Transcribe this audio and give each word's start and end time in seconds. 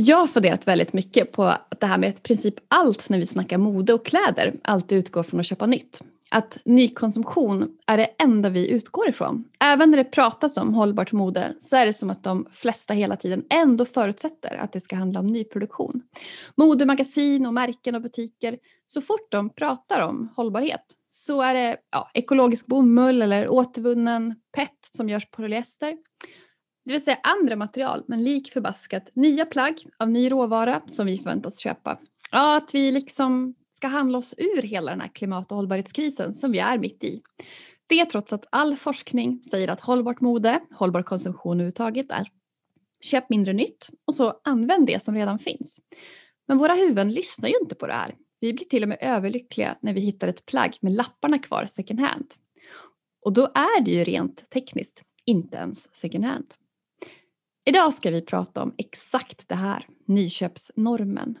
Jag 0.00 0.16
har 0.16 0.26
funderat 0.26 0.68
väldigt 0.68 0.92
mycket 0.92 1.32
på 1.32 1.54
det 1.80 1.86
här 1.86 1.98
med 1.98 2.08
att 2.08 2.18
i 2.18 2.22
princip 2.22 2.54
allt 2.68 3.08
när 3.08 3.18
vi 3.18 3.26
snackar 3.26 3.58
mode 3.58 3.94
och 3.94 4.06
kläder 4.06 4.54
alltid 4.62 4.98
utgår 4.98 5.22
från 5.22 5.40
att 5.40 5.46
köpa 5.46 5.66
nytt. 5.66 6.02
Att 6.30 6.58
nykonsumtion 6.64 7.68
är 7.86 7.96
det 7.96 8.04
enda 8.18 8.48
vi 8.48 8.68
utgår 8.68 9.08
ifrån. 9.08 9.44
Även 9.60 9.90
när 9.90 9.98
det 9.98 10.04
pratas 10.04 10.56
om 10.56 10.74
hållbart 10.74 11.12
mode 11.12 11.54
så 11.58 11.76
är 11.76 11.86
det 11.86 11.92
som 11.92 12.10
att 12.10 12.24
de 12.24 12.46
flesta 12.52 12.94
hela 12.94 13.16
tiden 13.16 13.44
ändå 13.50 13.84
förutsätter 13.84 14.56
att 14.56 14.72
det 14.72 14.80
ska 14.80 14.96
handla 14.96 15.20
om 15.20 15.26
nyproduktion. 15.26 16.02
Modemagasin 16.56 17.46
och 17.46 17.54
märken 17.54 17.94
och 17.94 18.02
butiker, 18.02 18.58
så 18.86 19.00
fort 19.00 19.30
de 19.30 19.50
pratar 19.50 20.00
om 20.00 20.28
hållbarhet 20.36 20.84
så 21.04 21.42
är 21.42 21.54
det 21.54 21.76
ja, 21.92 22.10
ekologisk 22.14 22.66
bomull 22.66 23.22
eller 23.22 23.48
återvunnen 23.48 24.34
PET 24.56 24.78
som 24.96 25.08
görs 25.08 25.30
på 25.30 25.42
polyester. 25.42 25.94
Det 26.88 26.92
vill 26.92 27.04
säga 27.04 27.18
andra 27.22 27.56
material, 27.56 28.04
men 28.06 28.24
lik 28.24 28.52
förbaskat 28.52 29.10
nya 29.14 29.46
plagg 29.46 29.74
av 29.96 30.10
ny 30.10 30.30
råvara 30.30 30.82
som 30.86 31.06
vi 31.06 31.16
förväntas 31.16 31.58
köpa. 31.58 31.96
Ja, 32.32 32.56
att 32.56 32.74
vi 32.74 32.90
liksom 32.90 33.54
ska 33.70 33.86
handla 33.86 34.18
oss 34.18 34.34
ur 34.38 34.62
hela 34.62 34.90
den 34.90 35.00
här 35.00 35.08
klimat 35.08 35.50
och 35.50 35.56
hållbarhetskrisen 35.56 36.34
som 36.34 36.52
vi 36.52 36.58
är 36.58 36.78
mitt 36.78 37.04
i. 37.04 37.20
Det 37.86 38.04
trots 38.04 38.32
att 38.32 38.46
all 38.50 38.76
forskning 38.76 39.42
säger 39.42 39.68
att 39.68 39.80
hållbart 39.80 40.20
mode, 40.20 40.60
hållbar 40.70 41.02
konsumtion 41.02 41.56
överhuvudtaget 41.56 42.10
är 42.10 42.28
köp 43.00 43.30
mindre 43.30 43.52
nytt 43.52 43.90
och 44.06 44.14
så 44.14 44.40
använd 44.44 44.86
det 44.86 45.02
som 45.02 45.14
redan 45.14 45.38
finns. 45.38 45.80
Men 46.46 46.58
våra 46.58 46.74
huvuden 46.74 47.12
lyssnar 47.12 47.48
ju 47.48 47.54
inte 47.62 47.74
på 47.74 47.86
det 47.86 47.92
här. 47.92 48.14
Vi 48.40 48.52
blir 48.52 48.66
till 48.66 48.82
och 48.82 48.88
med 48.88 48.98
överlyckliga 49.00 49.76
när 49.80 49.92
vi 49.92 50.00
hittar 50.00 50.28
ett 50.28 50.46
plagg 50.46 50.76
med 50.80 50.92
lapparna 50.94 51.38
kvar 51.38 51.66
second 51.66 52.00
hand. 52.00 52.26
Och 53.24 53.32
då 53.32 53.44
är 53.54 53.80
det 53.80 53.90
ju 53.90 54.04
rent 54.04 54.50
tekniskt 54.50 55.02
inte 55.26 55.56
ens 55.56 55.94
second 55.94 56.24
hand. 56.24 56.46
Idag 57.68 57.94
ska 57.94 58.10
vi 58.10 58.22
prata 58.22 58.62
om 58.62 58.74
exakt 58.78 59.48
det 59.48 59.54
här, 59.54 59.86
nyköpsnormen. 60.06 61.38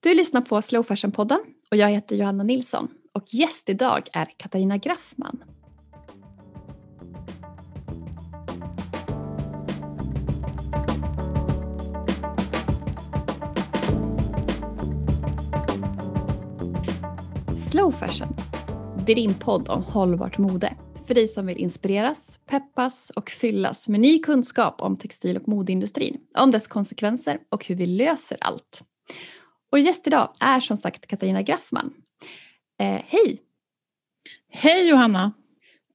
Du 0.00 0.14
lyssnar 0.14 0.40
på 0.40 0.62
Slow 0.62 0.82
Fashion-podden 0.86 1.38
och 1.70 1.76
jag 1.76 1.88
heter 1.88 2.16
Johanna 2.16 2.44
Nilsson 2.44 2.88
och 3.14 3.24
gäst 3.26 3.68
idag 3.68 4.08
är 4.12 4.26
Katarina 4.36 4.76
Graffman. 4.76 5.42
Slow 17.70 17.92
Fashion, 17.92 18.36
det 19.06 19.12
är 19.12 19.16
din 19.16 19.34
podd 19.34 19.68
om 19.68 19.82
hållbart 19.82 20.38
mode 20.38 20.76
för 21.08 21.14
dig 21.14 21.28
som 21.28 21.46
vill 21.46 21.56
inspireras, 21.56 22.38
peppas 22.46 23.10
och 23.10 23.30
fyllas 23.30 23.88
med 23.88 24.00
ny 24.00 24.18
kunskap 24.18 24.82
om 24.82 24.96
textil 24.96 25.36
och 25.36 25.48
modeindustrin, 25.48 26.20
om 26.38 26.50
dess 26.50 26.66
konsekvenser 26.66 27.38
och 27.48 27.64
hur 27.64 27.74
vi 27.74 27.86
löser 27.86 28.38
allt. 28.40 28.82
Och 29.72 29.78
gäst 29.78 30.06
idag 30.06 30.32
är 30.40 30.60
som 30.60 30.76
sagt 30.76 31.06
Katarina 31.06 31.42
Graffman. 31.42 31.94
Eh, 32.80 33.02
hej! 33.06 33.42
Hej 34.52 34.88
Johanna! 34.88 35.32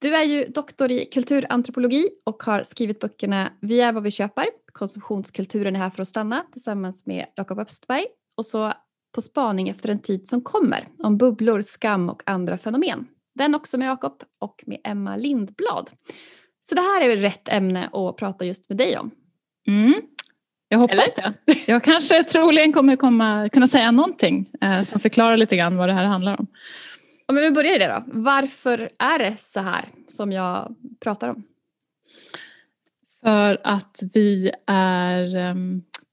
Du 0.02 0.16
är 0.16 0.23
ju 0.23 0.45
doktor 0.45 0.91
i 0.91 1.06
kulturantropologi 1.06 2.09
och 2.23 2.44
har 2.44 2.64
skrivit 2.64 3.00
böckerna 3.00 3.53
Vi 3.61 3.81
är 3.81 3.94
vad 3.94 4.03
vi 4.03 4.11
köper, 4.11 4.45
Konsumtionskulturen 4.72 5.75
är 5.75 5.80
här 5.80 5.89
för 5.89 6.02
att 6.02 6.08
stanna 6.08 6.45
tillsammans 6.52 7.06
med 7.06 7.25
Jakob 7.36 7.59
Östberg 7.59 8.06
och 8.38 8.45
så 8.45 8.73
På 9.11 9.22
spaning 9.22 9.69
efter 9.69 9.89
en 9.89 10.00
tid 10.00 10.28
som 10.28 10.41
kommer 10.41 10.86
om 11.00 11.17
bubblor, 11.17 11.61
skam 11.61 12.09
och 12.09 12.23
andra 12.25 12.58
fenomen. 12.58 13.08
Den 13.35 13.55
också 13.55 13.77
med 13.77 13.87
Jakob 13.87 14.23
och 14.39 14.63
med 14.65 14.79
Emma 14.83 15.15
Lindblad. 15.15 15.89
Så 16.61 16.75
det 16.75 16.81
här 16.81 17.01
är 17.01 17.09
väl 17.09 17.17
rätt 17.19 17.47
ämne 17.49 17.89
att 17.93 18.17
prata 18.17 18.45
just 18.45 18.69
med 18.69 18.77
dig 18.77 18.97
om? 18.97 19.11
Mm, 19.67 19.93
jag 20.67 20.77
hoppas 20.77 21.17
Eller? 21.17 21.33
det. 21.45 21.67
Jag 21.67 21.83
kanske 21.83 22.23
troligen 22.23 22.73
kommer 22.73 22.95
komma, 22.95 23.49
kunna 23.51 23.67
säga 23.67 23.91
någonting 23.91 24.49
eh, 24.61 24.81
som 24.81 24.99
förklarar 24.99 25.37
lite 25.37 25.55
grann 25.55 25.77
vad 25.77 25.89
det 25.89 25.93
här 25.93 26.05
handlar 26.05 26.39
om. 26.39 26.47
Ja, 27.27 27.33
men 27.33 27.43
vi 27.43 27.51
börjar 27.51 27.75
i 27.75 27.79
det 27.79 27.87
då. 27.87 28.03
Varför 28.07 28.89
är 28.99 29.19
det 29.19 29.39
så 29.39 29.59
här 29.59 29.85
som 30.07 30.31
jag 30.31 30.75
pratar 31.03 31.27
om? 31.27 31.43
För 33.23 33.61
att 33.63 33.99
vi 34.13 34.51
är 34.67 35.35
eh, 35.35 35.55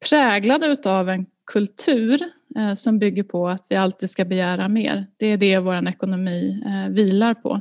präglade 0.09 0.67
utav 0.67 1.09
en 1.09 1.27
kultur 1.47 2.19
Eh, 2.59 2.75
som 2.75 2.99
bygger 2.99 3.23
på 3.23 3.49
att 3.49 3.67
vi 3.69 3.77
alltid 3.77 4.11
ska 4.11 4.25
begära 4.25 4.69
mer. 4.69 5.07
Det 5.17 5.27
är 5.27 5.37
det 5.37 5.59
vår 5.59 5.89
ekonomi 5.89 6.63
eh, 6.67 6.93
vilar 6.93 7.35
på. 7.35 7.61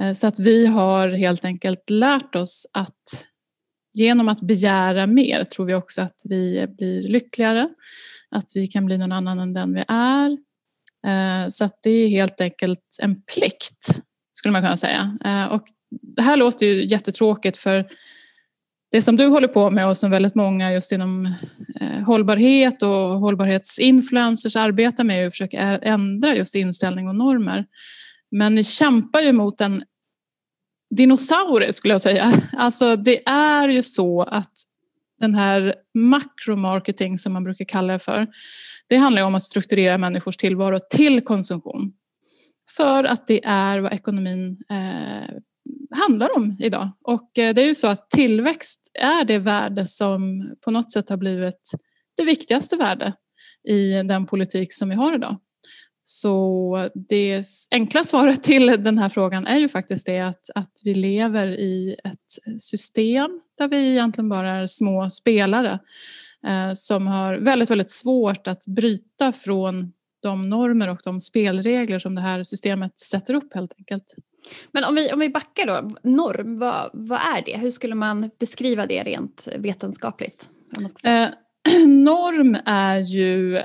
Eh, 0.00 0.12
så 0.12 0.26
att 0.26 0.38
vi 0.38 0.66
har 0.66 1.08
helt 1.08 1.44
enkelt 1.44 1.90
lärt 1.90 2.34
oss 2.34 2.66
att 2.72 3.24
genom 3.94 4.28
att 4.28 4.40
begära 4.40 5.06
mer 5.06 5.44
tror 5.44 5.66
vi 5.66 5.74
också 5.74 6.02
att 6.02 6.22
vi 6.24 6.66
blir 6.68 7.08
lyckligare, 7.08 7.68
att 8.30 8.50
vi 8.54 8.66
kan 8.66 8.86
bli 8.86 8.98
någon 8.98 9.12
annan 9.12 9.38
än 9.38 9.54
den 9.54 9.74
vi 9.74 9.84
är. 9.88 10.38
Så 11.50 11.64
att 11.64 11.78
det 11.82 11.90
är 11.90 12.08
helt 12.08 12.40
enkelt 12.40 12.96
en 13.02 13.22
plikt, 13.22 14.00
skulle 14.32 14.52
man 14.52 14.62
kunna 14.62 14.76
säga. 14.76 15.18
Och 15.50 15.64
det 16.16 16.22
här 16.22 16.36
låter 16.36 16.66
ju 16.66 16.84
jättetråkigt 16.84 17.58
för 17.58 17.86
det 18.90 19.02
som 19.02 19.16
du 19.16 19.26
håller 19.26 19.48
på 19.48 19.70
med 19.70 19.88
och 19.88 19.96
som 19.96 20.10
väldigt 20.10 20.34
många 20.34 20.72
just 20.72 20.92
inom 20.92 21.26
eh, 21.80 22.04
hållbarhet 22.06 22.82
och 22.82 22.90
hållbarhetsinfluencers 23.20 24.56
arbetar 24.56 25.04
med 25.04 25.22
är 25.22 25.26
att 25.26 25.32
försöka 25.32 25.60
ändra 25.78 26.36
just 26.36 26.54
inställning 26.54 27.08
och 27.08 27.14
normer. 27.14 27.66
Men 28.30 28.54
ni 28.54 28.64
kämpar 28.64 29.20
ju 29.20 29.32
mot 29.32 29.60
en 29.60 29.82
dinosaurie 30.90 31.72
skulle 31.72 31.94
jag 31.94 32.00
säga. 32.00 32.32
Alltså 32.52 32.96
det 32.96 33.28
är 33.28 33.68
ju 33.68 33.82
så 33.82 34.22
att 34.22 34.52
den 35.20 35.34
här 35.34 35.74
makromarketing 35.94 37.18
som 37.18 37.32
man 37.32 37.44
brukar 37.44 37.64
kalla 37.64 37.92
det 37.92 37.98
för, 37.98 38.26
det 38.88 38.96
handlar 38.96 39.22
om 39.22 39.34
att 39.34 39.42
strukturera 39.42 39.98
människors 39.98 40.36
tillvaro 40.36 40.78
till 40.90 41.20
konsumtion. 41.20 41.92
För 42.76 43.04
att 43.04 43.26
det 43.26 43.44
är 43.44 43.78
vad 43.78 43.92
ekonomin 43.92 44.58
eh, 44.70 45.34
handlar 45.90 46.36
om 46.36 46.56
idag. 46.60 46.90
Och 47.02 47.38
eh, 47.38 47.54
det 47.54 47.62
är 47.62 47.66
ju 47.66 47.74
så 47.74 47.86
att 47.86 48.10
tillväxt 48.10 48.90
är 48.94 49.24
det 49.24 49.38
värde 49.38 49.86
som 49.86 50.50
på 50.60 50.70
något 50.70 50.92
sätt 50.92 51.08
har 51.08 51.16
blivit 51.16 51.70
det 52.16 52.24
viktigaste 52.24 52.76
värde 52.76 53.12
i 53.68 53.92
den 53.92 54.26
politik 54.26 54.72
som 54.72 54.88
vi 54.88 54.94
har 54.94 55.14
idag. 55.14 55.36
Så 56.02 56.88
det 57.08 57.44
enkla 57.70 58.04
svaret 58.04 58.42
till 58.42 58.66
den 58.66 58.98
här 58.98 59.08
frågan 59.08 59.46
är 59.46 59.56
ju 59.56 59.68
faktiskt 59.68 60.06
det 60.06 60.20
att, 60.20 60.50
att 60.54 60.72
vi 60.84 60.94
lever 60.94 61.46
i 61.46 61.96
ett 62.04 62.60
system 62.60 63.40
där 63.58 63.68
vi 63.68 63.90
egentligen 63.90 64.28
bara 64.28 64.50
är 64.50 64.66
små 64.66 65.10
spelare 65.10 65.78
eh, 66.46 66.72
som 66.74 67.06
har 67.06 67.34
väldigt, 67.34 67.70
väldigt 67.70 67.90
svårt 67.90 68.46
att 68.46 68.66
bryta 68.66 69.32
från 69.32 69.92
de 70.22 70.48
normer 70.48 70.88
och 70.88 71.00
de 71.04 71.20
spelregler 71.20 71.98
som 71.98 72.14
det 72.14 72.20
här 72.20 72.42
systemet 72.42 72.98
sätter 72.98 73.34
upp 73.34 73.54
helt 73.54 73.74
enkelt. 73.78 74.14
Men 74.72 74.84
om 74.84 74.94
vi, 74.94 75.12
om 75.12 75.20
vi 75.20 75.28
backar 75.28 75.66
då, 75.66 75.94
norm, 76.02 76.58
vad, 76.58 76.90
vad 76.92 77.20
är 77.20 77.42
det? 77.46 77.56
Hur 77.56 77.70
skulle 77.70 77.94
man 77.94 78.30
beskriva 78.38 78.86
det 78.86 79.02
rent 79.02 79.48
vetenskapligt? 79.58 80.48
Eh, 81.04 81.28
norm 81.86 82.56
är 82.64 82.98
ju 82.98 83.62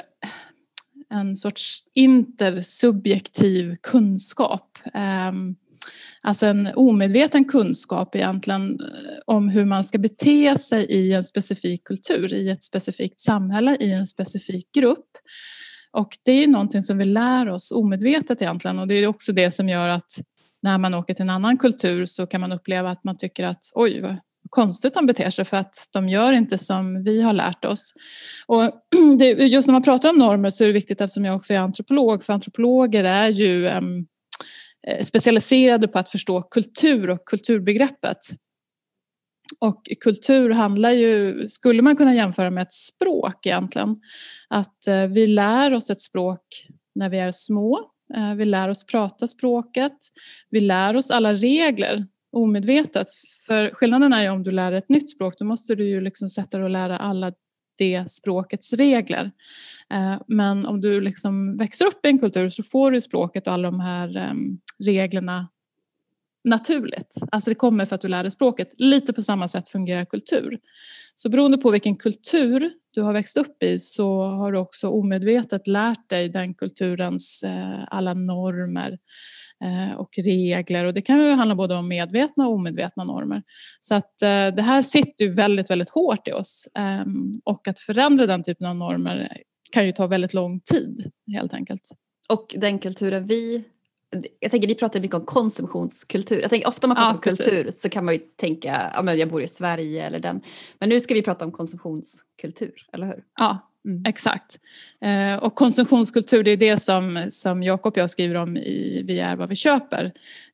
en 1.09 1.35
sorts 1.35 1.83
intersubjektiv 1.93 3.75
kunskap. 3.81 4.77
Eh, 4.93 5.31
alltså 6.21 6.45
en 6.45 6.69
omedveten 6.75 7.45
kunskap 7.45 8.15
egentligen 8.15 8.79
eh, 8.79 8.87
om 9.25 9.49
hur 9.49 9.65
man 9.65 9.83
ska 9.83 9.97
bete 9.97 10.55
sig 10.55 10.85
i 10.85 11.13
en 11.13 11.23
specifik 11.23 11.83
kultur, 11.83 12.33
i 12.33 12.49
ett 12.49 12.63
specifikt 12.63 13.19
samhälle, 13.19 13.77
i 13.79 13.91
en 13.91 14.07
specifik 14.07 14.71
grupp. 14.75 15.09
Och 15.91 16.17
det 16.25 16.31
är 16.31 16.47
någonting 16.47 16.81
som 16.81 16.97
vi 16.97 17.05
lär 17.05 17.49
oss 17.49 17.71
omedvetet 17.71 18.41
egentligen 18.41 18.79
och 18.79 18.87
det 18.87 18.93
är 18.93 19.07
också 19.07 19.31
det 19.31 19.51
som 19.51 19.69
gör 19.69 19.87
att 19.87 20.21
när 20.63 20.77
man 20.77 20.93
åker 20.93 21.13
till 21.13 21.23
en 21.23 21.29
annan 21.29 21.57
kultur 21.57 22.05
så 22.05 22.27
kan 22.27 22.41
man 22.41 22.51
uppleva 22.51 22.89
att 22.89 23.03
man 23.03 23.17
tycker 23.17 23.43
att 23.43 23.71
oj, 23.75 24.01
vad 24.01 24.17
konstigt 24.49 24.93
de 24.93 25.05
beter 25.05 25.29
sig 25.29 25.45
för 25.45 25.57
att 25.57 25.75
de 25.93 26.09
gör 26.09 26.33
inte 26.33 26.57
som 26.57 27.03
vi 27.03 27.21
har 27.21 27.33
lärt 27.33 27.65
oss. 27.65 27.93
Och 28.47 28.71
det, 29.19 29.25
just 29.25 29.67
när 29.67 29.73
man 29.73 29.83
pratar 29.83 30.09
om 30.09 30.17
normer 30.17 30.49
så 30.49 30.63
är 30.63 30.67
det 30.67 30.73
viktigt 30.73 31.01
eftersom 31.01 31.25
jag 31.25 31.35
också 31.35 31.53
är 31.53 31.59
antropolog 31.59 32.23
för 32.23 32.33
antropologer 32.33 33.03
är 33.03 33.29
ju 33.29 33.67
um, 33.67 34.07
specialiserade 35.01 35.87
på 35.87 35.99
att 35.99 36.09
förstå 36.09 36.41
kultur 36.41 37.09
och 37.09 37.25
kulturbegreppet. 37.25 38.17
Och 39.59 39.81
kultur 40.03 40.49
handlar 40.49 40.91
ju, 40.91 41.47
skulle 41.47 41.81
man 41.81 41.95
kunna 41.95 42.13
jämföra 42.13 42.51
med 42.51 42.61
ett 42.61 42.73
språk 42.73 43.45
egentligen. 43.45 43.95
Att 44.49 44.87
eh, 44.87 45.05
vi 45.07 45.27
lär 45.27 45.73
oss 45.73 45.89
ett 45.89 46.01
språk 46.01 46.41
när 46.95 47.09
vi 47.09 47.19
är 47.19 47.31
små 47.31 47.92
Eh, 48.15 48.35
vi 48.35 48.45
lär 48.45 48.69
oss 48.69 48.85
prata 48.85 49.27
språket. 49.27 49.97
Vi 50.49 50.59
lär 50.59 50.95
oss 50.95 51.11
alla 51.11 51.33
regler 51.33 52.05
omedvetet. 52.31 53.07
För 53.47 53.69
skillnaden 53.73 54.13
är 54.13 54.23
ju 54.23 54.29
om 54.29 54.43
du 54.43 54.51
lär 54.51 54.71
ett 54.71 54.89
nytt 54.89 55.09
språk 55.09 55.33
då 55.39 55.45
måste 55.45 55.75
du 55.75 55.89
ju 55.89 56.01
liksom 56.01 56.29
sätta 56.29 56.57
dig 56.57 56.63
och 56.63 56.69
lära 56.69 56.97
alla 56.97 57.31
det 57.77 58.09
språkets 58.09 58.73
regler. 58.73 59.31
Eh, 59.93 60.21
men 60.27 60.65
om 60.65 60.81
du 60.81 61.01
liksom 61.01 61.57
växer 61.57 61.85
upp 61.85 62.05
i 62.05 62.09
en 62.09 62.19
kultur 62.19 62.49
så 62.49 62.63
får 62.63 62.91
du 62.91 63.01
språket 63.01 63.47
och 63.47 63.53
alla 63.53 63.71
de 63.71 63.79
här 63.79 64.17
ehm, 64.17 64.59
reglerna 64.85 65.47
naturligt. 66.43 67.15
Alltså 67.31 67.49
det 67.49 67.55
kommer 67.55 67.85
för 67.85 67.95
att 67.95 68.01
du 68.01 68.07
lär 68.07 68.23
dig 68.23 68.31
språket. 68.31 68.69
Lite 68.77 69.13
på 69.13 69.21
samma 69.21 69.47
sätt 69.47 69.69
fungerar 69.69 70.05
kultur. 70.05 70.59
Så 71.15 71.29
beroende 71.29 71.57
på 71.57 71.71
vilken 71.71 71.95
kultur 71.95 72.71
du 72.93 73.01
har 73.01 73.13
växt 73.13 73.37
upp 73.37 73.63
i 73.63 73.79
så 73.79 74.23
har 74.23 74.51
du 74.51 74.59
också 74.59 74.89
omedvetet 74.89 75.67
lärt 75.67 76.09
dig 76.09 76.29
den 76.29 76.53
kulturens 76.53 77.43
eh, 77.43 77.83
alla 77.87 78.13
normer 78.13 78.97
eh, 79.63 79.97
och 79.97 80.09
regler 80.25 80.85
och 80.85 80.93
det 80.93 81.01
kan 81.01 81.23
ju 81.23 81.31
handla 81.31 81.55
både 81.55 81.75
om 81.75 81.87
medvetna 81.87 82.47
och 82.47 82.53
omedvetna 82.53 83.03
normer. 83.03 83.43
Så 83.81 83.95
att 83.95 84.21
eh, 84.21 84.47
det 84.55 84.61
här 84.61 84.81
sitter 84.81 85.25
ju 85.25 85.33
väldigt, 85.33 85.69
väldigt 85.69 85.89
hårt 85.89 86.27
i 86.27 86.31
oss 86.31 86.67
ehm, 86.77 87.31
och 87.45 87.67
att 87.67 87.79
förändra 87.79 88.25
den 88.25 88.43
typen 88.43 88.67
av 88.67 88.75
normer 88.75 89.37
kan 89.73 89.85
ju 89.85 89.91
ta 89.91 90.07
väldigt 90.07 90.33
lång 90.33 90.59
tid 90.59 91.11
helt 91.33 91.53
enkelt. 91.53 91.89
Och 92.29 92.55
den 92.57 92.79
kulturen 92.79 93.27
vi 93.27 93.63
jag 94.39 94.51
tänker 94.51 94.67
ni 94.67 94.75
pratar 94.75 94.99
mycket 94.99 95.15
om 95.15 95.25
konsumtionskultur. 95.25 96.41
Jag 96.41 96.49
tänker 96.49 96.67
ofta 96.67 96.87
när 96.87 96.95
man 96.95 97.13
pratar 97.13 97.29
ja, 97.29 97.31
om 97.31 97.37
kultur 97.37 97.71
så 97.71 97.89
kan 97.89 98.05
man 98.05 98.13
ju 98.13 98.19
tänka, 98.19 98.91
ja 98.95 99.01
men 99.01 99.17
jag 99.17 99.29
bor 99.29 99.43
i 99.43 99.47
Sverige 99.47 100.05
eller 100.05 100.19
den. 100.19 100.41
Men 100.79 100.89
nu 100.89 101.01
ska 101.01 101.13
vi 101.13 101.21
prata 101.21 101.45
om 101.45 101.51
konsumtionskultur, 101.51 102.87
eller 102.93 103.07
hur? 103.07 103.23
Ja, 103.39 103.59
mm. 103.85 104.03
exakt. 104.05 104.59
Eh, 105.01 105.43
och 105.43 105.55
konsumtionskultur 105.55 106.43
det 106.43 106.51
är 106.51 106.57
det 106.57 106.77
som, 106.77 107.25
som 107.29 107.63
Jakob 107.63 107.93
och 107.93 107.97
jag 107.97 108.09
skriver 108.09 108.35
om 108.35 108.57
i 108.57 109.03
Vi 109.07 109.19
är 109.19 109.35
vad 109.35 109.49
vi 109.49 109.55
köper. 109.55 110.11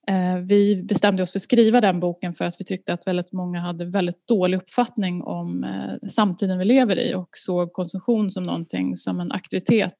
Eh, 0.07 0.37
vi 0.47 0.83
bestämde 0.83 1.23
oss 1.23 1.31
för 1.31 1.39
att 1.39 1.43
skriva 1.43 1.81
den 1.81 1.99
boken 1.99 2.33
för 2.33 2.45
att 2.45 2.55
vi 2.59 2.65
tyckte 2.65 2.93
att 2.93 3.07
väldigt 3.07 3.31
många 3.31 3.59
hade 3.59 3.85
väldigt 3.85 4.27
dålig 4.27 4.57
uppfattning 4.57 5.23
om 5.23 5.63
eh, 5.63 6.09
samtiden 6.09 6.59
vi 6.59 6.65
lever 6.65 6.99
i 6.99 7.13
och 7.15 7.29
såg 7.31 7.73
konsumtion 7.73 8.31
som 8.31 8.45
någonting 8.45 8.95
som 8.95 9.19
en 9.19 9.31
aktivitet 9.31 9.99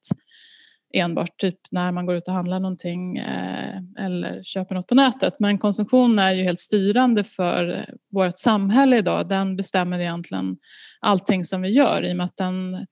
enbart 0.93 1.37
typ 1.37 1.59
när 1.71 1.91
man 1.91 2.05
går 2.05 2.15
ut 2.15 2.27
och 2.27 2.33
handlar 2.33 2.59
någonting 2.59 3.17
eh, 3.17 3.77
eller 3.99 4.43
köper 4.43 4.75
något 4.75 4.87
på 4.87 4.95
nätet. 4.95 5.33
Men 5.39 5.57
konsumtion 5.57 6.19
är 6.19 6.31
ju 6.31 6.43
helt 6.43 6.59
styrande 6.59 7.23
för 7.23 7.85
vårt 8.11 8.37
samhälle 8.37 8.97
idag. 8.97 9.29
Den 9.29 9.55
bestämmer 9.55 9.99
egentligen 9.99 10.57
allting 10.99 11.43
som 11.43 11.61
vi 11.61 11.69
gör 11.69 12.05
i 12.05 12.13
och 12.13 12.17
med 12.17 12.25
att 12.25 12.37
den 12.37 12.85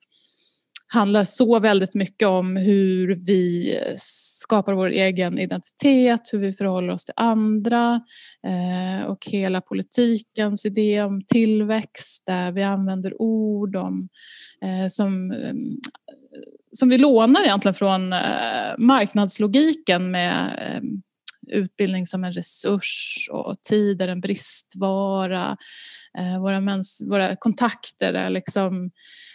handlar 0.88 1.24
så 1.24 1.60
väldigt 1.60 1.96
mycket 1.96 2.28
om 2.28 2.56
hur 2.56 3.16
vi 3.26 3.76
skapar 3.96 4.74
vår 4.74 4.90
egen 4.90 5.40
identitet, 5.40 6.22
hur 6.32 6.40
vi 6.40 6.54
förhåller 6.54 6.94
oss 6.94 7.06
till 7.06 7.14
andra 7.16 8.02
eh, 8.48 9.06
och 9.08 9.28
hela 9.28 9.62
politikens 9.62 10.66
idé 10.66 11.02
om 11.02 11.22
tillväxt 11.28 12.24
där 12.26 12.52
vi 12.52 12.64
använder 12.64 13.22
ord 13.22 13.76
om, 13.76 14.10
eh, 14.62 14.88
som 14.88 15.32
eh, 15.32 15.54
som 16.72 16.90
vi 16.90 16.98
lånar 16.98 17.44
egentligen 17.44 17.74
från 17.74 18.14
eh, 18.14 18.78
marknadslogiken 18.78 20.12
med 20.12 20.60
eh, 20.62 20.82
utbildning 21.58 22.06
som 22.06 22.24
en 22.24 22.32
resurs 22.32 23.30
och 23.32 23.62
tid 23.62 24.02
är 24.02 24.08
en 24.08 24.22
bristvara. 24.22 25.58
Eh, 26.20 26.42
våra, 26.42 26.62
mäns, 26.62 27.02
våra 27.10 27.36
kontakter 27.36 28.14
är 28.14 28.30
liksom 28.30 28.92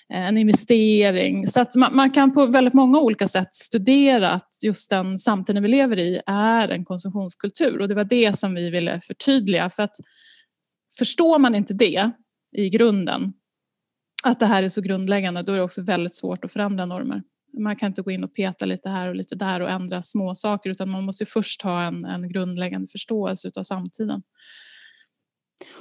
en 0.09 0.39
investering. 0.39 1.47
Så 1.47 1.61
att 1.61 1.75
man, 1.75 1.97
man, 1.97 2.11
kan 2.11 2.33
på 2.33 2.47
väldigt 2.47 2.75
många 2.75 3.01
olika 3.01 3.29
sätt 3.29 3.55
studera 3.55 4.31
att 4.31 4.49
just 4.63 4.91
den 4.91 5.19
samtiden 5.19 5.63
vi 5.63 5.69
lever 5.69 5.99
i 5.99 6.21
är 6.27 6.69
en 6.69 6.85
konsumtionskultur 6.85 7.81
och 7.81 7.89
det 7.89 7.95
var 7.95 8.05
det 8.05 8.39
som 8.39 8.55
vi 8.55 8.71
ville 8.71 9.01
förtydliga 9.01 9.71
för 9.71 9.83
att 9.83 9.97
förstår 10.99 11.39
man 11.39 11.55
inte 11.55 11.75
det 11.75 12.11
i 12.57 12.71
grunden 12.71 13.33
att 14.23 14.41
det 14.41 14.47
här 14.47 14.63
är 14.63 14.69
så 14.69 14.81
grundläggande 14.81 15.43
då 15.43 15.53
är 15.53 15.57
det 15.57 15.63
också 15.63 15.83
väldigt 15.83 16.15
svårt 16.15 16.45
att 16.45 16.53
förändra 16.53 16.87
normer. 16.87 17.23
Man 17.59 17.77
kan 17.77 17.87
inte 17.87 18.03
gå 18.03 18.11
in 18.11 18.25
och 18.25 18.35
peta 18.35 18.65
lite 18.65 18.89
här 18.89 19.09
och 19.09 19.15
lite 19.15 19.35
där 19.35 19.61
och 19.61 19.71
ändra 19.71 20.03
små 20.03 20.35
saker 20.35 20.71
utan 20.71 20.91
man 20.91 21.05
måste 21.05 21.25
först 21.25 21.63
ha 21.63 21.83
en, 21.83 22.05
en 22.05 22.29
grundläggande 22.29 22.89
förståelse 22.89 23.51
av 23.57 23.63
samtiden. 23.63 24.23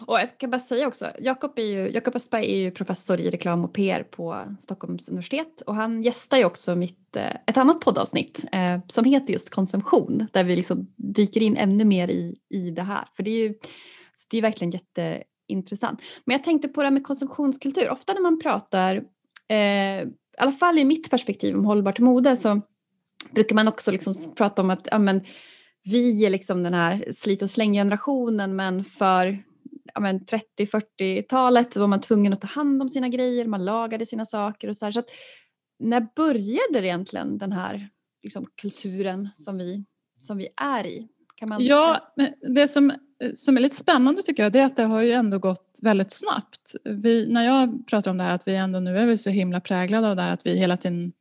Och 0.08 0.20
jag 0.20 0.38
kan 0.38 0.50
bara 0.50 0.60
säga 0.60 0.88
också, 0.88 1.12
Jakob, 1.20 1.60
är 1.60 1.64
ju, 1.64 1.92
Jakob 1.92 2.16
Östberg 2.16 2.46
är 2.46 2.58
ju 2.58 2.72
professor 2.72 3.20
i 3.20 3.30
reklam 3.30 3.66
och 3.66 3.74
PR 3.74 4.04
på 4.04 4.56
Stockholms 4.60 5.10
universitet 5.10 5.62
och 5.66 5.76
han 5.76 6.04
gästar 6.04 6.38
ju 6.38 6.46
också 6.46 6.76
mitt, 6.76 7.16
eh, 7.16 7.32
ett 7.48 7.58
annat 7.58 7.82
poddavsnitt 7.82 8.46
eh, 8.52 8.80
som 8.88 9.06
heter 9.06 9.34
just 9.34 9.50
konsumtion 9.50 10.28
där 10.34 10.44
vi 10.44 10.56
liksom 10.56 10.94
dyker 10.98 11.44
in 11.44 11.58
ännu 11.58 11.86
mer 11.86 12.08
i, 12.08 12.36
i 12.50 12.72
det 12.72 12.84
här. 12.84 13.08
För 13.16 13.24
det 13.24 13.32
är 13.32 13.48
ju 13.48 13.54
det 14.30 14.38
är 14.38 14.42
verkligen 14.42 14.72
jätteintressant. 15.52 16.02
Men 16.26 16.34
jag 16.34 16.44
tänkte 16.44 16.68
på 16.68 16.82
det 16.82 16.86
här 16.86 16.94
med 16.94 17.04
konsumtionskultur. 17.04 17.90
Ofta 17.90 18.14
när 18.14 18.22
man 18.22 18.40
pratar 18.40 18.96
eh, 19.50 20.08
i 20.38 20.44
alla 20.44 20.52
fall 20.52 20.80
i 20.80 20.86
mitt 20.86 21.10
perspektiv 21.10 21.56
om 21.56 21.66
hållbart 21.66 22.00
mode 22.00 22.38
så 22.38 22.62
brukar 23.32 23.56
man 23.56 23.68
också 23.68 23.92
liksom 23.92 24.14
prata 24.36 24.62
om 24.62 24.70
att 24.70 24.88
ja, 24.92 25.00
men, 25.00 25.22
vi 25.84 26.26
är 26.26 26.30
liksom 26.30 26.64
den 26.64 26.74
här 26.74 27.06
slit 27.12 27.42
och 27.42 27.50
slänggenerationen 27.50 28.56
men 28.56 28.84
för 28.84 29.44
ja, 29.94 30.02
30-40-talet 30.02 31.76
var 31.76 31.88
man 31.88 32.02
tvungen 32.02 32.34
att 32.34 32.42
ta 32.42 32.48
hand 32.48 32.82
om 32.82 32.90
sina 32.90 33.10
grejer, 33.10 33.46
man 33.48 33.66
lagade 33.66 34.06
sina 34.06 34.26
saker 34.26 34.68
och 34.68 34.78
så 34.78 34.86
här. 34.86 34.92
Så 34.92 35.00
att, 35.00 35.10
när 35.80 36.08
började 36.16 36.82
det 36.82 36.88
egentligen 36.88 37.38
den 37.38 37.52
här 37.52 37.90
liksom, 38.24 38.46
kulturen 38.62 39.30
som 39.36 39.58
vi, 39.58 39.86
som 40.20 40.38
vi 40.38 40.48
är 40.62 40.86
i? 40.86 41.08
Kan 41.36 41.50
man... 41.50 41.66
Ja, 41.66 42.14
det 42.56 42.68
som 42.68 42.94
som 43.34 43.58
är 43.58 43.62
lite 43.62 43.76
spännande 43.76 44.22
tycker 44.22 44.44
jag 44.44 44.52
det 44.52 44.60
är 44.60 44.66
att 44.66 44.76
det 44.76 44.84
har 44.84 45.02
ju 45.02 45.12
ändå 45.12 45.40
gått 45.40 45.80
väldigt 45.82 46.12
snabbt. 46.12 46.76
Vi, 46.86 47.28
när 47.28 47.46
jag 47.46 47.88
pratar 47.88 48.12
om 48.12 48.18
det 48.18 48.24
här 48.24 48.34
att 48.34 48.48
vi 48.48 48.56
ändå 48.56 48.80
nu 48.80 48.98
är 48.98 49.06
vi 49.06 49.18
så 49.18 49.30
himla 49.30 49.60
präglade 49.60 50.10
av 50.10 50.16
det 50.16 50.22
här 50.22 50.34
att 50.34 50.46
vi 50.46 50.58
hela 50.58 50.78
tiden 50.78 51.12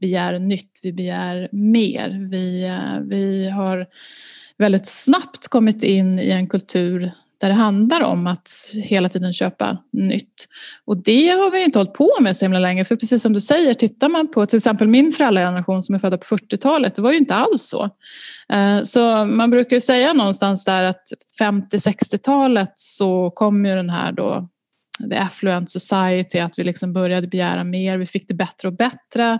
begär 0.00 0.38
nytt, 0.38 0.80
vi 0.82 0.92
begär 0.92 1.48
mer. 1.52 2.28
Vi, 2.30 2.64
eh, 2.64 3.00
vi 3.00 3.50
har 3.50 3.86
väldigt 4.56 4.86
snabbt 4.86 5.48
kommit 5.48 5.82
in 5.82 6.18
i 6.18 6.30
en 6.30 6.46
kultur 6.46 7.12
där 7.40 7.48
det 7.48 7.54
handlar 7.54 8.00
om 8.00 8.26
att 8.26 8.48
hela 8.84 9.08
tiden 9.08 9.32
köpa 9.32 9.78
nytt. 9.92 10.48
Och 10.84 11.02
det 11.02 11.28
har 11.28 11.50
vi 11.50 11.64
inte 11.64 11.78
hållit 11.78 11.94
på 11.94 12.10
med 12.20 12.36
så 12.36 12.44
himla 12.44 12.58
länge 12.58 12.84
för 12.84 12.96
precis 12.96 13.22
som 13.22 13.32
du 13.32 13.40
säger, 13.40 13.74
tittar 13.74 14.08
man 14.08 14.30
på 14.30 14.46
till 14.46 14.56
exempel 14.56 14.88
min 14.88 15.12
föräldrageneration 15.12 15.82
som 15.82 15.94
är 15.94 15.98
födda 15.98 16.18
på 16.18 16.24
40-talet, 16.24 16.94
det 16.94 17.02
var 17.02 17.12
ju 17.12 17.18
inte 17.18 17.34
alls 17.34 17.62
så. 17.62 17.84
Eh, 18.52 18.82
så 18.82 19.24
man 19.24 19.50
brukar 19.50 19.76
ju 19.76 19.80
säga 19.80 20.12
någonstans 20.12 20.64
där 20.64 20.82
att 20.82 21.02
50-60-talet 21.40 22.72
så 22.74 23.30
kom 23.30 23.66
ju 23.66 23.74
den 23.74 23.90
här 23.90 24.12
då 24.12 24.48
the 25.10 25.16
affluent 25.16 25.70
society, 25.70 26.38
att 26.38 26.58
vi 26.58 26.64
liksom 26.64 26.92
började 26.92 27.26
begära 27.26 27.64
mer, 27.64 27.98
vi 27.98 28.06
fick 28.06 28.28
det 28.28 28.34
bättre 28.34 28.68
och 28.68 28.76
bättre. 28.76 29.38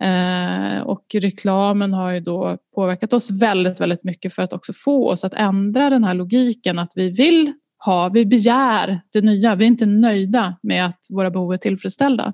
Eh, 0.00 0.82
och 0.82 1.04
reklamen 1.14 1.92
har 1.92 2.10
ju 2.10 2.20
då 2.20 2.58
påverkat 2.74 3.12
oss 3.12 3.30
väldigt, 3.30 3.80
väldigt 3.80 4.04
mycket 4.04 4.34
för 4.34 4.42
att 4.42 4.52
också 4.52 4.72
få 4.72 5.10
oss 5.10 5.24
att 5.24 5.34
ändra 5.34 5.90
den 5.90 6.04
här 6.04 6.14
logiken 6.14 6.78
att 6.78 6.92
vi 6.96 7.10
vill 7.10 7.52
ha, 7.84 8.08
vi 8.08 8.26
begär 8.26 9.00
det 9.12 9.20
nya, 9.20 9.54
vi 9.54 9.64
är 9.64 9.68
inte 9.68 9.86
nöjda 9.86 10.56
med 10.62 10.86
att 10.86 11.06
våra 11.10 11.30
behov 11.30 11.52
är 11.52 11.56
tillfredsställda. 11.56 12.32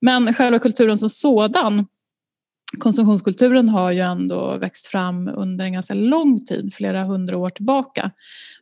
Men 0.00 0.34
själva 0.34 0.58
kulturen 0.58 0.98
som 0.98 1.08
sådan 1.08 1.86
konsumtionskulturen 2.78 3.68
har 3.68 3.90
ju 3.90 4.00
ändå 4.00 4.56
växt 4.56 4.86
fram 4.86 5.28
under 5.28 5.64
en 5.64 5.72
ganska 5.72 5.94
lång 5.94 6.44
tid, 6.44 6.74
flera 6.74 7.04
hundra 7.04 7.36
år 7.36 7.48
tillbaka. 7.48 8.10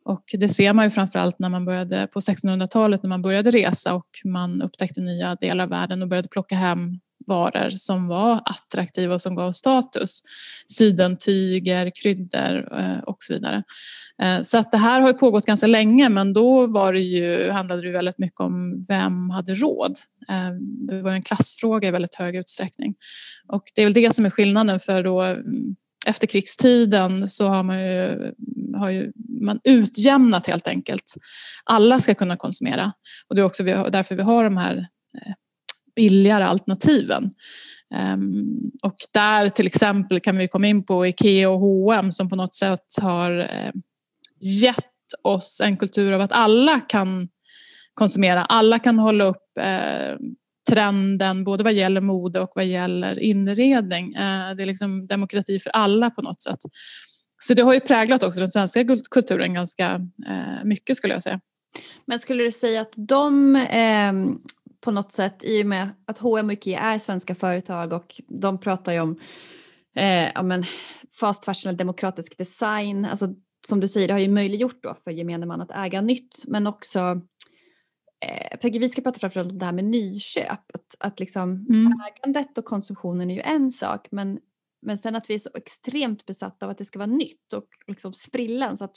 Och 0.07 0.25
det 0.33 0.49
ser 0.49 0.73
man 0.73 0.85
ju 0.85 0.91
framförallt 0.91 1.39
när 1.39 1.49
man 1.49 1.65
började 1.65 2.07
på 2.13 2.21
1600-talet 2.21 3.03
när 3.03 3.09
man 3.09 3.23
började 3.23 3.51
resa 3.51 3.95
och 3.95 4.07
man 4.25 4.63
upptäckte 4.63 5.01
nya 5.01 5.35
delar 5.35 5.65
av 5.65 5.71
världen 5.71 6.03
och 6.03 6.09
började 6.09 6.29
plocka 6.29 6.55
hem 6.55 6.99
varor 7.27 7.71
som 7.71 8.09
var 8.09 8.43
attraktiva 8.45 9.15
och 9.15 9.23
som 9.23 9.35
gav 9.35 9.53
status. 9.53 10.21
Sidentyger, 10.67 11.91
kryddor 12.03 12.79
eh, 12.79 12.99
och 12.99 13.17
så 13.21 13.33
vidare. 13.33 13.63
Eh, 14.23 14.41
så 14.41 14.59
att 14.59 14.73
det 14.73 14.79
här 14.79 15.01
har 15.01 15.13
pågått 15.13 15.47
ganska 15.47 15.67
länge 15.67 16.09
men 16.09 16.33
då 16.33 16.67
var 16.67 16.93
det 16.93 17.01
ju, 17.01 17.51
handlade 17.51 17.83
det 17.83 17.91
väldigt 17.91 18.19
mycket 18.19 18.41
om 18.41 18.85
vem 18.89 19.31
hade 19.31 19.55
råd. 19.55 19.99
Eh, 20.29 20.51
det 20.89 21.03
var 21.03 21.11
en 21.11 21.23
klassfråga 21.23 21.89
i 21.89 21.91
väldigt 21.91 22.15
hög 22.15 22.37
utsträckning. 22.37 22.95
Och 23.49 23.65
det 23.75 23.83
är 23.83 23.87
väl 23.87 23.95
det 23.95 24.15
som 24.15 24.27
är 24.27 24.31
skillnaden 24.31 24.81
för 24.81 25.03
då 25.03 25.21
mm, 25.23 25.77
efterkrigstiden 26.07 27.23
efter 27.23 27.27
krigstiden 27.27 27.29
så 27.29 27.47
har 27.47 27.63
man 27.63 27.83
ju, 27.83 28.33
har 28.77 28.91
ju 28.91 29.13
man 29.41 29.61
utjämnat 29.65 30.47
helt 30.47 30.69
enkelt. 30.69 31.15
Alla 31.65 31.99
ska 31.99 32.15
kunna 32.15 32.37
konsumera 32.37 32.93
och 33.29 33.35
det 33.37 33.41
är 33.41 33.45
också 33.45 33.63
därför 33.63 34.15
vi 34.15 34.23
har 34.23 34.45
de 34.45 34.57
här 34.57 34.77
eh, 35.15 35.33
billigare 35.97 36.45
alternativen. 36.45 37.31
Ehm, 37.95 38.71
och 38.83 38.97
där 39.13 39.49
till 39.49 39.67
exempel 39.67 40.21
kan 40.21 40.39
vi 40.39 40.49
komma 40.49 40.67
in 40.67 40.85
på 40.85 41.07
Ikea 41.07 41.51
och 41.51 41.61
H&M 41.61 42.13
som 42.13 42.29
på 42.29 42.37
något 42.37 42.55
sätt 42.55 42.97
har 43.03 43.39
eh, 43.39 43.73
gett 44.63 44.85
oss 45.23 45.61
en 45.65 45.77
kultur 45.77 46.13
av 46.13 46.21
att 46.21 46.33
alla 46.33 46.81
kan 46.81 47.29
konsumera, 47.95 48.45
alla 48.45 48.79
kan 48.79 48.99
hålla 48.99 49.25
upp 49.25 49.59
eh, 49.61 50.17
trenden 50.69 51.45
både 51.45 51.65
vad 51.65 51.73
gäller 51.73 52.01
mode 52.01 52.41
och 52.41 52.51
vad 52.55 52.65
gäller 52.67 53.19
inredning. 53.19 54.15
Eh, 54.15 54.55
det 54.57 54.63
är 54.63 54.67
liksom 54.67 55.07
demokrati 55.07 55.59
för 55.59 55.71
alla 55.71 56.11
på 56.11 56.23
något 56.23 56.43
sätt. 56.43 56.59
Så 57.39 57.55
det 57.55 57.63
har 57.63 57.75
ju 57.75 57.81
präglat 57.81 58.23
också 58.23 58.41
den 58.41 58.49
svenska 58.49 58.85
kulturen 59.11 59.55
ganska 59.55 59.95
eh, 60.29 60.65
mycket 60.65 60.97
skulle 60.97 61.15
jag 61.15 61.23
säga. 61.23 61.41
Men 62.07 62.19
skulle 62.19 62.45
du 62.45 62.53
säga 62.53 62.81
att 62.81 62.93
de 62.97 63.57
eh, 63.57 64.13
på 64.81 64.91
något 64.91 65.13
sätt 65.13 65.45
i 65.45 65.63
och 65.63 65.67
med 65.67 65.89
att 66.07 66.19
H&M 66.19 66.47
och 66.47 66.53
Ikea 66.53 66.81
är 66.81 66.99
svenska 66.99 67.35
företag 67.35 67.93
och 67.93 68.21
de 68.29 68.61
pratar 68.61 68.93
ju 68.93 69.01
om 69.01 69.21
eh, 69.97 70.31
ja, 70.35 70.43
men 70.43 70.65
fast 71.21 71.45
fashion 71.45 71.73
och 71.73 71.77
demokratisk 71.77 72.39
design. 72.39 73.05
Alltså, 73.05 73.29
som 73.69 73.81
du 73.81 73.89
säger, 73.89 74.09
det 74.09 74.15
har 74.15 74.21
ju 74.21 74.29
möjliggjort 74.29 74.83
då 74.83 74.97
för 75.05 75.11
gemene 75.11 75.47
man 75.47 75.61
att 75.61 75.71
äga 75.71 76.01
nytt 76.01 76.45
men 76.47 76.67
också 76.67 77.21
eh, 78.25 78.59
tänker 78.59 78.81
vi 78.81 78.89
ska 78.89 79.03
prata 79.03 79.19
framförallt 79.19 79.51
om 79.51 79.59
det 79.59 79.65
här 79.65 79.73
med 79.73 79.85
nyköp. 79.85 80.71
Att, 80.75 80.97
att 80.99 81.21
liksom 81.21 81.67
mm. 81.69 81.93
ägandet 82.07 82.59
och 82.59 82.65
konsumtionen 82.65 83.31
är 83.31 83.35
ju 83.35 83.41
en 83.41 83.71
sak 83.73 84.09
men 84.11 84.39
men 84.83 84.99
sen 84.99 85.17
att 85.17 85.31
vi 85.31 85.35
är 85.35 85.39
så 85.39 85.51
extremt 85.55 86.27
besatta 86.27 86.67
av 86.67 86.71
att 86.71 86.79
det 86.79 86.85
ska 86.85 86.99
vara 86.99 87.07
nytt 87.07 87.53
och 87.53 87.67
liksom 87.87 88.15
sprillen 88.15 88.77
så 88.77 88.85
att, 88.85 88.97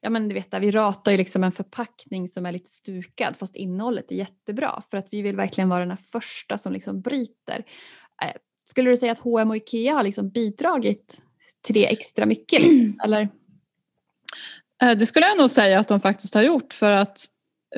ja 0.00 0.10
men 0.10 0.28
du 0.28 0.34
vet 0.34 0.54
vi 0.60 0.70
ratar 0.70 1.12
ju 1.12 1.18
liksom 1.18 1.44
en 1.44 1.52
förpackning 1.52 2.28
som 2.28 2.46
är 2.46 2.52
lite 2.52 2.70
stukad 2.70 3.36
fast 3.36 3.56
innehållet 3.56 4.12
är 4.12 4.16
jättebra 4.16 4.82
för 4.90 4.96
att 4.96 5.08
vi 5.10 5.22
vill 5.22 5.36
verkligen 5.36 5.68
vara 5.68 5.80
den 5.80 5.90
här 5.90 5.98
första 6.12 6.58
som 6.58 6.72
liksom 6.72 7.00
bryter. 7.00 7.64
Eh, 8.22 8.32
skulle 8.64 8.90
du 8.90 8.96
säga 8.96 9.12
att 9.12 9.18
H&M 9.18 9.50
och 9.50 9.56
IKEA 9.56 9.94
har 9.94 10.02
liksom 10.02 10.30
bidragit 10.30 11.22
till 11.60 11.74
det 11.74 11.92
extra 11.92 12.26
mycket? 12.26 12.62
Liksom, 12.62 13.00
eller? 13.04 13.28
Eh, 14.82 14.96
det 14.98 15.06
skulle 15.06 15.26
jag 15.26 15.38
nog 15.38 15.50
säga 15.50 15.78
att 15.78 15.88
de 15.88 16.00
faktiskt 16.00 16.34
har 16.34 16.42
gjort 16.42 16.72
för 16.72 16.90
att 16.90 17.26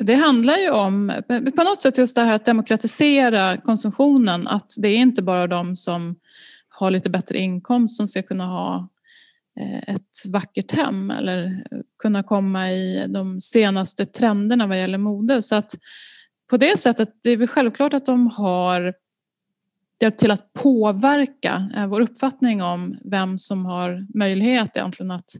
det 0.01 0.15
handlar 0.15 0.57
ju 0.57 0.69
om 0.69 1.13
på 1.55 1.63
något 1.63 1.81
sätt 1.81 1.97
just 1.97 2.15
det 2.15 2.21
här 2.21 2.33
att 2.33 2.45
demokratisera 2.45 3.57
konsumtionen. 3.57 4.47
Att 4.47 4.73
det 4.77 4.87
är 4.87 4.97
inte 4.97 5.21
bara 5.21 5.47
de 5.47 5.75
som 5.75 6.15
har 6.69 6.91
lite 6.91 7.09
bättre 7.09 7.37
inkomst 7.37 7.97
som 7.97 8.07
ska 8.07 8.21
kunna 8.21 8.45
ha 8.45 8.89
eh, 9.59 9.93
ett 9.93 10.25
vackert 10.25 10.71
hem 10.71 11.11
eller 11.11 11.63
kunna 12.01 12.23
komma 12.23 12.71
i 12.71 13.05
de 13.07 13.41
senaste 13.41 14.05
trenderna 14.05 14.67
vad 14.67 14.79
gäller 14.79 14.97
mode. 14.97 15.41
Så 15.41 15.55
att 15.55 15.75
på 16.49 16.57
det 16.57 16.79
sättet, 16.79 17.09
det 17.23 17.29
är 17.29 17.37
väl 17.37 17.47
självklart 17.47 17.93
att 17.93 18.05
de 18.05 18.27
har 18.27 18.93
hjälpt 20.01 20.19
till 20.19 20.31
att 20.31 20.53
påverka 20.53 21.69
eh, 21.75 21.87
vår 21.87 22.01
uppfattning 22.01 22.63
om 22.63 22.97
vem 23.11 23.37
som 23.37 23.65
har 23.65 24.17
möjlighet 24.17 24.77
egentligen 24.77 25.11
att 25.11 25.31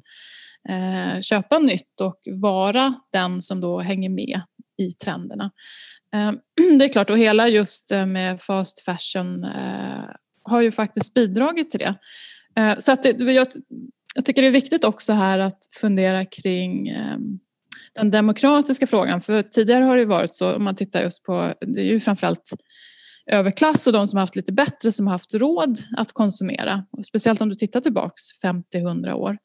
eh, 0.70 1.20
köpa 1.22 1.60
nytt 1.60 2.02
och 2.02 2.20
vara 2.42 2.94
den 3.12 3.42
som 3.42 3.62
då 3.62 3.80
hänger 3.80 4.10
med 4.10 4.42
i 4.80 4.92
trenderna. 4.92 5.52
Ehm, 6.14 6.40
det 6.80 6.86
är 6.86 6.90
klart, 6.90 7.10
och 7.10 7.18
hela 7.18 7.48
just 7.48 7.92
eh, 7.92 8.06
med 8.06 8.42
fast 8.42 8.86
fashion 8.86 9.44
eh, 9.44 10.04
har 10.44 10.62
ju 10.62 10.72
faktiskt 10.72 11.14
bidragit 11.14 11.72
till 11.72 11.80
det. 11.80 11.96
Ehm, 12.56 12.76
så 12.80 12.92
att 12.92 13.04
det, 13.04 13.32
jag, 13.32 13.48
jag 14.16 14.26
tycker 14.26 14.42
det 14.42 14.48
är 14.48 14.52
viktigt 14.52 14.84
också 14.84 15.14
här 15.14 15.40
att 15.40 15.60
fundera 15.82 16.26
kring 16.26 16.88
ehm, 16.88 17.40
den 17.96 18.12
demokratiska 18.12 18.88
frågan. 18.88 19.22
För 19.22 19.42
tidigare 19.42 19.84
har 19.84 19.98
det 19.98 20.06
varit 20.06 20.36
så, 20.36 20.56
om 20.56 20.64
man 20.64 20.76
tittar 20.76 21.02
just 21.02 21.24
på, 21.24 21.54
det 21.62 21.82
är 21.82 21.86
ju 21.86 22.00
framförallt 22.00 22.52
överklass 23.30 23.88
och 23.88 23.94
de 23.94 24.08
som 24.08 24.18
har 24.18 24.22
haft 24.22 24.36
lite 24.36 24.52
bättre 24.52 24.92
som 24.92 25.08
har 25.08 25.12
haft 25.12 25.34
råd 25.34 25.80
att 25.98 26.14
konsumera. 26.14 26.86
Och 26.92 27.06
speciellt 27.06 27.42
om 27.42 27.50
du 27.50 27.56
tittar 27.56 27.80
tillbaks 27.80 28.22
50-100 28.44 29.14
år 29.14 29.38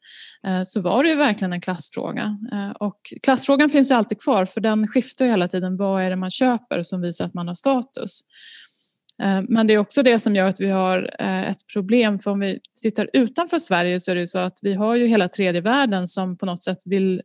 eh, 0.47 0.61
så 0.63 0.81
var 0.81 1.03
det 1.03 1.09
ju 1.09 1.15
verkligen 1.15 1.53
en 1.53 1.61
klassfråga. 1.61 2.37
Eh, 2.53 2.69
och 2.69 2.99
klassfrågan 3.23 3.69
finns 3.69 3.91
ju 3.91 3.95
alltid 3.95 4.21
kvar 4.21 4.45
för 4.45 4.61
den 4.61 4.87
skiftar 4.87 5.25
ju 5.25 5.31
hela 5.31 5.47
tiden. 5.47 5.77
Vad 5.77 6.03
är 6.03 6.09
det 6.09 6.15
man 6.15 6.31
köper 6.31 6.83
som 6.83 7.01
visar 7.01 7.25
att 7.25 7.33
man 7.33 7.47
har 7.47 7.55
status? 7.55 8.21
Eh, 9.23 9.41
men 9.49 9.67
det 9.67 9.73
är 9.73 9.77
också 9.77 10.03
det 10.03 10.19
som 10.19 10.35
gör 10.35 10.45
att 10.45 10.59
vi 10.59 10.69
har 10.69 11.15
ett 11.19 11.67
problem 11.73 12.19
för 12.19 12.31
om 12.31 12.39
vi 12.39 12.59
tittar 12.81 13.09
utanför 13.13 13.59
Sverige 13.59 13.99
så 13.99 14.11
är 14.11 14.15
det 14.15 14.21
ju 14.21 14.27
så 14.27 14.39
att 14.39 14.59
vi 14.61 14.73
har 14.73 14.95
ju 14.95 15.07
hela 15.07 15.27
tredje 15.27 15.61
världen 15.61 16.07
som 16.07 16.37
på 16.37 16.45
något 16.45 16.63
sätt 16.63 16.77
vill 16.85 17.21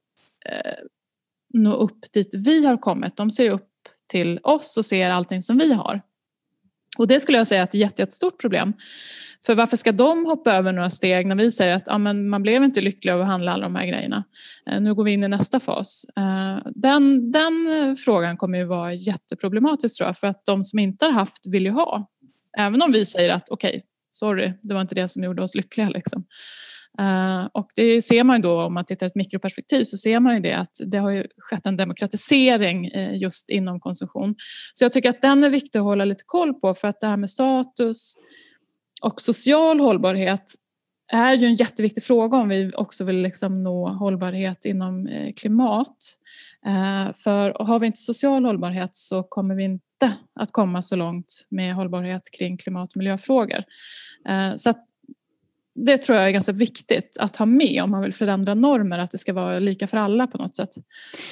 nå 1.55 1.73
upp 1.73 2.13
dit 2.13 2.31
vi 2.33 2.67
har 2.67 2.77
kommit. 2.77 3.17
De 3.17 3.31
ser 3.31 3.51
upp 3.51 3.69
till 4.11 4.41
oss 4.43 4.77
och 4.77 4.85
ser 4.85 5.11
allting 5.11 5.43
som 5.43 5.59
vi 5.59 5.73
har. 5.73 6.01
Och 7.01 7.07
det 7.07 7.21
skulle 7.21 7.39
jag 7.39 7.47
säga 7.47 7.61
är 7.61 7.65
ett 7.65 7.75
jättestort 7.75 8.41
problem. 8.41 8.73
För 9.47 9.55
varför 9.55 9.77
ska 9.77 9.93
de 9.93 10.27
hoppa 10.27 10.53
över 10.53 10.73
några 10.73 10.91
steg 10.91 11.27
när 11.27 11.37
vi 11.37 11.51
säger 11.51 11.75
att 11.75 11.83
ja, 11.87 11.99
men 11.99 12.29
man 12.29 12.43
blev 12.43 12.65
inte 12.65 12.81
lycklig 12.81 13.13
av 13.13 13.21
att 13.21 13.27
handla 13.27 13.53
alla 13.53 13.63
de 13.63 13.75
här 13.77 13.87
grejerna. 13.87 14.25
Eh, 14.71 14.81
nu 14.81 14.95
går 14.95 15.05
vi 15.05 15.11
in 15.13 15.25
i 15.25 15.29
nästa 15.29 15.61
fas. 15.61 16.05
Eh, 16.17 16.71
den, 16.75 17.33
den 17.33 17.53
frågan 18.05 18.37
kommer 18.37 18.59
ju 18.59 18.65
vara 18.65 18.95
jätteproblematisk 18.95 19.97
tror 19.97 20.09
jag 20.09 20.19
för 20.19 20.27
att 20.27 20.45
de 20.45 20.63
som 20.63 20.79
inte 20.79 21.05
har 21.05 21.13
haft 21.13 21.47
vill 21.47 21.65
ju 21.65 21.73
ha. 21.73 22.11
Även 22.59 22.83
om 22.83 22.93
vi 22.93 23.05
säger 23.05 23.31
att 23.31 23.49
okej, 23.49 23.69
okay, 23.69 23.81
sorry, 24.11 24.53
det 24.63 24.75
var 24.75 24.81
inte 24.81 24.95
det 24.95 25.09
som 25.09 25.25
gjorde 25.25 25.43
oss 25.43 25.55
lyckliga. 25.55 25.89
Liksom. 25.89 26.25
Eh, 27.01 27.49
och 27.53 27.71
det 27.75 28.03
ser 28.03 28.25
man 28.25 28.37
ju 28.37 28.43
då 28.43 28.63
om 28.63 28.75
man 28.75 28.85
tittar 28.85 29.07
i 29.07 29.09
ett 29.09 29.15
mikroperspektiv 29.15 29.85
så 29.85 29.97
ser 29.97 30.21
man 30.21 30.35
ju 30.35 30.41
det 30.41 30.53
att 30.53 30.81
det 30.87 30.99
har 30.99 31.11
ju 31.11 31.27
skett 31.39 31.67
en 31.67 31.77
demokratisering 31.77 32.87
eh, 32.87 33.17
just 33.17 33.51
inom 33.51 33.81
konsumtion. 33.81 34.35
Så 34.73 34.85
jag 34.85 34.93
tycker 34.93 35.11
att 35.11 35.23
den 35.23 35.45
är 35.45 35.51
viktig 35.51 35.79
att 35.79 35.85
hålla 35.85 36.05
lite 36.05 36.23
koll 36.27 36.55
på 36.55 36.75
för 36.75 36.89
att 36.89 37.01
det 37.01 37.07
här 37.07 37.17
med 37.17 37.31
status 37.31 38.15
och 39.03 39.21
social 39.21 39.81
hållbarhet 39.81 40.55
är 41.13 41.33
ju 41.35 41.47
en 41.47 41.55
jätteviktig 41.55 42.03
fråga 42.03 42.37
om 42.39 42.49
vi 42.49 42.73
också 42.77 43.05
vill 43.05 43.17
liksom 43.17 43.63
nå 43.63 43.89
hållbarhet 43.89 44.65
inom 44.65 45.07
eh, 45.07 45.33
klimat. 45.33 46.17
För 47.25 47.65
har 47.65 47.79
vi 47.79 47.87
inte 47.87 47.99
social 47.99 48.45
hållbarhet 48.45 48.95
så 48.95 49.23
kommer 49.23 49.55
vi 49.55 49.65
inte 49.65 50.13
att 50.41 50.53
komma 50.53 50.83
så 50.83 50.97
långt 50.97 51.47
med 51.49 51.75
hållbarhet 51.75 52.23
kring 52.39 52.57
klimat 52.57 52.91
och 52.91 52.97
miljöfrågor. 52.97 53.65
Så 54.57 54.71
att 54.71 54.85
det 55.79 55.99
tror 55.99 56.19
jag 56.19 56.29
är 56.29 56.31
ganska 56.31 56.53
viktigt 56.53 57.17
att 57.21 57.37
ha 57.37 57.47
med 57.47 57.83
om 57.83 57.91
man 57.91 58.03
vill 58.03 58.15
förändra 58.15 58.55
normer, 58.55 58.99
att 58.99 59.11
det 59.11 59.19
ska 59.19 59.33
vara 59.33 59.59
lika 59.59 59.87
för 59.87 59.97
alla 59.97 60.27
på 60.27 60.39
något 60.39 60.57
sätt. 60.57 60.71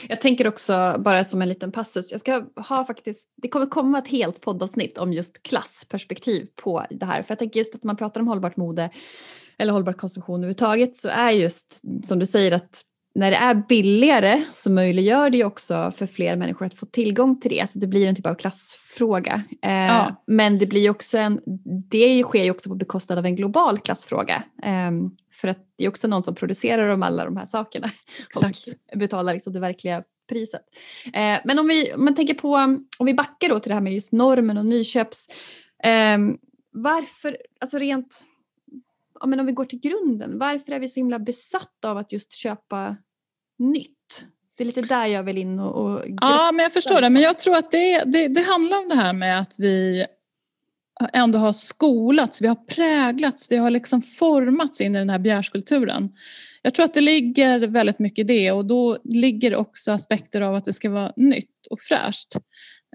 Jag 0.09 0.21
tänker 0.21 0.47
också, 0.47 0.97
bara 0.99 1.25
som 1.25 1.43
en 1.43 1.49
liten 1.49 1.73
passus, 1.73 2.11
jag 2.11 2.21
ska 2.21 2.45
ha 2.69 2.85
faktiskt, 2.85 3.29
det 3.43 3.49
kommer 3.49 3.67
komma 3.67 3.99
ett 3.99 4.09
helt 4.09 4.41
poddavsnitt 4.41 4.99
om 4.99 5.13
just 5.13 5.43
klassperspektiv 5.43 6.47
på 6.63 6.87
det 6.91 7.07
här. 7.07 7.23
För 7.23 7.31
jag 7.31 7.39
tänker 7.39 7.61
just 7.61 7.75
att 7.75 7.85
man 7.85 7.97
pratar 7.97 8.21
om 8.21 8.29
hållbart 8.29 8.57
mode 8.57 8.91
eller 9.59 9.73
hållbar 9.73 9.93
konsumtion 9.93 10.41
överhuvudtaget 10.41 10.97
så 10.97 11.09
är 11.09 11.31
just 11.31 11.81
som 12.05 12.19
du 12.19 12.27
säger 12.27 12.53
att 12.53 12.85
när 13.19 13.31
det 13.31 13.37
är 13.37 13.55
billigare 13.55 14.45
så 14.51 14.71
möjliggör 14.71 15.31
det 15.31 15.37
ju 15.37 15.45
också 15.45 15.93
för 15.97 16.07
fler 16.07 16.37
människor 16.37 16.67
att 16.67 16.75
få 16.75 16.87
tillgång 16.87 17.41
till 17.41 17.51
det. 17.51 17.71
Så 17.71 17.79
det 17.79 17.87
blir 17.87 18.07
en 18.07 18.17
typ 18.17 18.27
av 18.27 18.35
klassfråga. 18.35 19.43
Eh, 19.63 19.73
ja. 19.73 20.23
Men 20.27 20.59
det 20.59 20.67
blir 20.67 20.91
också 20.91 21.19
en, 21.19 21.41
det 21.91 22.23
sker 22.23 22.45
ju 22.45 22.51
också 22.51 22.69
på 22.69 22.75
bekostnad 22.75 23.19
av 23.19 23.27
en 23.27 23.37
global 23.37 23.79
klassfråga. 23.79 24.43
Eh, 24.63 24.91
för 25.33 25.49
att 25.49 25.59
det 25.77 25.85
är 25.85 25.89
också 25.89 26.09
någon 26.09 26.23
som 26.23 26.35
producerar 26.35 26.89
om 26.89 27.03
alla 27.03 27.25
de 27.25 27.37
här 27.37 27.47
sakerna 27.47 27.91
Exakt. 28.27 28.69
och 28.93 28.99
betalar 28.99 29.35
liksom 29.35 29.53
det 29.53 29.61
verkliga 29.61 30.03
priset. 30.29 30.63
Eh, 31.05 31.39
men 31.45 31.59
om 31.59 31.69
vi, 31.69 31.93
om 31.93 32.05
man 32.05 32.15
tänker 32.15 32.35
på, 32.35 32.55
om 32.99 33.07
vi 33.07 33.15
backar 33.15 33.49
då 33.49 33.61
till 33.61 33.71
det 33.71 33.75
här 33.75 33.83
med 33.83 33.93
just 33.93 34.13
normen 34.13 34.59
och 34.59 34.67
nyköps. 34.67 35.27
Ehm, 35.83 36.39
varför, 36.73 37.37
alltså 37.61 37.79
rent 37.79 38.25
ja, 39.21 39.27
men 39.27 39.41
om 39.41 39.47
vi 39.47 39.53
går 39.53 39.65
till 39.65 39.81
grunden, 39.81 40.39
varför 40.39 40.73
är 40.73 40.81
vi 40.81 40.89
så 40.89 41.01
himla 41.01 41.19
besatta 41.19 41.91
av 41.91 41.99
att 41.99 42.13
just 42.13 42.33
köpa 42.33 42.97
nytt? 43.59 44.27
Det 44.57 44.63
är 44.63 44.67
lite 44.67 44.81
där 44.81 45.07
jag 45.07 45.23
vill 45.23 45.39
in 45.39 45.61
och... 45.61 45.85
och 45.85 46.05
ja, 46.21 46.53
men 46.53 46.63
jag 46.63 46.73
förstår 46.73 47.01
det. 47.01 47.11
Men 47.11 47.23
jag 47.23 47.39
tror 47.39 47.57
att 47.57 47.71
det, 47.71 48.05
det, 48.05 48.29
det 48.29 48.41
handlar 48.41 48.79
om 48.79 48.89
det 48.89 48.95
här 48.95 49.13
med 49.13 49.41
att 49.41 49.55
vi 49.59 50.07
ändå 51.13 51.39
har 51.39 51.53
skolats, 51.53 52.43
vi 52.43 52.47
har 52.47 52.55
präglats, 52.55 53.51
vi 53.51 53.57
har 53.57 53.71
liksom 53.71 54.03
formats 54.03 54.81
in 54.81 54.95
i 54.95 54.99
den 54.99 55.11
här 55.11 55.19
begärskulturen. 55.19 56.11
Jag 56.63 56.75
tror 56.75 56.85
att 56.85 56.95
det 56.95 57.01
ligger 57.01 57.67
väldigt 57.67 57.99
mycket 57.99 58.19
i 58.19 58.25
det 58.25 58.53
och 58.53 58.65
då 58.65 58.99
ligger 59.05 59.57
också 59.57 59.93
aspekter 59.93 60.41
av 60.41 60.55
att 60.55 60.65
det 60.65 60.73
ska 60.73 60.91
vara 60.91 61.13
nytt 61.17 61.67
och 61.71 61.81
fräscht. 61.81 62.29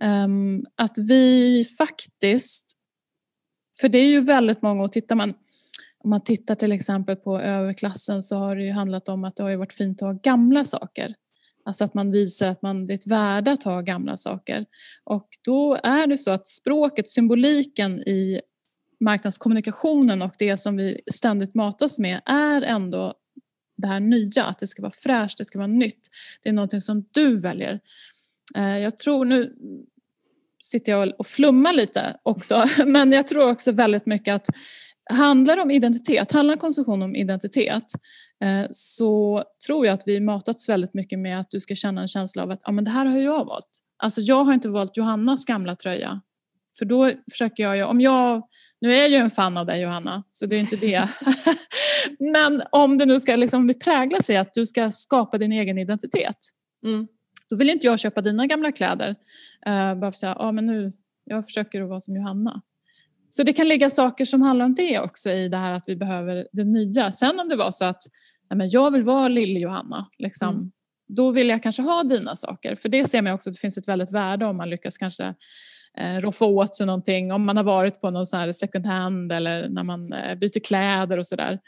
Um, 0.02 0.66
att 0.76 0.98
vi 0.98 1.66
faktiskt, 1.78 2.74
för 3.82 3.90
det 3.90 3.98
är 3.98 4.08
ju 4.08 4.20
väldigt 4.20 4.62
många, 4.62 4.84
och 4.84 4.92
tittar 4.92 5.16
man 5.16 5.34
om 6.04 6.10
man 6.10 6.24
tittar 6.24 6.56
till 6.56 6.72
exempel 6.72 7.16
på 7.16 7.40
överklassen 7.40 8.22
så 8.22 8.36
har 8.36 8.56
det 8.56 8.64
ju 8.64 8.72
handlat 8.72 9.10
om 9.10 9.24
att 9.24 9.36
det 9.36 9.44
har 9.44 9.56
varit 9.56 9.74
fint 9.74 10.02
att 10.02 10.08
ha 10.08 10.20
gamla 10.24 10.66
saker. 10.66 11.14
Alltså 11.66 11.84
att 11.84 11.94
man 11.94 12.12
visar 12.12 12.48
att 12.48 12.62
man, 12.62 12.86
det 12.86 12.94
är 12.94 12.96
ett 12.96 13.08
värde 13.08 13.52
att 13.52 13.64
ha 13.64 13.82
gamla 13.82 14.18
saker. 14.18 14.66
Och 15.04 15.28
då 15.46 15.80
är 15.84 16.08
det 16.08 16.18
så 16.18 16.32
att 16.32 16.48
språket, 16.48 17.10
symboliken 17.10 18.00
i 18.00 18.42
marknadskommunikationen 19.00 20.22
och 20.22 20.34
det 20.40 20.58
som 20.58 20.78
vi 20.78 21.02
ständigt 21.12 21.56
matas 21.56 22.00
med 22.00 22.22
är 22.26 22.62
ändå 22.62 23.14
det 23.78 23.88
här 23.88 24.00
nya, 24.00 24.46
att 24.46 24.60
det 24.60 24.68
ska 24.68 24.82
vara 24.82 24.92
fräscht, 24.92 25.38
det 25.38 25.46
ska 25.46 25.60
vara 25.60 25.68
nytt. 25.68 26.10
Det 26.44 26.50
är 26.50 26.54
någonting 26.54 26.82
som 26.82 27.06
du 27.12 27.40
väljer. 27.40 27.80
Eh, 28.56 28.78
jag 28.78 28.98
tror, 28.98 29.26
nu 29.26 29.56
sitter 30.64 30.92
jag 30.92 31.14
och 31.18 31.28
flummar 31.28 31.74
lite 31.74 32.18
också, 32.24 32.66
men 32.86 33.12
jag 33.12 33.28
tror 33.28 33.50
också 33.50 33.72
väldigt 33.72 34.06
mycket 34.06 34.36
att 34.36 34.48
Handlar 35.10 35.56
det 35.56 35.62
om 35.62 35.72
identitet, 35.72 36.32
handlar 36.32 36.56
konsumtion 36.56 37.02
om 37.02 37.16
identitet 37.16 37.84
eh, 38.44 38.68
så 38.72 39.44
tror 39.68 39.86
jag 39.86 39.94
att 39.94 40.04
vi 40.06 40.20
matats 40.20 40.70
väldigt 40.70 40.94
mycket 40.94 41.20
med 41.20 41.40
att 41.40 41.50
du 41.50 41.60
ska 41.60 41.76
känna 41.76 42.02
en 42.02 42.08
känsla 42.08 42.44
av 42.44 42.52
att 42.52 42.60
ja, 42.64 42.72
men 42.72 42.84
det 42.84 42.92
här 42.92 43.06
har 43.06 43.18
jag 43.18 43.46
valt. 43.46 43.70
Alltså 43.98 44.22
jag 44.22 44.44
har 44.44 44.54
inte 44.54 44.70
valt 44.70 44.98
Johannas 44.98 45.46
gamla 45.46 45.76
tröja. 45.76 46.22
För 46.78 46.86
då 46.86 47.12
försöker 47.32 47.64
jag, 47.64 47.90
om 47.90 48.02
jag, 48.02 48.44
nu 48.82 48.94
är 48.94 48.98
jag 48.98 49.10
ju 49.10 49.16
en 49.16 49.30
fan 49.30 49.58
av 49.58 49.66
dig 49.66 49.82
Johanna, 49.82 50.24
så 50.32 50.46
det 50.46 50.56
är 50.56 50.60
inte 50.60 50.76
det. 50.76 51.10
men 52.20 52.64
om 52.72 52.98
det 52.98 53.06
nu 53.06 53.20
ska 53.20 53.36
liksom 53.36 53.74
prägla 53.84 54.22
sig 54.22 54.38
att 54.38 54.54
du 54.54 54.66
ska 54.66 54.92
skapa 54.92 55.38
din 55.38 55.52
egen 55.52 55.78
identitet. 55.78 56.38
Mm. 56.86 57.08
Då 57.50 57.56
vill 57.56 57.70
inte 57.70 57.88
jag 57.88 58.00
köpa 58.00 58.22
dina 58.22 58.48
gamla 58.48 58.72
kläder. 58.72 59.10
Uh, 59.10 59.96
bara 59.96 60.00
för 60.00 60.08
att 60.08 60.18
säga, 60.18 60.36
ja 60.40 60.52
men 60.52 60.66
nu, 60.66 60.94
jag 61.26 61.46
försöker 61.46 61.82
att 61.82 61.90
vara 61.90 62.00
som 62.00 62.16
Johanna. 62.16 62.62
Så 63.36 63.44
det 63.44 63.54
kan 63.54 63.68
ligga 63.68 63.90
saker 63.90 64.26
som 64.26 64.42
handlar 64.42 64.66
om 64.66 64.76
det 64.76 65.00
också 65.00 65.30
i 65.30 65.48
det 65.48 65.58
här 65.58 65.74
att 65.74 65.84
vi 65.88 65.96
behöver 65.96 66.48
det 66.52 66.64
nya. 66.64 67.12
Sen 67.12 67.40
om 67.40 67.50
det 67.50 67.56
var 67.56 67.72
så 67.72 67.86
att 67.86 68.04
men 68.56 68.70
jag 68.70 68.92
vill 68.92 69.04
vara 69.04 69.28
lill-Johanna. 69.28 70.06
Liksom. 70.18 70.50
Mm. 70.50 70.72
Då 71.08 71.32
vill 71.32 71.50
jag 71.50 71.64
kanske 71.64 71.82
ha 71.82 72.04
dina 72.04 72.36
saker. 72.36 72.76
För 72.76 72.90
det 72.90 73.10
ser 73.10 73.22
man 73.22 73.34
också 73.34 73.50
att 73.50 73.56
det 73.56 73.60
finns 73.60 73.78
ett 73.78 73.88
väldigt 73.88 74.12
värde 74.12 74.46
om 74.46 74.58
man 74.58 74.70
lyckas 74.70 74.98
kanske 74.98 75.34
eh, 75.98 76.16
roffa 76.20 76.46
åt 76.46 76.76
sig 76.76 76.86
någonting. 76.86 77.32
Om 77.32 77.46
man 77.46 77.58
har 77.58 77.64
varit 77.64 78.02
på 78.02 78.10
någon 78.10 78.26
sån 78.26 78.40
här 78.40 78.52
second 78.52 78.86
hand 78.86 79.32
eller 79.32 79.70
när 79.70 79.84
man 79.84 80.14
eh, 80.14 80.36
byter 80.36 80.60
kläder 80.60 81.18
och 81.18 81.28
sådär. 81.28 81.60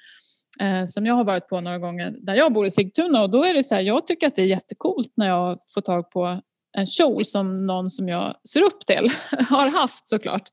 Eh, 0.60 0.86
som 0.86 1.06
jag 1.06 1.16
har 1.16 1.24
varit 1.24 1.48
på 1.48 1.62
några 1.62 1.80
gånger 1.80 2.16
där 2.20 2.36
jag 2.36 2.54
bor 2.54 2.66
i 2.66 2.72
Sigtuna 2.72 3.22
och 3.22 3.30
då 3.30 3.44
är 3.44 3.54
det 3.54 3.64
så 3.64 3.76
här, 3.76 3.82
jag 3.82 4.08
tycker 4.08 4.28
att 4.28 4.36
det 4.36 4.42
är 4.42 4.48
jättekult 4.48 5.14
när 5.18 5.28
jag 5.28 5.58
får 5.74 5.82
tag 5.82 6.12
på 6.12 6.42
en 6.76 6.86
kjol 6.86 7.26
som 7.26 7.66
någon 7.68 7.90
som 7.90 8.10
jag 8.10 8.36
ser 8.50 8.62
upp 8.62 8.86
till 8.86 9.12
har 9.50 9.70
haft 9.70 10.08
såklart. 10.08 10.50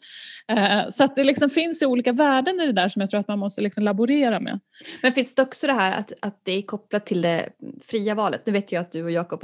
Eh, 0.48 0.88
så 0.90 1.04
att 1.04 1.16
det 1.16 1.24
liksom 1.24 1.50
finns 1.50 1.82
olika 1.82 2.12
värden 2.12 2.60
i 2.60 2.66
det 2.66 2.72
där 2.72 2.88
som 2.88 3.00
jag 3.00 3.10
tror 3.10 3.20
att 3.20 3.28
man 3.28 3.38
måste 3.38 3.60
liksom 3.60 3.84
laborera 3.84 4.40
med. 4.40 4.60
Men 5.02 5.12
finns 5.12 5.34
det 5.34 5.42
också 5.42 5.66
det 5.66 5.72
här 5.72 5.98
att, 5.98 6.12
att 6.20 6.40
det 6.42 6.52
är 6.52 6.62
kopplat 6.62 7.06
till 7.06 7.22
det 7.22 7.48
fria 7.86 8.14
valet? 8.14 8.46
Nu 8.46 8.52
vet 8.52 8.72
jag 8.72 8.80
att 8.80 8.92
du 8.92 9.04
och 9.04 9.10
Jakob 9.10 9.40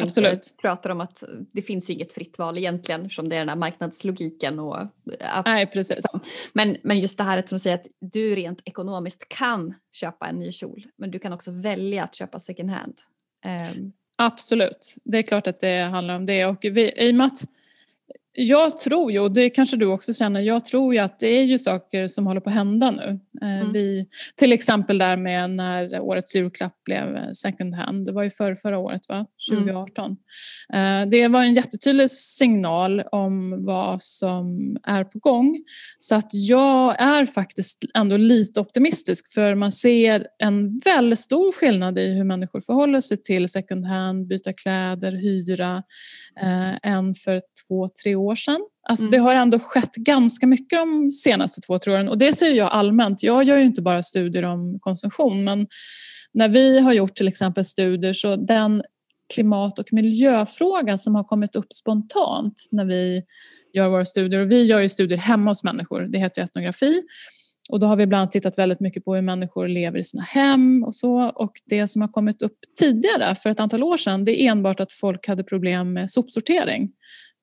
pratar 0.60 0.90
om 0.90 1.00
att 1.00 1.24
det 1.52 1.62
finns 1.62 1.90
ju 1.90 1.94
inget 1.94 2.12
fritt 2.12 2.38
val 2.38 2.58
egentligen 2.58 3.02
eftersom 3.02 3.28
det 3.28 3.36
är 3.36 3.40
den 3.40 3.48
här 3.48 3.56
marknadslogiken. 3.56 4.58
Och, 4.58 4.80
att, 5.20 5.46
Nej, 5.46 5.66
precis. 5.66 6.04
Men, 6.52 6.76
men 6.82 7.00
just 7.00 7.18
det 7.18 7.24
här 7.24 7.38
att 7.38 7.46
de 7.46 7.58
säger 7.58 7.76
att 7.76 7.86
du 8.00 8.34
rent 8.34 8.60
ekonomiskt 8.64 9.28
kan 9.28 9.74
köpa 9.92 10.26
en 10.26 10.38
ny 10.38 10.52
kjol 10.52 10.86
men 10.98 11.10
du 11.10 11.18
kan 11.18 11.32
också 11.32 11.50
välja 11.50 12.04
att 12.04 12.14
köpa 12.14 12.40
second 12.40 12.70
hand. 12.70 12.94
Um, 13.74 13.92
Absolut, 14.20 14.94
det 15.04 15.18
är 15.18 15.22
klart 15.22 15.46
att 15.46 15.60
det 15.60 15.80
handlar 15.80 16.16
om 16.16 16.26
det. 16.26 16.46
Och 16.46 16.58
vi, 16.62 16.92
i 16.96 17.10
och 17.10 17.14
med 17.14 17.26
att 17.26 17.44
jag 18.32 18.78
tror 18.78 19.12
ju, 19.12 19.18
och 19.18 19.32
det 19.32 19.50
kanske 19.50 19.76
du 19.76 19.86
också 19.86 20.14
känner, 20.14 20.40
jag 20.40 20.64
tror 20.64 20.94
ju 20.94 21.00
att 21.00 21.18
det 21.18 21.26
är 21.26 21.42
ju 21.42 21.58
saker 21.58 22.06
som 22.06 22.26
håller 22.26 22.40
på 22.40 22.50
att 22.50 22.54
hända 22.54 22.90
nu. 22.90 23.20
Eh, 23.42 23.58
mm. 23.58 23.72
Vi, 23.72 24.06
till 24.36 24.52
exempel 24.52 24.98
där 24.98 25.16
med 25.16 25.50
när 25.50 26.00
årets 26.00 26.36
julklapp 26.36 26.84
blev 26.84 27.32
second 27.32 27.74
hand, 27.74 28.06
det 28.06 28.12
var 28.12 28.22
ju 28.22 28.30
för 28.30 28.54
förra 28.54 28.78
året 28.78 29.00
va, 29.08 29.26
2018. 29.50 30.16
Mm. 30.72 31.10
Det 31.10 31.28
var 31.28 31.42
en 31.42 31.54
jättetydlig 31.54 32.10
signal 32.10 33.00
om 33.00 33.64
vad 33.64 34.02
som 34.02 34.76
är 34.82 35.04
på 35.04 35.18
gång. 35.18 35.64
Så 35.98 36.14
att 36.14 36.28
jag 36.32 37.02
är 37.02 37.26
faktiskt 37.26 37.78
ändå 37.94 38.16
lite 38.16 38.60
optimistisk 38.60 39.32
för 39.34 39.54
man 39.54 39.72
ser 39.72 40.26
en 40.38 40.78
väldigt 40.78 41.18
stor 41.18 41.52
skillnad 41.52 41.98
i 41.98 42.14
hur 42.14 42.24
människor 42.24 42.60
förhåller 42.60 43.00
sig 43.00 43.22
till 43.22 43.48
second 43.48 43.84
hand, 43.84 44.26
byta 44.26 44.52
kläder, 44.52 45.12
hyra, 45.12 45.82
eh, 46.42 46.90
än 46.92 47.14
för 47.14 47.40
två, 47.68 47.88
tre 48.02 48.17
år 48.18 48.34
sedan. 48.34 48.60
Alltså 48.88 49.02
mm. 49.02 49.10
Det 49.10 49.18
har 49.18 49.34
ändå 49.34 49.58
skett 49.58 49.94
ganska 49.94 50.46
mycket 50.46 50.78
de 50.78 51.12
senaste 51.12 51.60
två, 51.60 51.78
tre 51.78 51.94
åren 51.94 52.08
och 52.08 52.18
det 52.18 52.32
säger 52.32 52.56
jag 52.56 52.68
allmänt. 52.72 53.22
Jag 53.22 53.44
gör 53.44 53.58
ju 53.58 53.64
inte 53.64 53.82
bara 53.82 54.02
studier 54.02 54.42
om 54.42 54.78
konsumtion 54.80 55.44
men 55.44 55.66
när 56.34 56.48
vi 56.48 56.78
har 56.78 56.92
gjort 56.92 57.14
till 57.14 57.28
exempel 57.28 57.64
studier 57.64 58.12
så 58.12 58.36
den 58.36 58.82
klimat 59.34 59.78
och 59.78 59.92
miljöfråga 59.92 60.98
som 60.98 61.14
har 61.14 61.24
kommit 61.24 61.56
upp 61.56 61.72
spontant 61.72 62.68
när 62.70 62.84
vi 62.84 63.22
gör 63.74 63.88
våra 63.88 64.04
studier 64.04 64.40
och 64.40 64.50
vi 64.50 64.64
gör 64.64 64.80
ju 64.80 64.88
studier 64.88 65.18
hemma 65.18 65.50
hos 65.50 65.64
människor, 65.64 66.00
det 66.00 66.18
heter 66.18 66.42
etnografi 66.42 67.02
och 67.68 67.80
då 67.80 67.86
har 67.86 67.96
vi 67.96 68.06
bland 68.06 68.20
annat 68.20 68.30
tittat 68.30 68.58
väldigt 68.58 68.80
mycket 68.80 69.04
på 69.04 69.14
hur 69.14 69.22
människor 69.22 69.68
lever 69.68 69.98
i 69.98 70.02
sina 70.02 70.22
hem 70.22 70.84
och 70.84 70.94
så. 70.94 71.20
Och 71.20 71.52
det 71.66 71.88
som 71.88 72.02
har 72.02 72.08
kommit 72.08 72.42
upp 72.42 72.58
tidigare, 72.80 73.34
för 73.34 73.50
ett 73.50 73.60
antal 73.60 73.82
år 73.82 73.96
sedan, 73.96 74.24
det 74.24 74.42
är 74.42 74.50
enbart 74.50 74.80
att 74.80 74.92
folk 74.92 75.28
hade 75.28 75.44
problem 75.44 75.92
med 75.92 76.10
sopsortering 76.10 76.90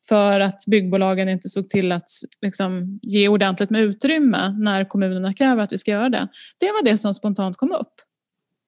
för 0.08 0.40
att 0.40 0.66
byggbolagen 0.68 1.30
inte 1.30 1.50
såg 1.50 1.70
till 1.70 1.92
att 1.92 2.10
liksom, 2.42 3.00
ge 3.02 3.28
ordentligt 3.28 3.70
med 3.70 3.82
utrymme 3.82 4.56
när 4.60 4.86
kommunerna 4.86 5.34
kräver 5.34 5.64
att 5.64 5.72
vi 5.72 5.78
ska 5.78 5.92
göra 5.92 6.10
det. 6.10 6.28
Det 6.60 6.66
var 6.66 6.84
det 6.84 6.98
som 6.98 7.14
spontant 7.14 7.58
kom 7.58 7.72
upp. 7.72 7.94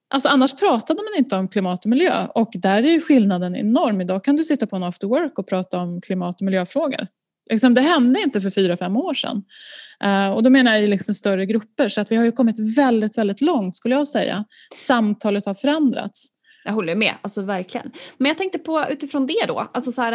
Alltså 0.09 0.29
annars 0.29 0.53
pratade 0.53 0.99
man 0.99 1.23
inte 1.23 1.35
om 1.35 1.47
klimat 1.47 1.85
och 1.85 1.89
miljö 1.89 2.27
och 2.35 2.49
där 2.53 2.83
är 2.83 2.91
ju 2.91 3.01
skillnaden 3.01 3.55
enorm. 3.55 4.01
Idag 4.01 4.23
kan 4.23 4.35
du 4.35 4.43
sitta 4.43 4.67
på 4.67 4.75
en 4.75 4.83
after 4.83 5.07
work 5.07 5.39
och 5.39 5.47
prata 5.47 5.79
om 5.79 6.01
klimat 6.01 6.41
och 6.41 6.45
miljöfrågor. 6.45 7.07
Liksom, 7.49 7.73
det 7.73 7.81
hände 7.81 8.21
inte 8.21 8.41
för 8.41 8.49
fyra, 8.49 8.77
fem 8.77 8.97
år 8.97 9.13
sedan. 9.13 9.43
Uh, 10.05 10.29
och 10.29 10.43
då 10.43 10.49
menar 10.49 10.73
jag 10.73 10.83
i 10.83 10.87
liksom 10.87 11.15
större 11.15 11.45
grupper 11.45 11.87
så 11.87 12.01
att 12.01 12.11
vi 12.11 12.15
har 12.15 12.25
ju 12.25 12.31
kommit 12.31 12.77
väldigt, 12.77 13.17
väldigt 13.17 13.41
långt 13.41 13.75
skulle 13.75 13.95
jag 13.95 14.07
säga. 14.07 14.45
Samtalet 14.75 15.45
har 15.45 15.53
förändrats. 15.53 16.29
Jag 16.67 16.73
håller 16.73 16.95
med, 16.95 17.13
alltså 17.21 17.41
verkligen. 17.41 17.91
Men 18.17 18.27
jag 18.27 18.37
tänkte 18.37 18.59
på 18.59 18.85
utifrån 18.89 19.27
det 19.27 19.45
då, 19.47 19.69
alltså 19.73 19.91
så 19.91 20.01
här, 20.01 20.13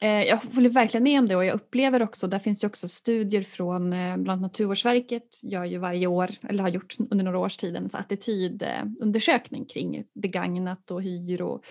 eh, 0.00 0.10
eh, 0.10 0.28
jag 0.28 0.36
håller 0.54 0.70
verkligen 0.70 1.04
med 1.04 1.18
om 1.18 1.28
det 1.28 1.36
och 1.36 1.44
jag 1.44 1.54
upplever 1.54 2.02
också, 2.02 2.26
där 2.26 2.38
finns 2.38 2.64
ju 2.64 2.68
också 2.68 2.88
studier 2.88 3.42
från 3.42 3.92
eh, 3.92 4.16
bland 4.16 4.42
Naturvårdsverket 4.42 5.40
gör 5.42 5.64
ju 5.64 5.78
varje 5.78 6.06
år, 6.06 6.30
eller 6.48 6.62
har 6.62 6.70
gjort 6.70 6.94
under 7.10 7.24
några 7.24 7.38
års 7.38 7.56
tid 7.56 7.76
en 7.76 7.90
attitydundersökning 7.92 9.64
kring 9.64 10.04
begagnat 10.14 10.90
och 10.90 11.02
hyr 11.02 11.42
och 11.42 11.64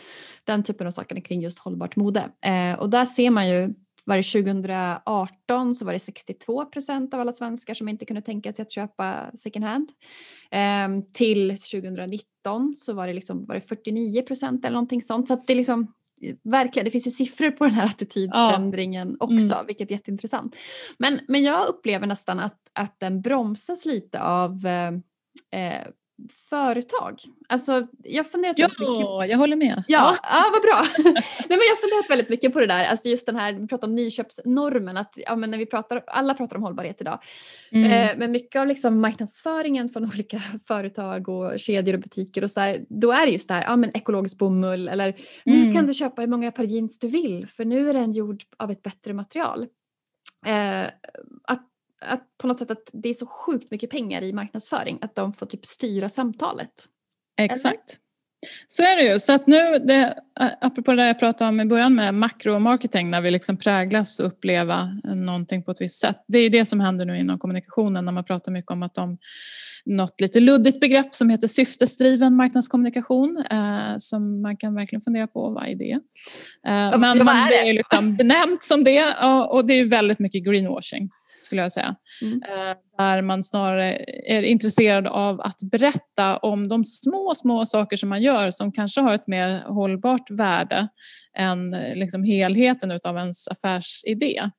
den 0.44 0.64
typen 0.64 0.88
av 0.88 0.92
saker 0.92 1.22
kring 1.22 1.42
just 1.42 1.60
hållbart 1.60 1.96
mode. 1.96 2.24
Eh, 2.42 2.80
och 2.80 2.90
där 2.90 3.06
ser 3.06 3.30
man 3.30 3.50
ju 3.50 3.74
var 4.06 4.18
det 4.18 4.24
2018 4.24 5.76
så 5.76 5.86
var 5.86 5.94
det 5.94 6.00
62 6.00 6.66
procent 6.66 7.13
av 7.13 7.20
alla 7.20 7.34
svenskar 7.34 7.74
som 7.74 7.89
inte 7.89 8.06
kunde 8.06 8.22
tänka 8.22 8.54
sig 8.54 8.63
att 8.63 8.72
köpa 8.72 9.32
second 9.36 9.66
hand. 9.66 9.89
Eh, 10.52 11.04
till 11.13 11.50
2019 11.50 12.76
så 12.76 12.94
var 12.94 13.08
det, 13.08 13.13
liksom, 13.13 13.46
var 13.46 13.56
det 13.56 13.62
49 13.62 14.22
procent 14.22 14.66
eller 14.66 14.74
någonting 14.74 15.02
sånt. 15.02 15.28
Så 15.28 15.42
det 15.48 15.56
liksom 15.56 15.94
verkligen, 16.44 16.86
det 16.86 16.92
finns 16.92 17.08
ju 17.08 17.12
siffror 17.12 17.52
på 17.52 17.63
den 17.63 17.74
här 17.74 17.86
attitydförändringen 17.86 19.18
ja. 19.20 19.26
också, 19.26 19.54
mm. 19.54 19.66
vilket 19.68 19.89
är 19.92 19.96
jätteintressant. 19.96 20.56
Men, 20.98 21.20
men 21.28 21.44
jag 21.44 21.68
upplever 21.68 22.08
nästan 22.08 22.39
att, 22.39 22.60
att 22.74 23.00
den 23.00 23.22
bromsas 23.22 23.86
lite 23.86 24.22
av 24.22 24.66
eh, 24.66 24.92
eh 25.62 25.88
företag. 26.49 27.19
Alltså, 27.49 27.88
jag 28.04 28.32
funderat 28.32 28.60
ja, 28.60 28.67
mycket. 28.67 29.30
jag 29.32 29.38
håller 29.38 29.56
med. 29.56 29.84
Ja, 29.88 30.15
ja. 30.23 30.49
vad 30.52 30.62
bra. 30.62 30.82
Nej, 31.13 31.13
men 31.49 31.60
jag 31.60 31.76
har 31.76 31.82
funderat 31.82 32.10
väldigt 32.10 32.30
mycket 32.30 32.54
på 32.54 32.60
det 32.60 32.65
där, 32.65 32.86
alltså 32.86 33.10
just 33.10 33.26
den 33.26 33.36
här, 33.36 33.54
vi 33.54 33.67
pratar 33.67 33.88
om 33.88 33.95
nyköpsnormen, 33.95 34.97
att 34.97 35.13
ja, 35.17 35.36
men 35.36 35.52
när 35.52 35.58
vi 35.58 35.65
pratar, 35.65 36.04
alla 36.08 36.34
pratar 36.34 36.56
om 36.56 36.63
hållbarhet 36.63 37.02
idag. 37.02 37.19
Mm. 37.71 37.91
Eh, 37.91 38.17
men 38.17 38.32
mycket 38.32 38.60
av 38.60 38.67
liksom 38.67 39.02
marknadsföringen 39.02 39.89
från 39.89 40.04
olika 40.04 40.39
företag 40.67 41.30
och 41.30 41.60
kedjor 41.60 41.93
och 41.93 41.99
butiker 41.99 42.43
och 42.43 42.52
så 42.52 42.60
här, 42.60 42.86
då 42.89 43.12
är 43.12 43.26
det 43.26 43.32
just 43.32 43.47
det 43.47 43.54
här, 43.54 43.63
ja 43.63 43.76
men 43.76 43.97
ekologisk 43.97 44.38
bomull 44.38 44.88
eller 44.88 45.08
mm. 45.45 45.62
nu 45.62 45.73
kan 45.73 45.88
du 45.88 45.93
köpa 45.93 46.21
hur 46.21 46.30
många 46.30 46.52
par 46.52 46.63
jeans 46.63 46.99
du 46.99 47.08
vill 47.08 47.47
för 47.47 47.65
nu 47.65 47.89
är 47.89 47.93
den 47.93 48.12
gjord 48.12 48.43
av 48.58 48.71
ett 48.71 48.82
bättre 48.82 49.13
material. 49.13 49.67
Eh, 50.45 50.84
att 51.43 51.73
att 52.08 52.38
på 52.38 52.48
något 52.48 52.60
sätt 52.60 52.72
att 52.72 52.89
det 52.94 53.10
är 53.10 53.13
så 53.13 53.26
sjukt 53.26 53.72
mycket 53.72 53.89
pengar 53.89 54.22
i 54.24 54.34
marknadsföring 54.34 55.00
att 55.02 55.16
de 55.16 55.34
får 55.34 55.46
typ 55.46 55.66
styra 55.66 56.10
samtalet. 56.10 56.72
Exakt. 57.38 57.66
Eller? 57.66 58.04
Så 58.68 58.84
är 58.84 58.96
det 58.96 59.04
ju. 59.04 59.20
Så 59.20 59.34
att 59.34 59.48
nu, 59.48 59.80
det, 59.80 60.16
apropå 60.62 60.94
det 60.94 61.08
jag 61.08 61.20
pratade 61.20 61.50
om 61.50 61.62
i 61.62 61.66
början 61.66 61.96
med 61.96 62.13
makromarketing, 62.13 63.10
när 63.10 63.22
vi 63.22 63.32
liksom 63.32 63.58
präglas 63.58 64.20
och 64.20 64.28
uppleva 64.28 65.00
någonting 65.04 65.63
på 65.63 65.72
ett 65.72 65.82
visst 65.82 66.02
sätt. 66.02 66.18
Det 66.28 66.38
är 66.39 66.50
det 66.50 66.66
som 66.66 66.80
händer 66.80 67.06
nu 67.06 67.18
inom 67.18 67.39
kommunikationen 67.39 68.06
när 68.06 68.12
man 68.12 68.24
pratar 68.24 68.52
mycket 68.52 68.72
om 68.72 68.84
att 68.84 68.96
de 68.96 69.18
något 69.86 70.22
lite 70.22 70.39
luddigt 70.39 70.80
begrepp 70.80 71.16
som 71.16 71.30
heter 71.30 71.48
syftesdriven 71.48 72.36
marknadskommunikation 72.36 73.44
eh, 73.52 73.94
som 73.98 74.42
man 74.42 74.58
kan 74.58 74.76
verkligen 74.76 75.02
fundera 75.02 75.28
på, 75.28 75.50
vad 75.50 75.68
är 75.68 75.76
det? 75.76 75.92
Eh, 76.68 77.00
men, 77.00 77.18
men 77.18 77.28
är 77.28 77.50
det? 77.50 77.56
det 77.56 77.70
är 77.70 77.74
liksom 77.74 78.16
benämnt 78.16 78.63
som 78.63 78.84
det 78.84 79.16
och, 79.24 79.56
och 79.56 79.66
det 79.66 79.74
är 79.74 79.86
väldigt 79.86 80.20
mycket 80.20 80.46
greenwashing 80.46 81.10
skulle 81.43 81.62
jag 81.62 81.71
säga. 81.71 81.95
Mm. 82.21 82.41
Eh, 82.43 82.77
där 82.97 83.21
man 83.21 83.43
snarare 83.43 84.06
är 84.25 84.41
intresserad 84.41 85.08
av 85.08 85.41
att 85.41 85.60
berätta 85.71 86.38
om 86.38 86.67
de 86.67 86.84
små, 86.84 87.36
små 87.36 87.65
saker 87.65 87.97
som 87.97 88.10
man 88.10 88.21
gör 88.21 88.51
som 88.51 88.71
kanske 88.71 89.01
har 89.01 89.13
ett 89.13 89.27
mer 89.27 89.63
hållbart 89.67 90.32
värde 90.32 90.88
än 91.38 91.69
liksom 91.93 92.23
helheten 92.23 92.91
utav 92.91 93.17
ens 93.17 93.47
affärsidé. 93.47 94.49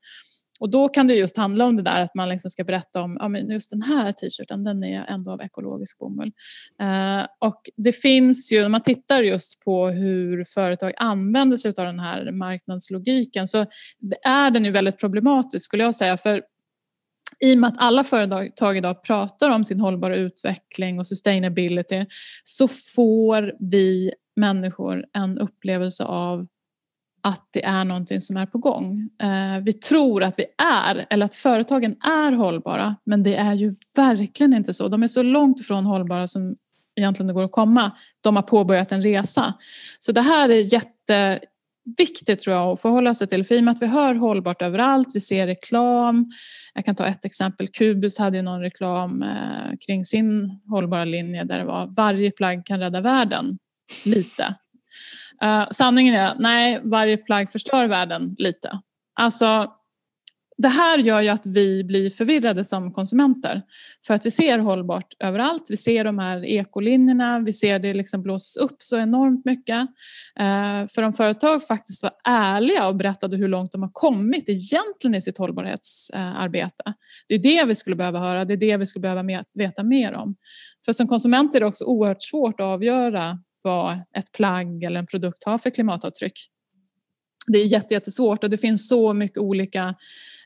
Och 0.60 0.70
då 0.70 0.88
kan 0.88 1.06
det 1.06 1.14
just 1.14 1.36
handla 1.36 1.64
om 1.64 1.76
det 1.76 1.82
där 1.82 2.00
att 2.00 2.14
man 2.14 2.28
liksom 2.28 2.50
ska 2.50 2.64
berätta 2.64 3.02
om 3.02 3.16
ja, 3.20 3.28
men 3.28 3.50
just 3.50 3.70
den 3.70 3.82
här 3.82 4.12
t-shirten, 4.12 4.64
den 4.64 4.84
är 4.84 5.04
ändå 5.04 5.30
av 5.30 5.42
ekologisk 5.42 5.98
bomull. 5.98 6.32
Eh, 6.80 7.26
och 7.40 7.60
det 7.76 7.92
finns 7.92 8.52
ju, 8.52 8.62
när 8.62 8.68
man 8.68 8.80
tittar 8.80 9.22
just 9.22 9.60
på 9.60 9.88
hur 9.88 10.44
företag 10.54 10.92
använder 10.96 11.56
sig 11.56 11.68
av 11.78 11.84
den 11.84 12.00
här 12.00 12.32
marknadslogiken 12.32 13.48
så 13.48 13.66
är 14.22 14.50
den 14.50 14.64
ju 14.64 14.70
väldigt 14.70 15.00
problematisk 15.00 15.64
skulle 15.64 15.84
jag 15.84 15.94
säga. 15.94 16.16
För 16.16 16.42
i 17.40 17.54
och 17.54 17.58
med 17.58 17.68
att 17.68 17.78
alla 17.78 18.04
företag 18.04 18.76
idag 18.76 19.02
pratar 19.02 19.50
om 19.50 19.64
sin 19.64 19.80
hållbara 19.80 20.16
utveckling 20.16 20.98
och 20.98 21.06
sustainability 21.06 22.06
så 22.42 22.68
får 22.68 23.52
vi 23.70 24.12
människor 24.36 25.04
en 25.12 25.38
upplevelse 25.38 26.04
av 26.04 26.46
att 27.22 27.48
det 27.52 27.64
är 27.64 27.84
någonting 27.84 28.20
som 28.20 28.36
är 28.36 28.46
på 28.46 28.58
gång. 28.58 29.10
Eh, 29.22 29.62
vi 29.62 29.72
tror 29.72 30.22
att 30.22 30.38
vi 30.38 30.44
är, 30.82 31.06
eller 31.10 31.24
att 31.24 31.34
företagen 31.34 31.96
är 32.02 32.32
hållbara, 32.32 32.96
men 33.04 33.22
det 33.22 33.36
är 33.36 33.54
ju 33.54 33.72
verkligen 33.96 34.54
inte 34.54 34.74
så. 34.74 34.88
De 34.88 35.02
är 35.02 35.06
så 35.06 35.22
långt 35.22 35.60
ifrån 35.60 35.86
hållbara 35.86 36.26
som 36.26 36.54
egentligen 36.96 37.26
det 37.26 37.32
går 37.32 37.44
att 37.44 37.52
komma. 37.52 37.90
De 38.20 38.36
har 38.36 38.42
påbörjat 38.42 38.92
en 38.92 39.00
resa. 39.00 39.54
Så 39.98 40.12
det 40.12 40.20
här 40.20 40.48
är 40.48 40.74
jätte, 40.74 41.40
viktigt 41.98 42.40
tror 42.40 42.56
jag 42.56 42.72
att 42.72 42.80
förhålla 42.80 43.14
sig 43.14 43.26
till. 43.26 43.44
För 43.44 43.54
i 43.54 43.58
och 43.60 43.64
med 43.64 43.72
att 43.72 43.82
vi 43.82 43.86
hör 43.86 44.14
hållbart 44.14 44.62
överallt, 44.62 45.08
vi 45.14 45.20
ser 45.20 45.46
reklam. 45.46 46.32
Jag 46.74 46.84
kan 46.84 46.94
ta 46.94 47.06
ett 47.06 47.24
exempel. 47.24 47.68
Kubus 47.68 48.18
hade 48.18 48.42
någon 48.42 48.60
reklam 48.60 49.22
eh, 49.22 49.76
kring 49.86 50.04
sin 50.04 50.60
hållbara 50.68 51.04
linje 51.04 51.44
där 51.44 51.58
det 51.58 51.64
var 51.64 51.86
varje 51.96 52.30
plagg 52.30 52.66
kan 52.66 52.80
rädda 52.80 53.00
världen. 53.00 53.58
lite. 54.04 54.54
Uh, 55.44 55.66
sanningen 55.70 56.14
är, 56.14 56.34
nej, 56.38 56.80
varje 56.84 57.16
plagg 57.16 57.50
förstör 57.50 57.86
världen 57.86 58.34
lite. 58.38 58.80
Alltså, 59.20 59.72
det 60.56 60.68
här 60.68 60.98
gör 60.98 61.20
ju 61.20 61.28
att 61.28 61.46
vi 61.46 61.84
blir 61.84 62.10
förvirrade 62.10 62.64
som 62.64 62.92
konsumenter. 62.92 63.62
För 64.06 64.14
att 64.14 64.26
vi 64.26 64.30
ser 64.30 64.58
hållbart 64.58 65.14
överallt, 65.18 65.66
vi 65.70 65.76
ser 65.76 66.04
de 66.04 66.18
här 66.18 66.44
ekolinjerna, 66.44 67.40
vi 67.40 67.52
ser 67.52 67.78
det 67.78 67.94
liksom 67.94 68.22
blåsas 68.22 68.56
upp 68.56 68.76
så 68.78 68.98
enormt 68.98 69.44
mycket. 69.44 69.80
Eh, 70.40 70.86
för 70.94 71.02
om 71.02 71.12
företag 71.12 71.66
faktiskt 71.66 72.02
var 72.02 72.12
ärliga 72.24 72.88
och 72.88 72.96
berättade 72.96 73.36
hur 73.36 73.48
långt 73.48 73.72
de 73.72 73.82
har 73.82 73.90
kommit 73.92 74.48
egentligen 74.48 75.14
i 75.14 75.20
sitt 75.20 75.38
hållbarhetsarbete. 75.38 76.94
Det 77.28 77.34
är 77.34 77.38
det 77.38 77.64
vi 77.64 77.74
skulle 77.74 77.96
behöva 77.96 78.18
höra, 78.18 78.44
det 78.44 78.54
är 78.54 78.58
det 78.58 78.76
vi 78.76 78.86
skulle 78.86 79.02
behöva 79.02 79.44
veta 79.54 79.82
mer 79.82 80.12
om. 80.12 80.36
För 80.84 80.92
som 80.92 81.08
konsumenter 81.08 81.58
är 81.58 81.60
det 81.60 81.66
också 81.66 81.84
oerhört 81.84 82.22
svårt 82.22 82.60
att 82.60 82.64
avgöra 82.64 83.38
vad 83.62 83.94
ett 84.16 84.32
plagg 84.32 84.82
eller 84.82 84.98
en 84.98 85.06
produkt 85.06 85.44
har 85.44 85.58
för 85.58 85.70
klimatavtryck. 85.70 86.53
Det 87.46 87.58
är 87.58 87.92
jättesvårt 87.92 88.44
och 88.44 88.50
det 88.50 88.58
finns 88.58 88.88
så 88.88 89.12
mycket 89.12 89.38
olika 89.38 89.94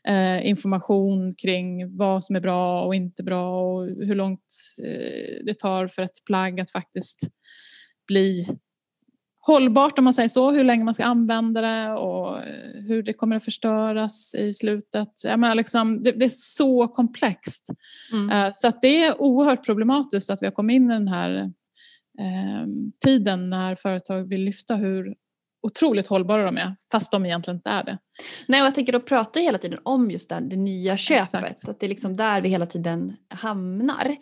eh, 0.07 0.47
information 0.47 1.33
kring 1.35 1.97
vad 1.97 2.23
som 2.23 2.35
är 2.35 2.39
bra 2.39 2.85
och 2.85 2.95
inte 2.95 3.23
bra 3.23 3.61
och 3.61 3.85
hur 3.85 4.15
långt 4.15 4.55
eh, 4.85 5.45
det 5.45 5.59
tar 5.59 5.87
för 5.87 6.01
ett 6.01 6.25
plagg 6.25 6.59
att 6.59 6.71
faktiskt 6.71 7.19
bli 8.07 8.47
hållbart 9.41 9.97
om 9.97 10.03
man 10.03 10.13
säger 10.13 10.29
så, 10.29 10.51
hur 10.51 10.63
länge 10.63 10.83
man 10.83 10.93
ska 10.93 11.03
använda 11.03 11.61
det 11.61 11.91
och 11.91 12.37
eh, 12.37 12.83
hur 12.87 13.03
det 13.03 13.13
kommer 13.13 13.35
att 13.35 13.45
förstöras 13.45 14.35
i 14.35 14.53
slutet. 14.53 15.09
Jag 15.23 15.39
menar 15.39 15.55
liksom, 15.55 16.03
det, 16.03 16.11
det 16.11 16.25
är 16.25 16.31
så 16.33 16.87
komplext. 16.87 17.69
Mm. 18.13 18.53
Så 18.53 18.67
att 18.67 18.81
det 18.81 19.03
är 19.03 19.21
oerhört 19.21 19.65
problematiskt 19.65 20.29
att 20.29 20.41
vi 20.41 20.45
har 20.45 20.51
kommit 20.51 20.75
in 20.75 20.91
i 20.91 20.93
den 20.93 21.07
här 21.07 21.39
eh, 22.19 22.67
tiden 23.05 23.49
när 23.49 23.75
företag 23.75 24.29
vill 24.29 24.43
lyfta 24.43 24.75
hur 24.75 25.15
otroligt 25.61 26.07
hållbara 26.07 26.43
de 26.43 26.57
är 26.57 26.75
fast 26.91 27.11
de 27.11 27.25
egentligen 27.25 27.55
inte 27.57 27.69
är 27.69 27.83
det. 27.83 27.97
Nej, 28.47 28.61
och 28.61 28.67
jag 28.67 28.75
tänker 28.75 28.93
då 28.93 28.99
pratar 28.99 29.41
hela 29.41 29.57
tiden 29.57 29.79
om 29.83 30.11
just 30.11 30.29
det, 30.29 30.39
det 30.39 30.55
nya 30.55 30.97
köpet 30.97 31.33
Exakt. 31.33 31.59
så 31.59 31.71
att 31.71 31.79
det 31.79 31.85
är 31.85 31.89
liksom 31.89 32.15
där 32.15 32.41
vi 32.41 32.49
hela 32.49 32.65
tiden 32.65 33.15
hamnar. 33.29 34.15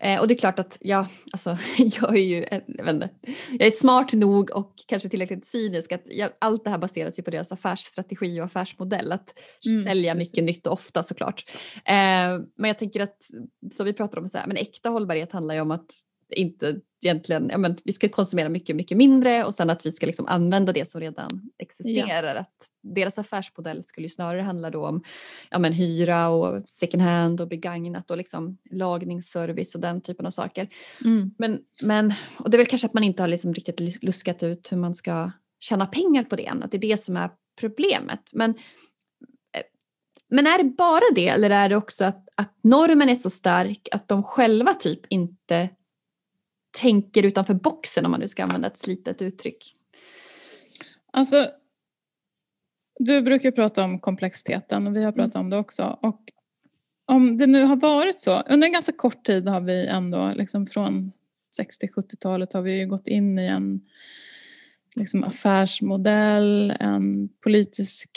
Eh, 0.00 0.20
och 0.20 0.28
det 0.28 0.34
är 0.34 0.38
klart 0.38 0.58
att 0.58 0.78
jag, 0.80 1.06
alltså, 1.32 1.58
jag 1.78 2.16
är 2.16 2.22
ju 2.22 2.46
jag, 2.66 2.84
vet 2.84 2.94
inte, 2.94 3.10
jag 3.50 3.66
är 3.66 3.70
smart 3.70 4.12
nog 4.12 4.50
och 4.50 4.74
kanske 4.88 5.08
tillräckligt 5.08 5.46
cynisk 5.46 5.92
att 5.92 6.02
jag, 6.04 6.30
allt 6.38 6.64
det 6.64 6.70
här 6.70 6.78
baseras 6.78 7.18
ju 7.18 7.22
på 7.22 7.30
deras 7.30 7.52
affärsstrategi 7.52 8.40
och 8.40 8.44
affärsmodell 8.44 9.12
att 9.12 9.34
mm, 9.66 9.84
sälja 9.84 10.14
precis. 10.14 10.32
mycket 10.32 10.44
nytt 10.46 10.66
och 10.66 10.72
ofta 10.72 11.02
såklart. 11.02 11.44
Eh, 11.84 11.94
men 12.56 12.68
jag 12.68 12.78
tänker 12.78 13.00
att 13.00 13.16
som 13.72 13.86
vi 13.86 13.92
pratar 13.92 14.18
om, 14.18 14.28
så 14.28 14.38
här, 14.38 14.46
men 14.46 14.56
äkta 14.56 14.88
hållbarhet 14.88 15.32
handlar 15.32 15.54
ju 15.54 15.60
om 15.60 15.70
att 15.70 15.90
inte 16.32 16.80
egentligen, 17.04 17.48
ja, 17.50 17.58
men 17.58 17.76
vi 17.84 17.92
ska 17.92 18.08
konsumera 18.08 18.48
mycket, 18.48 18.76
mycket 18.76 18.96
mindre 18.96 19.44
och 19.44 19.54
sen 19.54 19.70
att 19.70 19.86
vi 19.86 19.92
ska 19.92 20.06
liksom 20.06 20.26
använda 20.26 20.72
det 20.72 20.88
som 20.88 21.00
redan 21.00 21.50
existerar. 21.58 22.34
Ja. 22.34 22.40
Att 22.40 22.68
deras 22.82 23.18
affärsmodell 23.18 23.82
skulle 23.82 24.04
ju 24.04 24.08
snarare 24.08 24.42
handla 24.42 24.70
då 24.70 24.86
om 24.86 25.02
ja, 25.50 25.58
men 25.58 25.72
hyra 25.72 26.28
och 26.28 26.70
second 26.70 27.02
hand 27.02 27.40
och 27.40 27.48
begagnat 27.48 28.10
och 28.10 28.16
liksom 28.16 28.58
lagningsservice 28.70 29.74
och 29.74 29.80
den 29.80 30.00
typen 30.00 30.26
av 30.26 30.30
saker. 30.30 30.68
Mm. 31.04 31.30
Men, 31.38 31.60
men, 31.82 32.12
och 32.38 32.50
det 32.50 32.56
är 32.56 32.58
väl 32.58 32.66
kanske 32.66 32.86
att 32.86 32.94
man 32.94 33.04
inte 33.04 33.22
har 33.22 33.28
liksom 33.28 33.54
riktigt 33.54 34.02
luskat 34.02 34.42
ut 34.42 34.72
hur 34.72 34.76
man 34.76 34.94
ska 34.94 35.30
tjäna 35.60 35.86
pengar 35.86 36.24
på 36.24 36.36
det 36.36 36.46
än, 36.46 36.62
att 36.62 36.70
det 36.70 36.76
är 36.76 36.80
det 36.90 37.00
som 37.00 37.16
är 37.16 37.30
problemet. 37.60 38.30
Men 38.32 38.50
eh, 38.50 39.62
men 40.28 40.46
är 40.46 40.58
det 40.58 40.64
bara 40.64 41.14
det 41.14 41.28
eller 41.28 41.50
är 41.50 41.68
det 41.68 41.76
också 41.76 42.04
att, 42.04 42.28
att 42.36 42.58
normen 42.62 43.08
är 43.08 43.14
så 43.14 43.30
stark 43.30 43.88
att 43.92 44.08
de 44.08 44.22
själva 44.22 44.74
typ 44.74 45.00
inte 45.08 45.68
tänker 46.80 47.22
utanför 47.22 47.54
boxen 47.54 48.04
om 48.04 48.10
man 48.10 48.20
nu 48.20 48.28
ska 48.28 48.42
använda 48.42 48.68
ett 48.68 48.78
slitet 48.78 49.22
uttryck? 49.22 49.76
Alltså, 51.12 51.50
du 52.98 53.22
brukar 53.22 53.50
prata 53.50 53.84
om 53.84 53.98
komplexiteten 53.98 54.86
och 54.86 54.96
vi 54.96 55.04
har 55.04 55.12
pratat 55.12 55.34
mm. 55.34 55.44
om 55.44 55.50
det 55.50 55.58
också. 55.58 55.98
Och 56.02 56.20
om 57.06 57.38
det 57.38 57.46
nu 57.46 57.62
har 57.62 57.76
varit 57.76 58.20
så, 58.20 58.40
under 58.40 58.66
en 58.66 58.72
ganska 58.72 58.92
kort 58.92 59.24
tid 59.24 59.48
har 59.48 59.60
vi 59.60 59.86
ändå 59.86 60.32
liksom 60.34 60.66
från 60.66 61.12
60-70-talet 61.60 62.52
har 62.52 62.62
vi 62.62 62.84
gått 62.84 63.08
in 63.08 63.38
i 63.38 63.46
en 63.46 63.80
liksom 64.96 65.24
affärsmodell, 65.24 66.74
en 66.80 67.28
politisk 67.28 68.10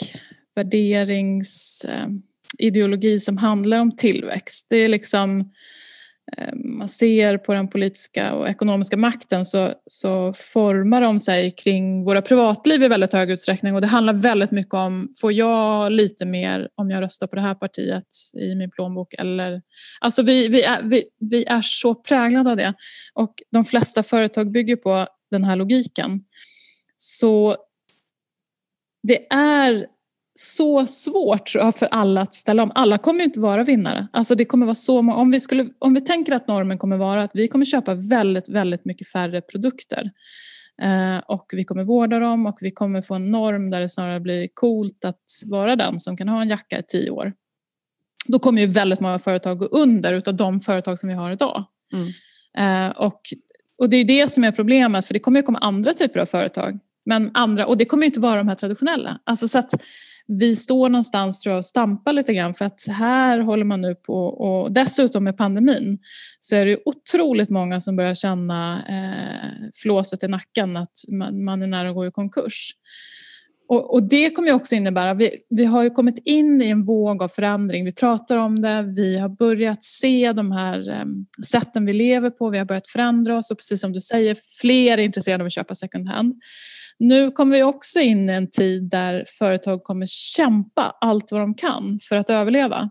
värderingsideologi 0.54 3.14
eh, 3.14 3.18
som 3.18 3.36
handlar 3.36 3.80
om 3.80 3.96
tillväxt. 3.96 4.66
Det 4.70 4.76
är 4.76 4.88
liksom 4.88 5.52
Eh, 6.36 6.54
man 6.54 6.88
ser 6.88 7.38
på 7.38 7.54
den 7.54 7.68
politiska 7.68 8.34
och 8.34 8.48
ekonomiska 8.48 8.96
makten 8.96 9.44
så, 9.44 9.72
så 9.86 10.32
formar 10.32 11.00
de 11.00 11.20
sig 11.20 11.50
kring 11.50 12.04
våra 12.04 12.22
privatliv 12.22 12.82
i 12.82 12.88
väldigt 12.88 13.12
hög 13.12 13.30
utsträckning. 13.30 13.74
Och 13.74 13.80
det 13.80 13.86
handlar 13.86 14.12
väldigt 14.12 14.50
mycket 14.50 14.74
om, 14.74 15.08
får 15.20 15.32
jag 15.32 15.92
lite 15.92 16.24
mer 16.24 16.68
om 16.74 16.90
jag 16.90 17.02
röstar 17.02 17.26
på 17.26 17.36
det 17.36 17.42
här 17.42 17.54
partiet 17.54 18.06
i 18.40 18.54
min 18.54 18.70
plånbok 18.70 19.14
eller... 19.18 19.62
Alltså 20.00 20.22
vi, 20.22 20.48
vi, 20.48 20.62
är, 20.62 20.82
vi, 20.82 21.04
vi 21.30 21.44
är 21.44 21.60
så 21.62 21.94
präglade 21.94 22.50
av 22.50 22.56
det. 22.56 22.74
Och 23.14 23.34
de 23.52 23.64
flesta 23.64 24.02
företag 24.02 24.52
bygger 24.52 24.76
på 24.76 25.06
den 25.30 25.44
här 25.44 25.56
logiken. 25.56 26.20
Så 26.96 27.56
det 29.02 29.26
är 29.32 29.86
så 30.38 30.86
svårt 30.86 31.46
tror 31.46 31.64
jag, 31.64 31.76
för 31.76 31.88
alla 31.90 32.20
att 32.20 32.34
ställa 32.34 32.62
om. 32.62 32.72
Alla 32.74 32.98
kommer 32.98 33.24
inte 33.24 33.40
vara 33.40 33.64
vinnare. 33.64 34.08
Alltså 34.12 34.34
det 34.34 34.44
kommer 34.44 34.66
vara 34.66 34.74
så 34.74 34.98
om, 34.98 35.30
vi 35.30 35.40
skulle, 35.40 35.68
om 35.78 35.94
vi 35.94 36.00
tänker 36.00 36.32
att 36.32 36.48
normen 36.48 36.78
kommer 36.78 36.96
vara 36.96 37.22
att 37.22 37.30
vi 37.34 37.48
kommer 37.48 37.64
köpa 37.64 37.94
väldigt, 37.94 38.48
väldigt 38.48 38.84
mycket 38.84 39.08
färre 39.08 39.40
produkter 39.40 40.10
eh, 40.82 41.18
och 41.18 41.46
vi 41.52 41.64
kommer 41.64 41.84
vårda 41.84 42.18
dem 42.18 42.46
och 42.46 42.58
vi 42.60 42.70
kommer 42.70 43.02
få 43.02 43.14
en 43.14 43.30
norm 43.30 43.70
där 43.70 43.80
det 43.80 43.88
snarare 43.88 44.20
blir 44.20 44.48
coolt 44.54 45.04
att 45.04 45.24
vara 45.46 45.76
den 45.76 46.00
som 46.00 46.16
kan 46.16 46.28
ha 46.28 46.42
en 46.42 46.48
jacka 46.48 46.78
i 46.78 46.82
tio 46.88 47.10
år. 47.10 47.32
Då 48.26 48.38
kommer 48.38 48.60
ju 48.60 48.66
väldigt 48.66 49.00
många 49.00 49.18
företag 49.18 49.58
gå 49.58 49.66
under 49.66 50.12
utav 50.12 50.34
de 50.34 50.60
företag 50.60 50.98
som 50.98 51.08
vi 51.08 51.14
har 51.14 51.30
idag. 51.30 51.64
Mm. 51.92 52.88
Eh, 52.88 52.96
och, 52.96 53.20
och 53.78 53.90
det 53.90 53.96
är 53.96 54.04
det 54.04 54.32
som 54.32 54.44
är 54.44 54.52
problemet 54.52 55.06
för 55.06 55.14
det 55.14 55.20
kommer 55.20 55.40
ju 55.40 55.42
komma 55.42 55.58
andra 55.58 55.92
typer 55.92 56.20
av 56.20 56.26
företag 56.26 56.78
men 57.06 57.30
andra, 57.34 57.66
och 57.66 57.76
det 57.76 57.84
kommer 57.84 58.06
inte 58.06 58.20
vara 58.20 58.36
de 58.36 58.48
här 58.48 58.54
traditionella. 58.54 59.20
Alltså 59.24 59.48
så 59.48 59.58
att 59.58 59.74
vi 60.28 60.56
står 60.56 60.88
någonstans 60.88 61.40
tror 61.40 61.52
jag 61.52 61.58
och 61.58 61.64
stampar 61.64 62.12
lite 62.12 62.34
grann 62.34 62.54
för 62.54 62.64
att 62.64 62.86
här 62.88 63.38
håller 63.38 63.64
man 63.64 63.80
nu 63.80 63.94
på 63.94 64.14
och 64.24 64.72
dessutom 64.72 65.24
med 65.24 65.36
pandemin 65.36 65.98
så 66.40 66.56
är 66.56 66.66
det 66.66 66.78
otroligt 66.84 67.50
många 67.50 67.80
som 67.80 67.96
börjar 67.96 68.14
känna 68.14 68.82
eh, 68.88 69.68
flåset 69.82 70.22
i 70.22 70.28
nacken 70.28 70.76
att 70.76 70.92
man, 71.12 71.44
man 71.44 71.62
är 71.62 71.66
nära 71.66 71.88
att 71.88 71.94
gå 71.94 72.06
i 72.06 72.10
konkurs. 72.10 72.72
Och, 73.68 73.94
och, 73.94 74.08
det 74.08 74.30
kommer 74.30 74.48
ju 74.48 74.54
också 74.54 74.74
innebära, 74.74 75.14
vi, 75.14 75.30
vi 75.50 75.64
har 75.64 75.82
ju 75.82 75.90
kommit 75.90 76.18
in 76.24 76.62
i 76.62 76.68
en 76.68 76.82
våg 76.82 77.22
av 77.22 77.28
förändring, 77.28 77.84
vi 77.84 77.92
pratar 77.92 78.36
om 78.36 78.60
det, 78.60 78.82
vi 78.96 79.18
har 79.18 79.28
börjat 79.28 79.82
se 79.82 80.32
de 80.32 80.52
här 80.52 80.90
eh, 80.90 81.04
sätten 81.46 81.86
vi 81.86 81.92
lever 81.92 82.30
på, 82.30 82.50
vi 82.50 82.58
har 82.58 82.64
börjat 82.64 82.88
förändra 82.88 83.38
oss 83.38 83.50
och 83.50 83.58
precis 83.58 83.80
som 83.80 83.92
du 83.92 84.00
säger, 84.00 84.36
fler 84.60 84.98
är 84.98 85.02
intresserade 85.02 85.42
av 85.42 85.46
att 85.46 85.52
köpa 85.52 85.74
second 85.74 86.08
hand. 86.08 86.34
Nu 86.98 87.30
kommer 87.30 87.56
vi 87.56 87.62
också 87.62 88.00
in 88.00 88.30
i 88.30 88.32
en 88.32 88.50
tid 88.50 88.90
där 88.90 89.24
företag 89.38 89.84
kommer 89.84 90.06
kämpa 90.08 90.96
allt 91.00 91.32
vad 91.32 91.40
de 91.40 91.54
kan 91.54 91.98
för 92.08 92.16
att 92.16 92.30
överleva. 92.30 92.90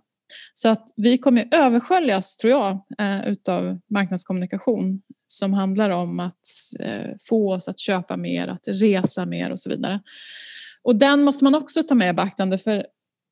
Så 0.54 0.70
att 0.70 0.84
vi 0.96 1.18
kommer 1.18 1.48
översköljas, 1.52 2.38
tror 2.38 2.52
jag, 2.52 2.72
eh, 3.00 3.28
utav 3.28 3.80
marknadskommunikation 3.94 5.02
som 5.28 5.54
handlar 5.54 5.90
om 5.90 6.20
att 6.20 6.42
eh, 6.80 7.12
få 7.30 7.54
oss 7.54 7.68
att 7.68 7.80
köpa 7.80 8.18
mer, 8.18 8.48
att 8.48 8.68
resa 8.82 9.26
mer 9.26 9.52
och 9.52 9.60
så 9.60 9.70
vidare. 9.70 10.02
Och 10.84 10.96
den 10.96 11.24
måste 11.24 11.44
man 11.44 11.56
också 11.56 11.84
ta 11.84 11.96
med 11.96 12.10
i 12.10 12.14
beaktande 12.14 12.58
för 12.58 12.86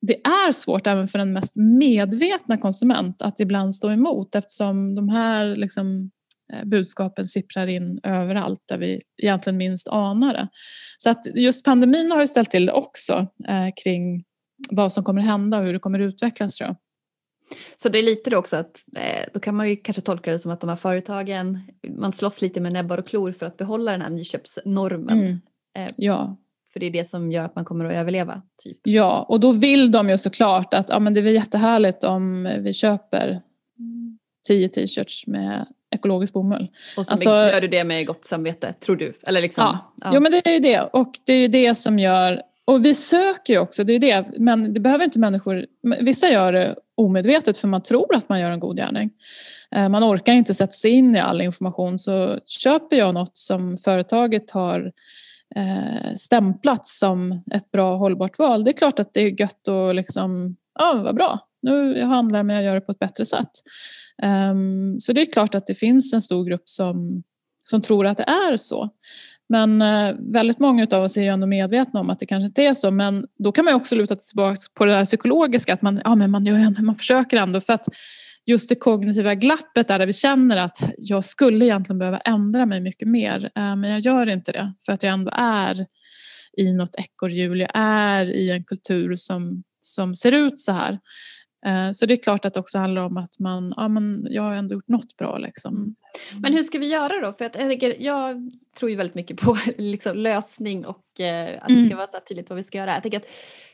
det 0.06 0.26
är 0.26 0.52
svårt 0.52 0.86
även 0.86 1.08
för 1.08 1.18
den 1.18 1.32
mest 1.32 1.56
medvetna 1.56 2.56
konsument 2.56 3.22
att 3.22 3.40
ibland 3.40 3.74
stå 3.74 3.90
emot 3.90 4.34
eftersom 4.34 4.94
de 4.94 5.08
här 5.08 5.56
liksom, 5.56 6.10
budskapen 6.64 7.24
sipprar 7.24 7.66
in 7.66 8.00
överallt 8.02 8.60
där 8.68 8.78
vi 8.78 9.02
egentligen 9.22 9.56
minst 9.56 9.88
anar 9.88 10.34
det. 10.34 10.48
Så 10.98 11.10
att 11.10 11.26
just 11.34 11.64
pandemin 11.64 12.10
har 12.10 12.20
ju 12.20 12.26
ställt 12.26 12.50
till 12.50 12.66
det 12.66 12.72
också 12.72 13.26
eh, 13.48 13.68
kring 13.84 14.24
vad 14.70 14.92
som 14.92 15.04
kommer 15.04 15.22
hända 15.22 15.58
och 15.58 15.64
hur 15.64 15.72
det 15.72 15.78
kommer 15.78 15.98
utvecklas 15.98 16.56
tror 16.56 16.68
jag. 16.68 16.76
Så 17.76 17.88
det 17.88 17.98
är 17.98 18.02
lite 18.02 18.30
då 18.30 18.36
också 18.36 18.56
att 18.56 18.84
eh, 18.96 19.28
då 19.32 19.40
kan 19.40 19.54
man 19.54 19.68
ju 19.68 19.76
kanske 19.76 20.02
tolka 20.02 20.30
det 20.30 20.38
som 20.38 20.50
att 20.50 20.60
de 20.60 20.68
här 20.68 20.76
företagen, 20.76 21.60
man 21.88 22.12
slåss 22.12 22.42
lite 22.42 22.60
med 22.60 22.72
näbbar 22.72 22.98
och 22.98 23.06
klor 23.06 23.32
för 23.32 23.46
att 23.46 23.56
behålla 23.56 23.92
den 23.92 24.02
här 24.02 24.10
nyköpsnormen. 24.10 25.18
Mm. 25.18 25.40
Eh, 25.78 25.92
ja. 25.96 26.36
För 26.72 26.80
det 26.80 26.86
är 26.86 26.90
det 26.90 27.08
som 27.08 27.32
gör 27.32 27.44
att 27.44 27.54
man 27.54 27.64
kommer 27.64 27.84
att 27.84 27.92
överleva. 27.92 28.42
Typ. 28.62 28.78
Ja, 28.82 29.26
och 29.28 29.40
då 29.40 29.52
vill 29.52 29.90
de 29.90 30.10
ju 30.10 30.18
såklart 30.18 30.74
att 30.74 30.88
ja, 30.88 30.98
men 30.98 31.14
det 31.14 31.20
är 31.20 31.24
jättehärligt 31.24 32.04
om 32.04 32.48
vi 32.60 32.72
köper 32.72 33.42
tio 34.48 34.68
t-shirts 34.68 35.26
med 35.26 35.66
ekologisk 35.94 36.32
bomull. 36.32 36.68
Och 36.96 37.06
så 37.06 37.12
alltså, 37.12 37.30
gör 37.30 37.60
du 37.60 37.68
det 37.68 37.84
med 37.84 38.06
gott 38.06 38.24
samvete, 38.24 38.72
tror 38.72 38.96
du? 38.96 39.14
Eller 39.26 39.42
liksom, 39.42 39.64
ja. 39.64 39.94
ja. 40.00 40.10
Jo 40.14 40.20
men 40.20 40.32
det 40.32 40.48
är 40.48 40.52
ju 40.52 40.58
det 40.58 40.80
och 40.80 41.12
det 41.26 41.32
är 41.32 41.38
ju 41.38 41.48
det 41.48 41.74
som 41.74 41.98
gör 41.98 42.42
Och 42.64 42.84
vi 42.84 42.94
söker 42.94 43.52
ju 43.52 43.58
också, 43.58 43.84
det 43.84 43.92
är 43.92 43.98
det, 43.98 44.24
men 44.38 44.72
det 44.72 44.80
behöver 44.80 45.04
inte 45.04 45.18
människor... 45.18 45.66
Vissa 46.00 46.28
gör 46.28 46.52
det 46.52 46.74
omedvetet 46.96 47.58
för 47.58 47.68
man 47.68 47.82
tror 47.82 48.14
att 48.14 48.28
man 48.28 48.40
gör 48.40 48.50
en 48.50 48.60
god 48.60 48.76
gärning. 48.76 49.10
Eh, 49.76 49.88
man 49.88 50.04
orkar 50.04 50.32
inte 50.32 50.54
sätta 50.54 50.72
sig 50.72 50.90
in 50.90 51.16
i 51.16 51.20
all 51.20 51.40
information 51.40 51.98
så 51.98 52.38
köper 52.46 52.96
jag 52.96 53.14
något 53.14 53.36
som 53.36 53.78
företaget 53.78 54.50
har 54.50 54.92
eh, 55.56 56.14
stämplat 56.16 56.86
som 56.86 57.42
ett 57.52 57.70
bra 57.70 57.96
hållbart 57.96 58.38
val. 58.38 58.64
Det 58.64 58.70
är 58.70 58.72
klart 58.72 58.98
att 58.98 59.14
det 59.14 59.20
är 59.20 59.40
gött 59.40 59.68
och 59.68 59.94
liksom, 59.94 60.56
ja 60.78 61.00
vad 61.04 61.14
bra, 61.14 61.38
nu 61.64 62.02
handlar 62.02 62.38
jag 62.38 62.46
men 62.46 62.56
jag 62.56 62.64
gör 62.64 62.74
det 62.74 62.80
på 62.80 62.92
ett 62.92 62.98
bättre 62.98 63.24
sätt. 63.24 63.50
Um, 64.22 65.00
så 65.00 65.12
det 65.12 65.20
är 65.20 65.32
klart 65.32 65.54
att 65.54 65.66
det 65.66 65.74
finns 65.74 66.14
en 66.14 66.22
stor 66.22 66.44
grupp 66.44 66.68
som, 66.68 67.22
som 67.64 67.82
tror 67.82 68.06
att 68.06 68.18
det 68.18 68.24
är 68.24 68.56
så. 68.56 68.90
Men 69.48 69.82
uh, 69.82 70.14
väldigt 70.32 70.58
många 70.58 70.86
av 70.92 71.02
oss 71.02 71.16
är 71.16 71.22
ju 71.22 71.28
ändå 71.28 71.46
medvetna 71.46 72.00
om 72.00 72.10
att 72.10 72.18
det 72.18 72.26
kanske 72.26 72.46
inte 72.46 72.62
är 72.62 72.74
så. 72.74 72.90
Men 72.90 73.26
då 73.38 73.52
kan 73.52 73.64
man 73.64 73.74
också 73.74 73.96
luta 73.96 74.16
sig 74.16 74.28
tillbaka 74.28 74.60
på 74.74 74.84
det 74.84 74.92
där 74.92 75.04
psykologiska, 75.04 75.74
att 75.74 75.82
man, 75.82 76.00
ja, 76.04 76.14
men 76.14 76.30
man, 76.30 76.46
gör 76.46 76.56
ändå, 76.56 76.82
man 76.82 76.94
försöker 76.94 77.36
ändå. 77.36 77.60
För 77.60 77.72
att 77.72 77.86
just 78.46 78.68
det 78.68 78.74
kognitiva 78.74 79.34
glappet 79.34 79.88
där, 79.88 79.98
där 79.98 80.06
vi 80.06 80.12
känner 80.12 80.56
att 80.56 80.92
jag 80.98 81.24
skulle 81.24 81.64
egentligen 81.64 81.98
behöva 81.98 82.18
ändra 82.18 82.66
mig 82.66 82.80
mycket 82.80 83.08
mer, 83.08 83.44
uh, 83.44 83.76
men 83.76 83.90
jag 83.90 84.00
gör 84.00 84.28
inte 84.28 84.52
det 84.52 84.74
för 84.86 84.92
att 84.92 85.02
jag 85.02 85.12
ändå 85.12 85.30
är 85.34 85.86
i 86.56 86.72
något 86.72 86.94
ekorrhjul, 86.96 87.60
jag 87.60 87.70
är 87.74 88.30
i 88.30 88.50
en 88.50 88.64
kultur 88.64 89.16
som, 89.16 89.62
som 89.80 90.14
ser 90.14 90.32
ut 90.32 90.60
så 90.60 90.72
här. 90.72 90.98
Eh, 91.66 91.90
så 91.92 92.06
det 92.06 92.14
är 92.14 92.22
klart 92.22 92.44
att 92.44 92.54
det 92.54 92.60
också 92.60 92.78
handlar 92.78 93.02
om 93.02 93.16
att 93.16 93.38
man, 93.38 93.74
ja 93.76 93.88
men 93.88 94.26
jag 94.30 94.42
har 94.42 94.54
ändå 94.54 94.74
gjort 94.74 94.88
något 94.88 95.16
bra 95.16 95.38
liksom. 95.38 95.74
Mm. 95.74 95.94
Men 96.42 96.52
hur 96.52 96.62
ska 96.62 96.78
vi 96.78 96.86
göra 96.86 97.26
då? 97.26 97.32
För 97.32 97.44
att 97.44 97.56
jag, 97.56 97.68
tänker, 97.68 98.02
jag 98.02 98.50
tror 98.74 98.90
ju 98.90 98.96
väldigt 98.96 99.14
mycket 99.14 99.40
på 99.40 99.56
liksom, 99.78 100.16
lösning 100.16 100.86
och 100.86 101.20
eh, 101.20 101.62
att 101.62 101.68
det 101.68 101.74
ska 101.74 101.84
mm. 101.84 101.96
vara 101.96 102.06
så 102.06 102.18
tydligt 102.28 102.50
vad 102.50 102.56
vi 102.56 102.62
ska 102.62 102.78
göra. 102.78 102.94
Jag 102.94 103.02
tänker 103.02 103.18
att 103.18 103.26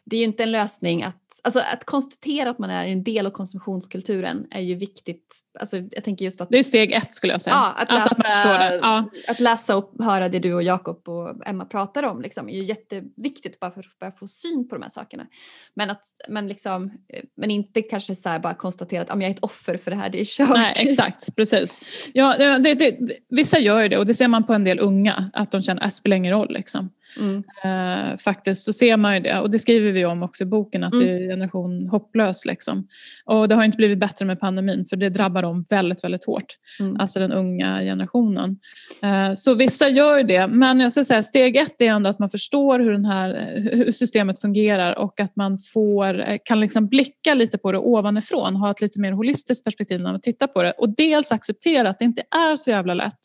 det 0.05 0.17
är 0.17 0.19
ju 0.19 0.25
inte 0.25 0.43
en 0.43 0.53
lösning 0.53 1.03
att, 1.03 1.41
alltså 1.43 1.61
att 1.61 1.85
konstatera 1.85 2.51
att 2.51 2.59
man 2.59 2.71
är 2.71 2.87
en 2.87 3.05
del 3.05 3.27
av 3.27 3.31
konsumtionskulturen 3.31 4.47
är 4.51 4.61
ju 4.61 4.75
viktigt. 4.75 5.39
Alltså, 5.61 5.77
jag 5.77 6.05
tänker 6.05 6.25
just 6.25 6.41
att, 6.41 6.49
det 6.51 6.59
är 6.59 6.63
steg 6.63 6.93
ett 6.93 7.15
skulle 7.15 7.33
jag 7.33 7.41
säga. 7.41 7.55
Ja, 7.57 7.73
att, 7.77 7.91
läsa, 7.91 8.09
alltså 8.09 8.49
att, 8.49 8.81
ja. 8.83 9.11
att 9.29 9.41
läsa 9.41 9.77
och 9.77 9.93
höra 10.05 10.29
det 10.29 10.39
du 10.39 10.55
och 10.55 10.63
Jakob 10.63 11.09
och 11.09 11.47
Emma 11.47 11.65
pratar 11.65 12.03
om 12.03 12.23
liksom, 12.23 12.49
är 12.49 12.53
ju 12.53 12.65
jätteviktigt 12.65 13.61
bara 13.61 13.71
för 13.71 13.81
att 13.81 13.99
bara 14.01 14.13
få 14.13 14.29
syn 14.29 14.69
på 14.69 14.75
de 14.75 14.83
här 14.83 14.89
sakerna. 14.89 15.27
Men, 15.75 15.91
att, 15.91 16.03
men, 16.29 16.49
liksom, 16.49 16.85
eh, 16.85 17.25
men 17.37 17.51
inte 17.51 17.83
kanske 17.83 18.15
så 18.15 18.39
bara 18.43 18.55
konstatera 18.55 19.03
att 19.03 19.09
jag 19.09 19.23
är 19.23 19.31
ett 19.31 19.45
offer 19.45 19.77
för 19.77 19.91
det 19.91 19.97
här, 19.97 20.11
det 20.11 20.21
är 20.21 20.25
kört. 20.25 20.49
Nej, 20.49 20.75
exakt, 20.81 21.37
precis. 21.37 21.83
Ja, 22.15 22.59
det, 22.59 22.75
det, 22.75 22.99
vissa 23.29 23.59
gör 23.59 23.83
ju 23.83 23.89
det 23.89 23.99
och 23.99 24.07
det 24.07 24.15
ser 24.15 24.29
man 24.29 24.47
på 24.47 24.53
en 24.53 24.65
del 24.65 24.81
unga, 24.91 25.31
att 25.33 25.51
de 25.51 25.63
känner 25.63 25.83
att 25.83 25.89
det 25.89 25.95
spelar 25.95 26.17
ingen 26.17 26.33
roll. 26.33 26.53
Liksom. 26.53 26.91
Mm. 27.19 27.37
Uh, 27.65 28.17
faktiskt 28.17 28.65
så 28.65 28.73
ser 28.73 28.97
man 28.97 29.15
ju 29.15 29.21
det 29.21 29.41
och 29.41 29.51
det 29.51 29.59
skriver 29.59 29.93
vi 29.93 30.05
om 30.05 30.23
också 30.23 30.43
i 30.45 30.47
boken 30.47 30.85
att 30.85 30.93
mm. 30.93 31.07
det 31.07 31.13
är 31.13 31.19
generation 31.19 31.89
hopplös. 31.89 32.45
Liksom. 32.45 32.89
Och 33.25 33.49
det 33.49 33.55
har 33.55 33.65
inte 33.65 33.77
blivit 33.77 33.99
bättre 33.99 34.25
med 34.27 34.41
pandemin 34.41 34.85
för 34.85 34.97
det 34.97 35.09
drabbar 35.09 35.43
dem 35.43 35.65
väldigt, 35.71 36.05
väldigt 36.05 36.25
hårt. 36.25 36.57
Mm. 36.81 37.01
Alltså 37.01 37.21
den 37.21 37.33
unga 37.33 37.81
generationen. 37.81 38.59
Uh, 39.05 39.35
så 39.35 39.55
vissa 39.55 39.89
gör 39.89 40.23
det 40.23 40.47
men 40.47 40.81
jag 40.81 40.93
ska 40.93 41.05
säga 41.05 41.23
steg 41.23 41.57
ett 41.57 41.81
är 41.81 41.87
ändå 41.87 42.11
att 42.11 42.19
man 42.19 42.29
förstår 42.29 42.79
hur, 42.79 42.93
den 42.93 43.05
här, 43.05 43.59
hur 43.73 43.93
systemet 43.93 44.41
fungerar 44.41 44.99
och 44.99 45.21
att 45.21 45.37
man 45.37 45.59
får, 45.59 46.21
eh, 46.21 46.39
kan 46.45 46.61
liksom 46.61 46.89
blicka 46.89 47.35
lite 47.35 47.59
på 47.59 47.73
det 47.73 47.79
ovanifrån, 47.79 48.57
ha 48.57 48.71
ett 48.71 48.81
lite 48.81 49.01
mer 49.01 49.13
holistiskt 49.13 49.65
perspektiv 49.65 50.01
när 50.01 50.11
man 50.11 50.21
tittar 50.21 50.47
på 50.47 50.63
det 50.63 50.73
och 50.73 50.95
dels 50.97 51.33
acceptera 51.33 51.89
att 51.89 51.99
det 51.99 52.05
inte 52.05 52.23
är 52.31 52.57
så 52.57 52.71
jävla 52.71 52.95
lätt 52.95 53.21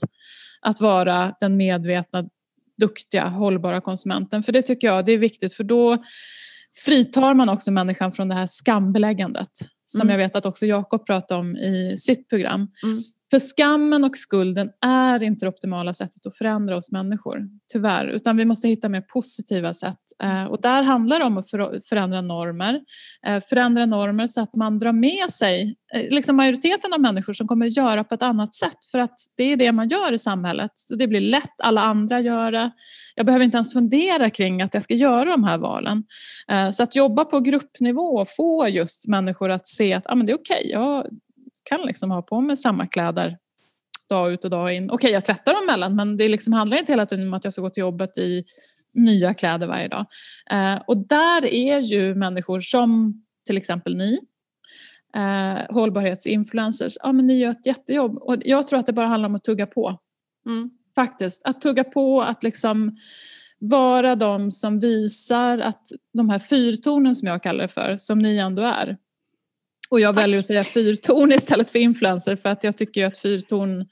att 0.61 0.81
vara 0.81 1.35
den 1.39 1.57
medvetna 1.57 2.25
duktiga, 2.77 3.27
hållbara 3.27 3.81
konsumenten. 3.81 4.43
För 4.43 4.51
det 4.51 4.61
tycker 4.61 4.87
jag 4.87 5.05
det 5.05 5.11
är 5.11 5.17
viktigt 5.17 5.53
för 5.53 5.63
då 5.63 5.97
fritar 6.85 7.33
man 7.33 7.49
också 7.49 7.71
människan 7.71 8.11
från 8.11 8.27
det 8.27 8.35
här 8.35 8.45
skambeläggandet 8.45 9.51
som 9.85 10.01
mm. 10.01 10.11
jag 10.11 10.17
vet 10.17 10.35
att 10.35 10.45
också 10.45 10.65
Jakob 10.65 11.05
pratade 11.05 11.39
om 11.39 11.57
i 11.57 11.95
sitt 11.97 12.29
program. 12.29 12.67
Mm. 12.83 13.03
För 13.35 13.39
skammen 13.39 14.03
och 14.03 14.17
skulden 14.17 14.69
är 14.85 15.23
inte 15.23 15.45
det 15.45 15.49
optimala 15.49 15.93
sättet 15.93 16.25
att 16.25 16.37
förändra 16.37 16.77
oss 16.77 16.91
människor, 16.91 17.39
tyvärr. 17.73 18.07
Utan 18.07 18.37
vi 18.37 18.45
måste 18.45 18.67
hitta 18.67 18.89
mer 18.89 19.01
positiva 19.01 19.73
sätt. 19.73 19.99
Eh, 20.23 20.43
och 20.43 20.61
där 20.61 20.83
handlar 20.83 21.19
det 21.19 21.25
om 21.25 21.37
att 21.37 21.49
förändra 21.89 22.21
normer. 22.21 22.81
Eh, 23.27 23.43
förändra 23.49 23.85
normer 23.85 24.27
så 24.27 24.41
att 24.41 24.55
man 24.55 24.79
drar 24.79 24.91
med 24.91 25.29
sig 25.29 25.75
eh, 25.95 26.15
liksom 26.15 26.35
majoriteten 26.35 26.93
av 26.93 27.01
människor 27.01 27.33
som 27.33 27.47
kommer 27.47 27.65
att 27.65 27.77
göra 27.77 28.03
på 28.03 28.15
ett 28.15 28.23
annat 28.23 28.53
sätt. 28.53 28.85
För 28.91 28.99
att 28.99 29.15
det 29.37 29.43
är 29.43 29.57
det 29.57 29.71
man 29.71 29.87
gör 29.87 30.13
i 30.13 30.17
samhället. 30.17 30.71
Så 30.75 30.95
det 30.95 31.07
blir 31.07 31.21
lätt, 31.21 31.61
alla 31.63 31.81
andra 31.81 32.19
gör 32.19 32.51
det. 32.51 32.71
Jag 33.15 33.25
behöver 33.25 33.45
inte 33.45 33.57
ens 33.57 33.73
fundera 33.73 34.29
kring 34.29 34.61
att 34.61 34.73
jag 34.73 34.83
ska 34.83 34.93
göra 34.93 35.25
de 35.25 35.43
här 35.43 35.57
valen. 35.57 36.03
Så 36.73 36.83
att 36.83 36.95
jobba 36.95 37.25
på 37.25 37.39
gruppnivå 37.39 38.01
och 38.01 38.27
få 38.37 38.67
just 38.67 39.07
människor 39.07 39.49
att 39.51 39.67
se 39.67 39.93
att 39.93 40.07
ah, 40.07 40.15
men 40.15 40.25
det 40.25 40.31
är 40.31 40.37
okej, 40.37 40.77
okay 40.77 41.09
kan 41.65 41.81
liksom 41.81 42.11
ha 42.11 42.21
på 42.21 42.41
mig 42.41 42.57
samma 42.57 42.87
kläder 42.87 43.37
dag 44.09 44.31
ut 44.31 44.43
och 44.43 44.49
dag 44.49 44.75
in. 44.75 44.91
Okej, 44.91 45.11
jag 45.11 45.25
tvättar 45.25 45.53
dem 45.53 45.63
emellan 45.63 45.95
men 45.95 46.17
det 46.17 46.29
liksom 46.29 46.53
handlar 46.53 46.77
inte 46.77 46.91
hela 46.91 47.05
tiden 47.05 47.27
om 47.27 47.33
att 47.33 47.43
jag 47.43 47.53
ska 47.53 47.61
gå 47.61 47.69
till 47.69 47.81
jobbet 47.81 48.17
i 48.17 48.43
nya 48.93 49.33
kläder 49.33 49.67
varje 49.67 49.87
dag. 49.87 50.05
Eh, 50.51 50.81
och 50.87 51.07
där 51.07 51.45
är 51.45 51.79
ju 51.79 52.15
människor 52.15 52.59
som 52.59 53.21
till 53.45 53.57
exempel 53.57 53.97
ni, 53.97 54.19
eh, 55.15 55.75
hållbarhetsinfluencers, 55.75 56.97
ja 57.03 57.11
men 57.11 57.27
ni 57.27 57.37
gör 57.37 57.51
ett 57.51 57.65
jättejobb. 57.65 58.17
Och 58.17 58.35
jag 58.39 58.67
tror 58.67 58.79
att 58.79 58.85
det 58.85 58.93
bara 58.93 59.07
handlar 59.07 59.29
om 59.29 59.35
att 59.35 59.43
tugga 59.43 59.65
på. 59.65 59.99
Mm. 60.47 60.69
Faktiskt, 60.95 61.45
att 61.45 61.61
tugga 61.61 61.83
på, 61.83 62.21
att 62.21 62.43
liksom 62.43 62.97
vara 63.59 64.15
de 64.15 64.51
som 64.51 64.79
visar 64.79 65.57
att 65.57 65.87
de 66.13 66.29
här 66.29 66.39
fyrtornen 66.39 67.15
som 67.15 67.27
jag 67.27 67.43
kallar 67.43 67.61
det 67.61 67.67
för, 67.67 67.97
som 67.97 68.19
ni 68.19 68.37
ändå 68.37 68.61
är, 68.61 68.97
och 69.89 69.99
jag 69.99 70.15
Tack. 70.15 70.23
väljer 70.23 70.39
att 70.39 70.45
säga 70.45 70.63
fyrtorn 70.63 71.31
istället 71.37 71.69
för 71.69 71.79
influencer 71.79 72.35
för 72.35 72.49
att 72.49 72.63
jag 72.63 72.77
tycker 72.77 73.05
att 73.05 73.17
fyrtorn, 73.17 73.85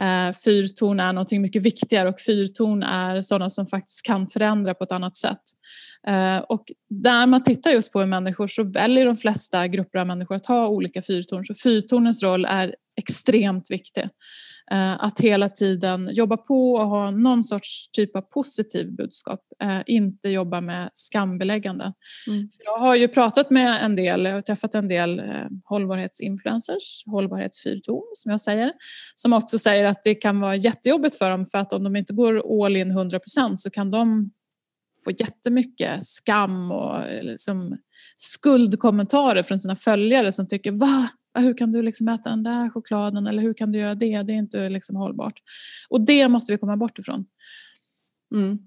eh, 0.00 0.32
fyrtorn 0.44 1.00
är 1.00 1.12
någonting 1.12 1.42
mycket 1.42 1.62
viktigare 1.62 2.08
och 2.08 2.20
fyrtorn 2.20 2.82
är 2.82 3.22
sådana 3.22 3.50
som 3.50 3.66
faktiskt 3.66 4.06
kan 4.06 4.26
förändra 4.26 4.74
på 4.74 4.84
ett 4.84 4.92
annat 4.92 5.16
sätt. 5.16 5.42
Eh, 6.06 6.38
och 6.38 6.64
där 6.90 7.26
man 7.26 7.42
tittar 7.42 7.70
just 7.70 7.92
på 7.92 8.06
människor 8.06 8.46
så 8.46 8.62
väljer 8.62 9.06
de 9.06 9.16
flesta 9.16 9.66
grupper 9.66 9.98
av 9.98 10.06
människor 10.06 10.34
att 10.34 10.46
ha 10.46 10.68
olika 10.68 11.02
fyrtorn 11.02 11.44
så 11.44 11.54
fyrtornens 11.54 12.22
roll 12.22 12.44
är 12.44 12.74
extremt 12.98 13.70
viktig. 13.70 14.08
Eh, 14.72 15.04
att 15.04 15.20
hela 15.20 15.48
tiden 15.48 16.08
jobba 16.12 16.36
på 16.36 16.74
och 16.74 16.86
ha 16.86 17.10
någon 17.10 17.42
sorts 17.42 17.90
typ 17.90 18.16
av 18.16 18.20
positiv 18.20 18.96
budskap. 18.96 19.40
Eh, 19.62 19.80
inte 19.86 20.28
jobba 20.28 20.60
med 20.60 20.90
skambeläggande. 20.92 21.92
Mm. 22.26 22.48
Jag 22.64 22.78
har 22.78 22.94
ju 22.94 23.08
pratat 23.08 23.50
med 23.50 23.84
en 23.84 23.96
del, 23.96 24.24
jag 24.24 24.34
har 24.34 24.40
träffat 24.40 24.74
en 24.74 24.88
del 24.88 25.18
eh, 25.18 25.24
hållbarhetsinfluencers, 25.64 27.02
hållbarhetsfyrtorn 27.06 28.02
som 28.14 28.30
jag 28.30 28.40
säger, 28.40 28.72
som 29.16 29.32
också 29.32 29.58
säger 29.58 29.84
att 29.84 30.04
det 30.04 30.14
kan 30.14 30.40
vara 30.40 30.56
jättejobbigt 30.56 31.18
för 31.18 31.30
dem 31.30 31.46
för 31.46 31.58
att 31.58 31.72
om 31.72 31.84
de 31.84 31.96
inte 31.96 32.12
går 32.12 32.64
all 32.64 32.76
in 32.76 32.92
100% 32.98 33.56
så 33.56 33.70
kan 33.70 33.90
de 33.90 34.30
få 35.04 35.10
jättemycket 35.10 36.04
skam 36.04 36.72
och 36.72 37.04
liksom 37.22 37.78
skuldkommentarer 38.16 39.42
från 39.42 39.58
sina 39.58 39.76
följare 39.76 40.32
som 40.32 40.48
tycker 40.48 40.72
va? 40.72 41.08
Ah, 41.34 41.40
hur 41.40 41.56
kan 41.56 41.72
du 41.72 41.82
liksom 41.82 42.08
äta 42.08 42.30
den 42.30 42.42
där 42.42 42.70
chokladen 42.70 43.26
eller 43.26 43.42
hur 43.42 43.54
kan 43.54 43.72
du 43.72 43.78
göra 43.78 43.94
det? 43.94 44.22
Det 44.22 44.32
är 44.32 44.36
inte 44.36 44.68
liksom 44.68 44.96
hållbart. 44.96 45.40
Och 45.88 46.00
det 46.00 46.28
måste 46.28 46.52
vi 46.52 46.58
komma 46.58 46.76
bort 46.76 46.98
ifrån. 46.98 47.24
Mm. 48.34 48.58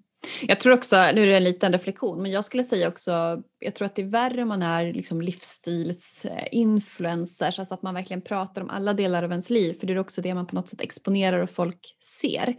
Jag 0.48 0.60
tror 0.60 0.74
också, 0.74 0.96
nu 0.96 1.24
är 1.24 1.28
det 1.28 1.38
en 1.38 1.44
liten 1.44 1.72
reflektion, 1.72 2.22
men 2.22 2.32
jag 2.32 2.46
skulle 2.46 2.64
säga 2.64 2.88
också, 2.88 3.42
jag 3.60 3.76
tror 3.76 3.86
att 3.86 3.96
det 3.96 4.02
är 4.02 4.08
värre 4.08 4.42
om 4.42 4.48
man 4.48 4.62
är 4.62 4.94
liksom 4.94 5.22
livsstilsinfluencers, 5.22 7.60
alltså 7.60 7.76
att 7.76 7.82
man 7.82 7.94
verkligen 7.94 8.22
pratar 8.22 8.62
om 8.62 8.70
alla 8.70 8.94
delar 8.94 9.24
av 9.24 9.32
ens 9.32 9.50
liv, 9.50 9.80
för 9.80 9.88
det 9.88 9.94
är 9.94 9.98
också 9.98 10.22
det 10.22 10.34
man 10.34 10.48
på 10.48 10.56
något 10.56 10.68
sätt 10.68 10.82
exponerar 10.82 11.40
och 11.40 11.50
folk 11.50 11.96
ser. 12.22 12.56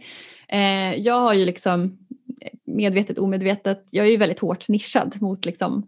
Eh, 0.49 0.95
jag 0.95 1.19
har 1.19 1.33
ju 1.33 1.45
liksom 1.45 1.97
eh, 2.41 2.51
medvetet, 2.65 3.17
omedvetet, 3.17 3.85
jag 3.91 4.05
är 4.05 4.11
ju 4.11 4.17
väldigt 4.17 4.39
hårt 4.39 4.67
nischad 4.67 5.21
mot 5.21 5.45
liksom 5.45 5.87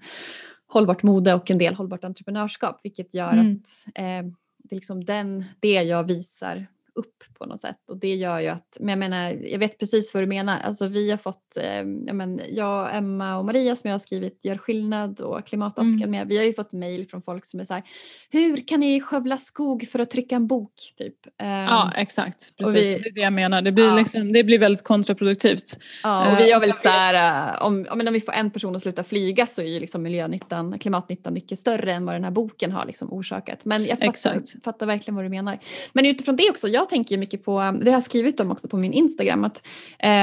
hållbart 0.70 1.04
mode 1.04 1.34
och 1.34 1.52
en 1.52 1.58
del 1.58 1.76
hållbart 1.76 2.04
entreprenörskap 2.04 2.80
vilket 2.84 3.14
gör 3.14 3.34
mm. 3.34 3.52
att 3.62 3.86
eh, 3.96 4.34
det 4.58 4.76
är 4.76 4.76
liksom 4.76 5.06
den, 5.06 5.46
det 5.60 5.74
jag 5.74 6.04
visar 6.04 6.68
upp 7.00 7.24
på 7.38 7.46
något 7.46 7.60
sätt 7.60 7.90
och 7.90 7.98
det 7.98 8.16
gör 8.16 8.40
ju 8.40 8.48
att, 8.48 8.78
men 8.80 8.90
jag 8.90 9.00
menar, 9.00 9.32
jag 9.32 9.60
vet 9.60 9.80
precis 9.80 10.14
vad 10.14 10.24
du 10.24 10.28
menar, 10.28 10.60
alltså 10.60 10.88
vi 10.88 11.12
har 11.12 11.18
fått, 11.18 11.58
eh, 11.58 11.66
jag, 12.06 12.16
men, 12.16 12.42
jag, 12.50 12.96
Emma 12.98 13.38
och 13.38 13.46
Maria 13.46 13.76
som 13.76 13.88
jag 13.88 13.94
har 13.94 14.00
skrivit 14.00 14.46
Gör 14.46 14.58
skillnad 14.58 15.22
och 15.22 15.48
Klimatasken 15.48 15.96
mm. 15.96 16.12
med, 16.12 16.28
vi 16.28 16.38
har 16.38 16.44
ju 16.44 16.54
fått 16.54 16.74
mejl 16.74 17.08
från 17.10 17.22
folk 17.22 17.46
som 17.46 17.60
är 17.60 17.64
så 17.64 17.74
här, 17.74 17.84
hur 18.30 18.68
kan 18.68 18.80
ni 18.80 19.02
skövla 19.02 19.38
skog 19.38 19.88
för 19.92 20.00
att 20.00 20.10
trycka 20.10 20.36
en 20.36 20.48
bok 20.48 20.74
typ? 20.98 21.16
Um, 21.42 21.48
ja 21.48 21.92
exakt, 21.96 22.58
precis, 22.58 22.76
vi, 22.76 22.90
det 22.90 23.10
är 23.10 23.14
det 23.14 23.22
jag 23.22 23.34
menar, 23.34 23.62
det 23.62 23.72
blir, 23.72 23.88
ja. 23.88 23.96
liksom, 23.96 24.32
det 24.32 24.44
blir 24.44 24.60
väldigt 24.60 24.84
kontraproduktivt. 24.84 25.78
Ja 26.04 26.32
och 26.32 26.40
vi 26.40 26.52
har 26.52 26.60
väldigt 26.60 26.80
så 26.80 26.90
här, 26.90 27.54
eh, 27.54 27.66
om, 27.66 27.88
om 27.90 28.14
vi 28.14 28.22
får 28.22 28.34
en 28.34 28.52
person 28.52 28.76
att 28.76 28.82
sluta 28.82 29.04
flyga 29.04 29.46
så 29.46 29.62
är 29.62 29.66
ju 29.66 29.80
liksom 29.80 30.04
miljönyttan, 30.04 30.80
klimatnyttan 30.80 31.34
mycket 31.34 31.60
större 31.60 31.94
än 31.94 32.06
vad 32.06 32.16
den 32.16 32.24
här 32.24 32.32
boken 32.32 32.72
har 32.72 32.86
liksom 32.86 33.14
orsakat. 33.14 33.66
Men 33.66 33.86
jag 33.86 34.00
fattar, 34.00 34.64
fattar 34.64 34.86
verkligen 34.86 35.16
vad 35.16 35.26
du 35.26 35.30
menar. 35.30 35.58
Men 35.94 36.06
utifrån 36.06 36.36
det 36.36 36.50
också, 36.50 36.68
jag 36.68 36.89
tänker 36.90 37.18
mycket 37.18 37.44
på, 37.44 37.60
det 37.60 37.86
har 37.86 37.92
jag 37.92 38.04
skrivit 38.04 38.40
om 38.40 38.52
också 38.52 38.68
på 38.68 38.78
min 38.78 38.94
Instagram, 38.94 39.44
att, 39.44 39.68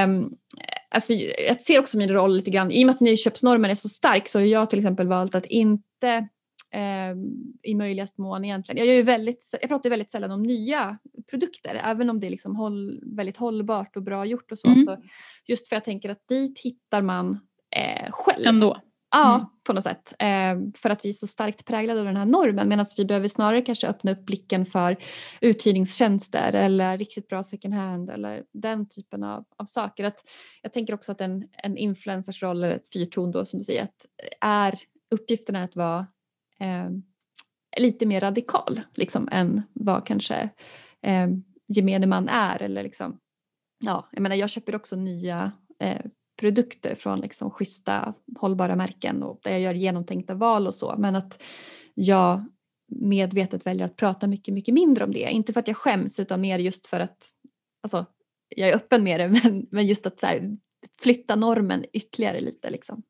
um, 0.06 0.36
alltså, 0.88 1.12
jag 1.48 1.60
ser 1.60 1.80
också 1.80 1.98
min 1.98 2.10
roll 2.10 2.36
lite 2.36 2.50
grann, 2.50 2.70
i 2.70 2.82
och 2.82 2.86
med 2.86 2.94
att 2.94 3.00
nyköpsnormen 3.00 3.70
är 3.70 3.74
så 3.74 3.88
stark 3.88 4.28
så 4.28 4.38
har 4.38 4.46
jag 4.46 4.70
till 4.70 4.78
exempel 4.78 5.08
valt 5.08 5.34
att 5.34 5.46
inte 5.46 6.28
eh, 6.72 7.16
i 7.62 7.74
möjligast 7.74 8.18
mån 8.18 8.44
egentligen. 8.44 8.86
Jag, 8.86 9.04
väldigt, 9.04 9.50
jag 9.60 9.68
pratar 9.68 9.90
väldigt 9.90 10.10
sällan 10.10 10.30
om 10.30 10.42
nya 10.42 10.98
produkter 11.30 11.80
även 11.84 12.10
om 12.10 12.20
det 12.20 12.26
är 12.26 12.30
liksom 12.30 12.56
håll, 12.56 13.00
väldigt 13.16 13.36
hållbart 13.36 13.96
och 13.96 14.02
bra 14.02 14.26
gjort 14.26 14.52
och 14.52 14.58
så. 14.58 14.68
Mm. 14.68 14.84
så 14.84 14.96
just 15.46 15.68
för 15.68 15.76
jag 15.76 15.84
tänker 15.84 16.10
att 16.10 16.28
dit 16.28 16.60
hittar 16.64 17.02
man 17.02 17.40
eh, 17.76 18.10
själv. 18.10 18.46
Ändå. 18.46 18.76
Ja, 19.10 19.34
mm. 19.34 19.46
på 19.64 19.72
något 19.72 19.84
sätt. 19.84 20.14
Eh, 20.18 20.56
för 20.74 20.90
att 20.90 21.04
vi 21.04 21.08
är 21.08 21.12
så 21.12 21.26
starkt 21.26 21.66
präglade 21.66 22.00
av 22.00 22.06
den 22.06 22.16
här 22.16 22.24
normen 22.24 22.68
medan 22.68 22.86
vi 22.96 23.04
behöver 23.04 23.28
snarare 23.28 23.62
kanske 23.62 23.88
öppna 23.88 24.12
upp 24.12 24.26
blicken 24.26 24.66
för 24.66 24.96
uthyrningstjänster 25.40 26.52
eller 26.52 26.98
riktigt 26.98 27.28
bra 27.28 27.42
second 27.42 27.74
hand 27.74 28.10
eller 28.10 28.44
den 28.52 28.88
typen 28.88 29.24
av, 29.24 29.44
av 29.56 29.64
saker. 29.64 30.04
Att 30.04 30.24
jag 30.62 30.72
tänker 30.72 30.94
också 30.94 31.12
att 31.12 31.20
en, 31.20 31.48
en 31.52 31.76
influencers 31.76 32.42
roll, 32.42 32.64
eller 32.64 32.76
ett 32.76 32.92
fyrtorn 32.92 33.30
då 33.30 33.44
som 33.44 33.58
du 33.58 33.64
säger, 33.64 33.82
att 33.82 34.06
är, 34.40 34.78
uppgiften 35.10 35.56
är 35.56 35.64
att 35.64 35.76
vara 35.76 36.06
eh, 36.60 36.90
lite 37.78 38.06
mer 38.06 38.20
radikal 38.20 38.80
liksom, 38.94 39.28
än 39.32 39.62
vad 39.72 40.06
kanske 40.06 40.50
eh, 41.02 41.26
gemene 41.68 42.06
man 42.06 42.28
är. 42.28 42.62
Eller 42.62 42.82
liksom, 42.82 43.18
ja, 43.84 44.08
jag, 44.12 44.22
menar, 44.22 44.36
jag 44.36 44.50
köper 44.50 44.74
också 44.74 44.96
nya 44.96 45.52
eh, 45.80 46.04
produkter 46.36 46.94
från 46.94 47.20
liksom 47.20 47.50
schyssta 47.50 48.14
hållbara 48.38 48.76
märken 48.76 49.22
och 49.22 49.40
där 49.42 49.50
jag 49.50 49.60
gör 49.60 49.74
genomtänkta 49.74 50.34
val 50.34 50.66
och 50.66 50.74
så 50.74 50.94
men 50.98 51.16
att 51.16 51.42
jag 51.94 52.44
medvetet 52.88 53.66
väljer 53.66 53.86
att 53.86 53.96
prata 53.96 54.26
mycket, 54.26 54.54
mycket 54.54 54.74
mindre 54.74 55.04
om 55.04 55.12
det. 55.12 55.30
Inte 55.30 55.52
för 55.52 55.60
att 55.60 55.68
jag 55.68 55.76
skäms 55.76 56.20
utan 56.20 56.40
mer 56.40 56.58
just 56.58 56.86
för 56.86 57.00
att 57.00 57.30
alltså, 57.82 58.06
jag 58.48 58.68
är 58.68 58.76
öppen 58.76 59.04
med 59.04 59.20
det 59.20 59.28
men, 59.42 59.66
men 59.70 59.86
just 59.86 60.06
att 60.06 60.20
så 60.20 60.26
här, 60.26 60.56
flytta 61.02 61.36
normen 61.36 61.84
ytterligare 61.92 62.40
lite. 62.40 62.70
Liksom. 62.70 63.02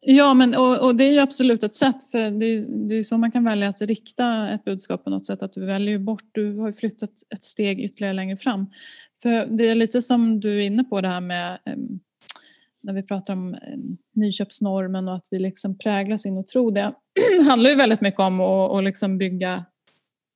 Ja, 0.00 0.34
men, 0.34 0.54
och, 0.54 0.84
och, 0.84 0.96
det 0.96 1.04
är 1.04 1.12
ju 1.12 1.18
absolut 1.18 1.62
ett 1.62 1.74
sätt 1.74 2.04
för 2.10 2.30
det 2.30 2.46
är, 2.46 2.88
det 2.88 2.94
är 2.94 3.02
så 3.02 3.18
man 3.18 3.32
kan 3.32 3.44
välja 3.44 3.68
att 3.68 3.80
rikta 3.80 4.50
ett 4.50 4.64
budskap 4.64 5.04
på 5.04 5.10
något 5.10 5.26
sätt 5.26 5.42
att 5.42 5.52
du 5.52 5.66
väljer 5.66 5.98
bort, 5.98 6.30
du 6.32 6.56
har 6.56 6.72
flyttat 6.72 7.10
ett 7.34 7.44
steg 7.44 7.80
ytterligare 7.80 8.14
längre 8.14 8.36
fram. 8.36 8.66
För 9.22 9.46
det 9.46 9.68
är 9.68 9.74
lite 9.74 10.02
som 10.02 10.40
du 10.40 10.56
är 10.56 10.66
inne 10.66 10.84
på 10.84 11.00
det 11.00 11.08
här 11.08 11.20
med 11.20 11.58
ehm, 11.64 11.98
när 12.86 12.92
vi 12.92 13.02
pratar 13.02 13.32
om 13.32 13.54
eh, 13.54 13.60
nyköpsnormen 14.14 15.08
och 15.08 15.14
att 15.14 15.26
vi 15.30 15.38
liksom 15.38 15.78
präglas 15.78 16.26
in 16.26 16.38
och 16.38 16.46
tror 16.46 16.72
det 16.72 16.92
handlar 17.46 17.70
ju 17.70 17.76
väldigt 17.76 18.00
mycket 18.00 18.20
om 18.20 18.40
att, 18.40 18.70
och 18.70 18.82
liksom 18.82 19.18
bygga 19.18 19.64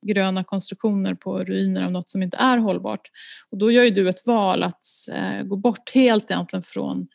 gröna 0.07 0.43
konstruktioner 0.43 1.13
på 1.13 1.43
ruiner 1.43 1.83
av 1.83 1.91
något 1.91 2.09
som 2.09 2.23
inte 2.23 2.37
är 2.37 2.57
hållbart. 2.57 3.01
Och 3.49 3.57
då 3.57 3.71
gör 3.71 3.83
ju 3.83 3.89
du 3.89 4.09
ett 4.09 4.27
val 4.27 4.63
att 4.63 4.83
eh, 5.13 5.43
gå 5.43 5.57
bort 5.57 5.91
helt 5.93 6.31
egentligen 6.31 6.63
från, 6.63 7.07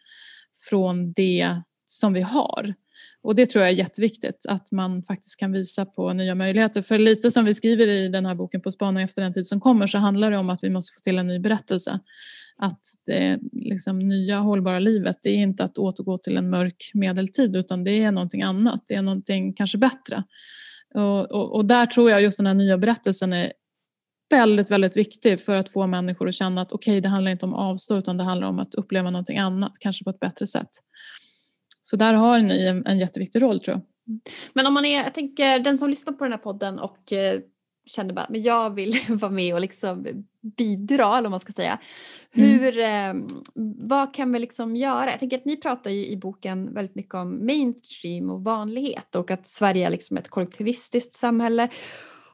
från 0.71 1.13
det 1.13 1.61
som 1.85 2.13
vi 2.13 2.21
har. 2.21 2.75
Och 3.23 3.35
det 3.35 3.47
tror 3.47 3.65
jag 3.65 3.73
är 3.73 3.77
jätteviktigt, 3.77 4.47
att 4.49 4.73
man 4.73 5.03
faktiskt 5.03 5.41
kan 5.41 5.53
visa 5.53 5.87
på 5.87 6.13
nya 6.13 6.35
möjligheter. 6.35 6.83
För 6.83 6.99
lite 6.99 7.31
som 7.31 7.45
vi 7.45 7.55
skriver 7.55 7.87
i 7.87 8.09
den 8.09 8.27
här 8.27 8.35
boken 8.35 8.61
På 8.61 8.71
spaning 8.71 9.03
efter 9.03 9.23
den 9.23 9.33
tid 9.33 9.47
som 9.47 9.61
kommer 9.61 9.87
så 9.87 9.99
handlar 9.99 10.31
det 10.31 10.39
om 10.39 10.51
att 10.51 10.65
vi 10.65 10.71
måste 10.71 10.95
få 10.95 11.01
till 11.01 11.19
en 11.19 11.27
ny 11.27 11.39
berättelse. 11.39 12.01
Att 12.59 12.81
det 13.07 13.39
liksom, 13.53 13.99
nya 13.99 14.39
hållbara 14.39 14.79
livet, 14.79 15.17
det 15.23 15.31
är 15.31 15.37
inte 15.37 15.65
att 15.65 15.79
återgå 15.79 16.19
till 16.19 16.37
en 16.37 16.51
mörk 16.51 16.91
medeltid 16.95 17.57
utan 17.57 17.85
det 17.85 18.03
är 18.03 18.13
någonting 18.13 18.43
annat, 18.43 18.83
det 18.87 18.95
är 18.95 19.03
någonting 19.03 19.53
kanske 19.53 19.79
bättre. 19.79 20.23
Och, 20.95 21.33
och, 21.33 21.55
och 21.55 21.65
där 21.65 21.87
tror 21.87 22.11
jag 22.11 22.23
just 22.23 22.37
den 22.37 22.47
här 22.47 22.55
nya 22.55 22.79
berättelsen 22.79 23.33
är 23.33 23.53
väldigt, 24.31 24.71
väldigt 24.71 24.97
viktig 24.97 25.41
för 25.41 25.57
att 25.57 25.73
få 25.73 25.87
människor 25.87 26.29
att 26.29 26.35
känna 26.35 26.61
att 26.61 26.73
okej, 26.73 26.93
okay, 26.93 27.01
det 27.01 27.09
handlar 27.09 27.31
inte 27.31 27.47
om 27.47 27.55
att 27.55 27.61
avstå 27.61 27.97
utan 27.97 28.17
det 28.17 28.25
handlar 28.25 28.49
om 28.49 28.59
att 28.59 28.75
uppleva 28.75 29.11
någonting 29.11 29.39
annat, 29.39 29.73
kanske 29.81 30.05
på 30.05 30.11
ett 30.11 30.21
bättre 30.21 30.47
sätt. 30.47 30.69
Så 31.89 31.97
där 31.97 32.15
har 32.15 32.39
ni 32.39 32.67
en, 32.67 32.87
en 32.87 32.99
jätteviktig 32.99 33.43
roll 33.43 33.61
tror 33.61 33.77
jag. 33.77 33.83
Men 34.53 34.67
om 34.67 34.75
man 34.75 34.85
är, 34.85 35.03
jag 35.03 35.15
tänker 35.15 35.59
den 35.59 35.79
som 35.79 35.91
lyssnar 35.91 36.13
på 36.13 36.25
den 36.25 36.33
här 36.33 36.39
podden 36.39 36.79
och 36.79 37.13
eh, 37.13 37.41
känner 37.87 38.15
bara 38.15 38.27
men 38.31 38.43
jag 38.43 38.75
vill 38.75 38.95
vara 39.09 39.33
med 39.33 39.55
och 39.55 39.61
liksom 39.61 40.07
bidra 40.57 41.05
eller 41.05 41.23
vad 41.23 41.31
man 41.31 41.41
ska 41.41 41.53
säga. 41.53 41.79
Mm. 42.33 42.51
Hur, 42.51 42.79
mm. 42.79 43.23
eh, 43.23 43.29
vad 43.89 44.15
kan 44.15 44.33
vi 44.33 44.39
liksom 44.39 44.77
göra? 44.77 45.11
Jag 45.11 45.21
tänker 45.21 45.39
att 45.39 45.45
ni 45.45 45.57
pratar 45.57 45.91
ju 45.91 46.07
i 46.07 46.17
boken 46.17 46.75
väldigt 46.75 46.95
mycket 46.95 47.15
om 47.15 47.47
mainstream 47.47 48.31
och 48.31 48.45
vanlighet 48.45 49.15
och 49.15 49.31
att 49.31 49.47
Sverige 49.47 49.87
är 49.87 49.91
liksom 49.91 50.17
ett 50.17 50.29
kollektivistiskt 50.29 51.15
samhälle 51.15 51.69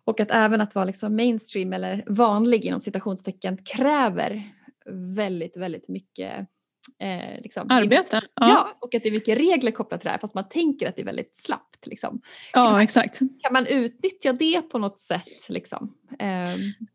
och 0.04 0.20
att 0.20 0.30
även 0.30 0.60
att 0.60 0.74
vara 0.74 0.84
liksom 0.84 1.16
mainstream 1.16 1.72
eller 1.72 2.04
vanlig 2.06 2.64
inom 2.64 2.80
citationstecken 2.80 3.58
kräver 3.64 4.42
väldigt, 5.16 5.56
väldigt 5.56 5.88
mycket 5.88 6.48
Eh, 6.98 7.42
liksom. 7.42 7.66
Arbete? 7.70 8.20
Ja. 8.34 8.48
ja. 8.48 8.78
och 8.80 8.94
att 8.94 9.02
det 9.02 9.08
är 9.08 9.12
mycket 9.12 9.38
regler 9.38 9.70
kopplat 9.70 10.00
till 10.00 10.06
det 10.06 10.10
här 10.10 10.18
fast 10.18 10.34
man 10.34 10.48
tänker 10.48 10.88
att 10.88 10.96
det 10.96 11.02
är 11.02 11.06
väldigt 11.06 11.36
slappt. 11.36 11.86
Liksom. 11.86 12.20
Ja, 12.52 12.70
man, 12.70 12.80
exakt. 12.80 13.18
Kan 13.18 13.52
man 13.52 13.66
utnyttja 13.66 14.32
det 14.32 14.62
på 14.62 14.78
något 14.78 15.00
sätt? 15.00 15.48
Liksom? 15.48 15.94
Eh. 16.18 16.48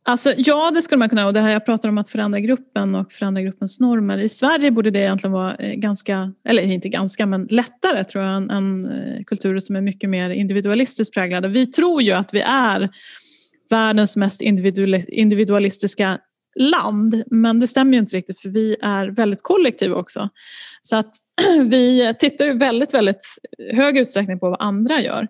Alltså, 0.04 0.34
ja, 0.38 0.71
det 0.71 0.82
skulle 0.82 1.00
man 1.00 1.10
kunna. 1.10 1.28
Och 1.28 1.34
det 1.34 1.39
här 1.39 1.52
jag 1.52 1.65
pratar 1.65 1.89
om 1.89 1.97
att 1.97 2.10
förändra 2.10 2.39
gruppen 2.39 2.95
och 2.95 3.12
förändra 3.12 3.41
gruppens 3.41 3.80
normer. 3.80 4.17
I 4.17 4.30
Sverige 4.30 4.71
borde 4.71 4.91
det 4.91 5.00
egentligen 5.00 5.32
vara 5.32 5.56
eh, 5.56 5.73
ganska, 5.73 6.34
eller 6.47 6.63
inte 6.63 6.89
ganska, 6.89 7.26
men 7.26 7.47
lättare 7.50 8.04
tror 8.04 8.23
jag 8.23 8.36
än, 8.36 8.50
än 8.50 8.86
eh, 8.86 9.23
kulturer 9.23 9.60
som 9.60 9.76
är 9.76 9.82
mycket 9.82 10.10
mer 10.10 10.30
individualistiskt 10.30 11.13
präglade. 11.13 11.47
Vi 11.47 11.65
tror 11.65 12.02
ju 12.02 12.12
att 12.12 12.34
vi 12.34 12.41
är 12.41 12.89
världens 13.69 14.17
mest 14.17 14.41
individualistiska 14.41 16.19
land. 16.58 17.24
Men 17.28 17.60
det 17.60 17.67
stämmer 17.67 17.93
ju 17.93 18.00
inte 18.00 18.17
riktigt 18.17 18.39
för 18.39 18.50
vi 18.50 18.76
är 18.82 19.08
väldigt 19.08 19.43
kollektiva 19.43 19.96
också. 19.96 20.30
Så 20.82 20.96
att 20.96 21.15
vi 21.70 22.13
tittar 22.20 22.46
ju 22.46 22.54
väldigt, 22.54 22.93
väldigt 22.93 23.26
hög 23.74 23.98
utsträckning 23.98 24.39
på 24.39 24.50
vad 24.50 24.62
andra 24.62 25.02
gör. 25.02 25.28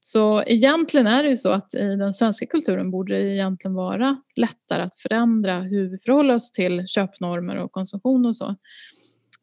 Så 0.00 0.42
egentligen 0.46 1.06
är 1.06 1.22
det 1.22 1.28
ju 1.28 1.36
så 1.36 1.50
att 1.50 1.74
i 1.74 1.96
den 1.96 2.12
svenska 2.12 2.46
kulturen 2.46 2.90
borde 2.90 3.14
det 3.14 3.34
egentligen 3.34 3.74
vara 3.74 4.16
lättare 4.36 4.82
att 4.82 4.94
förändra 4.94 5.60
hur 5.60 5.90
vi 5.90 5.98
förhåller 5.98 6.34
oss 6.34 6.52
till 6.52 6.86
köpnormer 6.86 7.56
och 7.56 7.72
konsumtion 7.72 8.26
och 8.26 8.36
så 8.36 8.56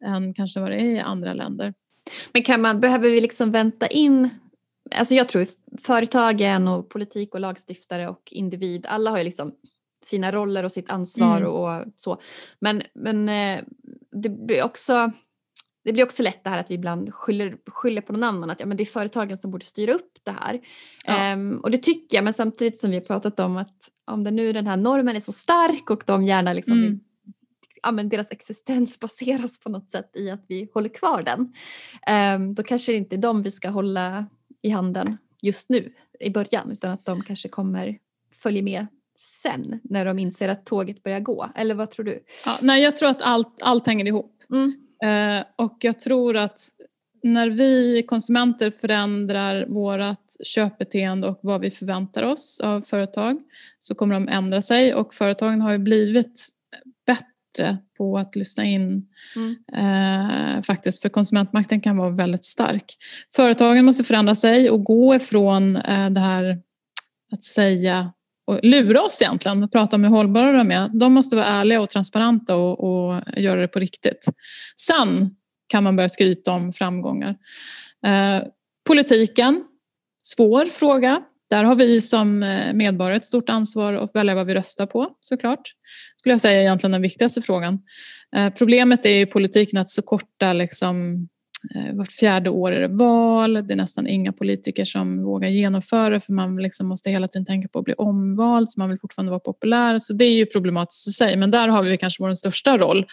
än 0.04 0.34
kanske 0.34 0.60
vad 0.60 0.70
det 0.70 0.76
är 0.76 0.96
i 0.96 1.00
andra 1.00 1.34
länder. 1.34 1.74
Men 2.32 2.42
kan 2.42 2.60
man, 2.60 2.80
behöver 2.80 3.10
vi 3.10 3.20
liksom 3.20 3.52
vänta 3.52 3.86
in 3.86 4.30
Alltså 4.94 5.14
jag 5.14 5.28
tror 5.28 5.46
företagen 5.82 6.68
och 6.68 6.88
politik 6.88 7.34
och 7.34 7.40
lagstiftare 7.40 8.08
och 8.08 8.22
individ, 8.30 8.86
alla 8.86 9.10
har 9.10 9.18
ju 9.18 9.24
liksom 9.24 9.52
sina 10.08 10.32
roller 10.32 10.64
och 10.64 10.72
sitt 10.72 10.90
ansvar 10.90 11.36
mm. 11.36 11.52
och 11.52 11.84
så. 11.96 12.16
Men, 12.60 12.82
men 12.94 13.28
eh, 13.28 13.64
det 14.12 14.28
blir 14.28 14.64
också 14.64 15.12
det 15.88 15.92
blir 15.92 16.04
också 16.04 16.22
lätt 16.22 16.44
det 16.44 16.50
här 16.50 16.58
att 16.58 16.70
vi 16.70 16.74
ibland 16.74 17.14
skyller, 17.14 17.56
skyller 17.66 18.00
på 18.00 18.12
någon 18.12 18.22
annan 18.24 18.50
att 18.50 18.60
ja, 18.60 18.66
men 18.66 18.76
det 18.76 18.82
är 18.82 18.86
företagen 18.86 19.38
som 19.38 19.50
borde 19.50 19.66
styra 19.66 19.92
upp 19.92 20.12
det 20.22 20.30
här. 20.30 20.60
Ja. 21.04 21.32
Um, 21.32 21.58
och 21.58 21.70
det 21.70 21.78
tycker 21.78 22.16
jag 22.16 22.24
men 22.24 22.34
samtidigt 22.34 22.78
som 22.78 22.90
vi 22.90 22.96
har 22.96 23.04
pratat 23.04 23.40
om 23.40 23.56
att 23.56 23.90
om 24.10 24.24
det 24.24 24.30
nu 24.30 24.52
den 24.52 24.66
här 24.66 24.76
normen 24.76 25.16
är 25.16 25.20
så 25.20 25.32
stark 25.32 25.90
och 25.90 26.02
de 26.06 26.24
gärna 26.24 26.52
liksom 26.52 26.78
mm. 26.78 27.00
ja, 27.82 27.90
men 27.92 28.08
deras 28.08 28.30
existens 28.30 29.00
baseras 29.00 29.60
på 29.60 29.68
något 29.68 29.90
sätt 29.90 30.10
i 30.14 30.30
att 30.30 30.44
vi 30.48 30.70
håller 30.74 30.88
kvar 30.88 31.22
den. 31.22 31.52
Um, 32.36 32.54
då 32.54 32.62
kanske 32.62 32.92
det 32.92 32.98
inte 32.98 33.16
är 33.16 33.20
dem 33.20 33.42
vi 33.42 33.50
ska 33.50 33.68
hålla 33.68 34.26
i 34.62 34.70
handen 34.70 35.18
just 35.42 35.70
nu 35.70 35.92
i 36.20 36.30
början 36.30 36.70
utan 36.70 36.90
att 36.90 37.04
de 37.04 37.22
kanske 37.22 37.48
kommer 37.48 37.98
följa 38.32 38.62
med 38.62 38.86
sen 39.20 39.80
när 39.84 40.04
de 40.04 40.18
inser 40.18 40.48
att 40.48 40.66
tåget 40.66 41.02
börjar 41.02 41.20
gå? 41.20 41.52
Eller 41.54 41.74
vad 41.74 41.90
tror 41.90 42.04
du? 42.04 42.24
Ja, 42.44 42.58
nej, 42.62 42.82
jag 42.82 42.96
tror 42.96 43.08
att 43.08 43.22
allt, 43.22 43.62
allt 43.62 43.86
hänger 43.86 44.06
ihop. 44.06 44.36
Mm. 44.52 44.74
Eh, 45.04 45.44
och 45.56 45.76
jag 45.80 45.98
tror 45.98 46.36
att 46.36 46.60
när 47.22 47.50
vi 47.50 48.02
konsumenter 48.02 48.70
förändrar 48.70 49.66
vårt 49.68 50.46
köpbeteende 50.46 51.28
och 51.28 51.38
vad 51.42 51.60
vi 51.60 51.70
förväntar 51.70 52.22
oss 52.22 52.60
av 52.60 52.80
företag 52.80 53.40
så 53.78 53.94
kommer 53.94 54.14
de 54.14 54.28
ändra 54.28 54.62
sig 54.62 54.94
och 54.94 55.14
företagen 55.14 55.60
har 55.60 55.72
ju 55.72 55.78
blivit 55.78 56.48
bättre 57.06 57.78
på 57.98 58.18
att 58.18 58.36
lyssna 58.36 58.64
in 58.64 59.06
mm. 59.36 59.56
eh, 59.72 60.62
faktiskt 60.62 61.02
för 61.02 61.08
konsumentmakten 61.08 61.80
kan 61.80 61.96
vara 61.96 62.10
väldigt 62.10 62.44
stark. 62.44 62.84
Företagen 63.36 63.84
måste 63.84 64.04
förändra 64.04 64.34
sig 64.34 64.70
och 64.70 64.84
gå 64.84 65.14
ifrån 65.14 65.76
eh, 65.76 66.10
det 66.10 66.20
här 66.20 66.62
att 67.32 67.42
säga 67.42 68.12
och 68.48 68.60
lura 68.62 69.02
oss 69.02 69.22
egentligen 69.22 69.62
och 69.62 69.72
prata 69.72 69.96
om 69.96 70.04
hur 70.04 70.10
hållbara 70.10 70.52
de 70.52 70.70
är. 70.70 70.88
De 70.88 71.12
måste 71.12 71.36
vara 71.36 71.46
ärliga 71.46 71.80
och 71.80 71.90
transparenta 71.90 72.56
och, 72.56 72.80
och 72.80 73.22
göra 73.36 73.60
det 73.60 73.68
på 73.68 73.78
riktigt. 73.78 74.26
Sen 74.76 75.36
kan 75.68 75.84
man 75.84 75.96
börja 75.96 76.08
skryta 76.08 76.52
om 76.52 76.72
framgångar. 76.72 77.36
Eh, 78.06 78.42
politiken, 78.86 79.64
svår 80.22 80.64
fråga. 80.64 81.22
Där 81.50 81.64
har 81.64 81.74
vi 81.74 82.00
som 82.00 82.42
eh, 82.42 82.72
medborgare 82.72 83.16
ett 83.16 83.26
stort 83.26 83.48
ansvar 83.48 83.92
att 83.92 84.14
välja 84.14 84.34
vad 84.34 84.46
vi 84.46 84.54
röstar 84.54 84.86
på 84.86 85.08
såklart. 85.20 85.62
Skulle 86.16 86.32
jag 86.32 86.40
säga 86.40 86.60
egentligen 86.60 86.92
den 86.92 87.02
viktigaste 87.02 87.40
frågan. 87.40 87.78
Eh, 88.36 88.52
problemet 88.52 89.06
är 89.06 89.20
i 89.20 89.26
politiken 89.26 89.78
att 89.78 89.90
så 89.90 90.02
korta 90.02 90.52
liksom, 90.52 91.28
vart 91.92 92.12
fjärde 92.12 92.50
år 92.50 92.72
är 92.72 92.80
det 92.80 92.96
val, 92.96 93.54
det 93.54 93.74
är 93.74 93.76
nästan 93.76 94.06
inga 94.06 94.32
politiker 94.32 94.84
som 94.84 95.24
vågar 95.24 95.48
genomföra 95.48 96.20
för 96.20 96.32
man 96.32 96.56
liksom 96.56 96.88
måste 96.88 97.10
hela 97.10 97.26
tiden 97.26 97.46
tänka 97.46 97.68
på 97.68 97.78
att 97.78 97.84
bli 97.84 97.94
omvald 97.94 98.70
så 98.70 98.80
man 98.80 98.88
vill 98.88 98.98
fortfarande 98.98 99.30
vara 99.30 99.40
populär. 99.40 99.98
Så 99.98 100.12
det 100.12 100.24
är 100.24 100.34
ju 100.34 100.46
problematiskt 100.46 101.08
i 101.08 101.10
sig 101.10 101.36
men 101.36 101.50
där 101.50 101.68
har 101.68 101.82
vi 101.82 101.96
kanske 101.96 102.22
vår 102.22 102.34
största 102.34 102.76
roll 102.76 103.06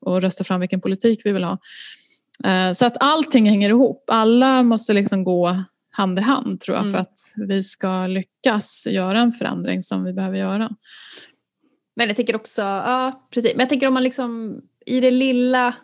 och 0.00 0.22
rösta 0.22 0.44
fram 0.44 0.60
vilken 0.60 0.80
politik 0.80 1.20
vi 1.24 1.32
vill 1.32 1.44
ha. 1.44 1.58
Eh, 2.44 2.72
så 2.72 2.86
att 2.86 2.96
allting 3.00 3.48
hänger 3.48 3.70
ihop. 3.70 4.04
Alla 4.10 4.62
måste 4.62 4.92
liksom 4.92 5.24
gå 5.24 5.64
hand 5.90 6.18
i 6.18 6.22
hand 6.22 6.60
tror 6.60 6.76
jag 6.76 6.86
mm. 6.86 6.92
för 6.92 7.00
att 7.00 7.48
vi 7.48 7.62
ska 7.62 8.06
lyckas 8.06 8.86
göra 8.90 9.20
en 9.20 9.30
förändring 9.30 9.82
som 9.82 10.04
vi 10.04 10.12
behöver 10.12 10.38
göra. 10.38 10.70
Men 11.96 12.06
jag 12.06 12.16
tänker 12.16 12.36
också, 12.36 12.62
ja 12.62 13.28
precis, 13.30 13.52
men 13.52 13.60
jag 13.60 13.68
tänker 13.68 13.86
om 13.86 13.94
man 13.94 14.02
liksom 14.02 14.60
i 14.86 15.00
det 15.00 15.10
lilla 15.10 15.74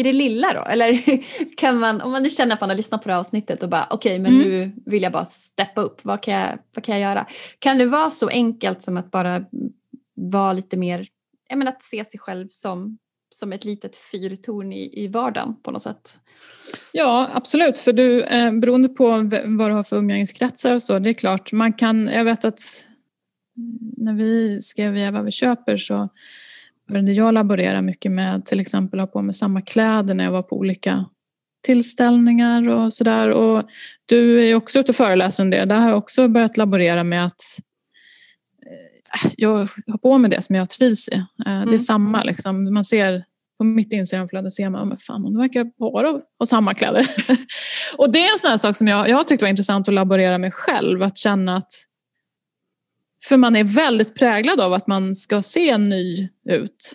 i 0.00 0.02
det 0.02 0.12
lilla 0.12 0.52
då? 0.52 0.64
Eller 0.64 1.00
kan 1.56 1.78
man, 1.78 2.00
om 2.00 2.12
man 2.12 2.22
nu 2.22 2.30
känner 2.30 2.54
att 2.54 2.60
man 2.60 2.70
har 2.70 2.76
lyssnat 2.76 3.02
på 3.02 3.08
det 3.08 3.12
här 3.12 3.20
avsnittet 3.20 3.62
och 3.62 3.68
bara 3.68 3.86
okej 3.90 4.10
okay, 4.10 4.18
men 4.18 4.34
mm. 4.34 4.48
nu 4.48 4.72
vill 4.86 5.02
jag 5.02 5.12
bara 5.12 5.24
steppa 5.24 5.80
upp, 5.80 6.00
vad 6.02 6.22
kan, 6.22 6.34
jag, 6.34 6.58
vad 6.74 6.84
kan 6.84 7.00
jag 7.00 7.10
göra? 7.10 7.26
Kan 7.58 7.78
det 7.78 7.86
vara 7.86 8.10
så 8.10 8.28
enkelt 8.28 8.82
som 8.82 8.96
att 8.96 9.10
bara 9.10 9.44
vara 10.14 10.52
lite 10.52 10.76
mer, 10.76 11.06
jag 11.48 11.58
menar 11.58 11.72
att 11.72 11.82
se 11.82 12.04
sig 12.04 12.20
själv 12.20 12.48
som 12.50 12.98
som 13.30 13.52
ett 13.52 13.64
litet 13.64 13.96
fyrtorn 13.96 14.72
i, 14.72 15.04
i 15.04 15.08
vardagen 15.08 15.56
på 15.62 15.70
något 15.70 15.82
sätt. 15.82 16.18
Ja 16.92 17.30
absolut, 17.32 17.78
för 17.78 17.92
du, 17.92 18.22
eh, 18.22 18.52
beroende 18.52 18.88
på 18.88 19.08
vad 19.44 19.70
du 19.70 19.74
har 19.74 19.82
för 19.82 19.96
umgängeskretsar 19.96 20.74
och 20.74 20.82
så, 20.82 20.98
det 20.98 21.10
är 21.10 21.14
klart, 21.14 21.52
man 21.52 21.72
kan, 21.72 22.08
jag 22.08 22.24
vet 22.24 22.44
att 22.44 22.86
när 23.96 24.14
vi 24.14 24.60
skrev 24.60 24.92
via 24.92 25.10
vad 25.10 25.24
vi 25.24 25.30
köper 25.30 25.76
så 25.76 26.08
jag 27.14 27.34
laborera 27.34 27.82
mycket 27.82 28.12
med 28.12 28.46
till 28.46 28.60
exempel 28.60 29.00
ha 29.00 29.06
på 29.06 29.22
mig 29.22 29.34
samma 29.34 29.62
kläder 29.62 30.14
när 30.14 30.24
jag 30.24 30.32
var 30.32 30.42
på 30.42 30.56
olika 30.56 31.04
tillställningar 31.62 32.68
och 32.68 32.92
sådär. 32.92 33.30
Och 33.30 33.62
du 34.06 34.48
är 34.48 34.54
också 34.54 34.78
ute 34.78 34.92
och 34.92 34.96
föreläser 34.96 35.44
en 35.44 35.50
del. 35.50 35.68
Där 35.68 35.76
har 35.76 35.88
jag 35.88 35.98
också 35.98 36.28
börjat 36.28 36.56
laborera 36.56 37.04
med 37.04 37.26
att 37.26 37.42
eh, 38.66 39.30
jag 39.36 39.56
har 39.86 39.98
på 39.98 40.18
mig 40.18 40.30
det 40.30 40.42
som 40.42 40.54
jag 40.54 40.70
trivs 40.70 41.08
i. 41.08 41.14
Eh, 41.14 41.24
det 41.44 41.50
är 41.50 41.62
mm. 41.62 41.78
samma 41.78 42.22
liksom. 42.22 42.74
Man 42.74 42.84
ser 42.84 43.24
på 43.58 43.64
mitt 43.64 43.92
Instagramflöde 43.92 44.50
ser 44.50 44.70
man, 44.70 44.88
men 44.88 44.96
fan 44.96 45.22
hon 45.22 45.38
verkar 45.38 45.64
bara 45.78 46.20
ha 46.38 46.46
samma 46.46 46.74
kläder. 46.74 47.06
och 47.96 48.12
det 48.12 48.18
är 48.18 48.32
en 48.32 48.38
sån 48.38 48.58
sak 48.58 48.76
som 48.76 48.88
jag, 48.88 49.08
jag 49.08 49.16
har 49.16 49.24
tyckt 49.24 49.42
var 49.42 49.48
intressant 49.48 49.88
att 49.88 49.94
laborera 49.94 50.38
med 50.38 50.54
själv. 50.54 51.02
Att 51.02 51.16
känna 51.16 51.56
att 51.56 51.72
för 53.28 53.36
man 53.36 53.56
är 53.56 53.64
väldigt 53.64 54.14
präglad 54.14 54.60
av 54.60 54.72
att 54.72 54.86
man 54.86 55.14
ska 55.14 55.42
se 55.42 55.78
ny 55.78 56.28
ut. 56.48 56.94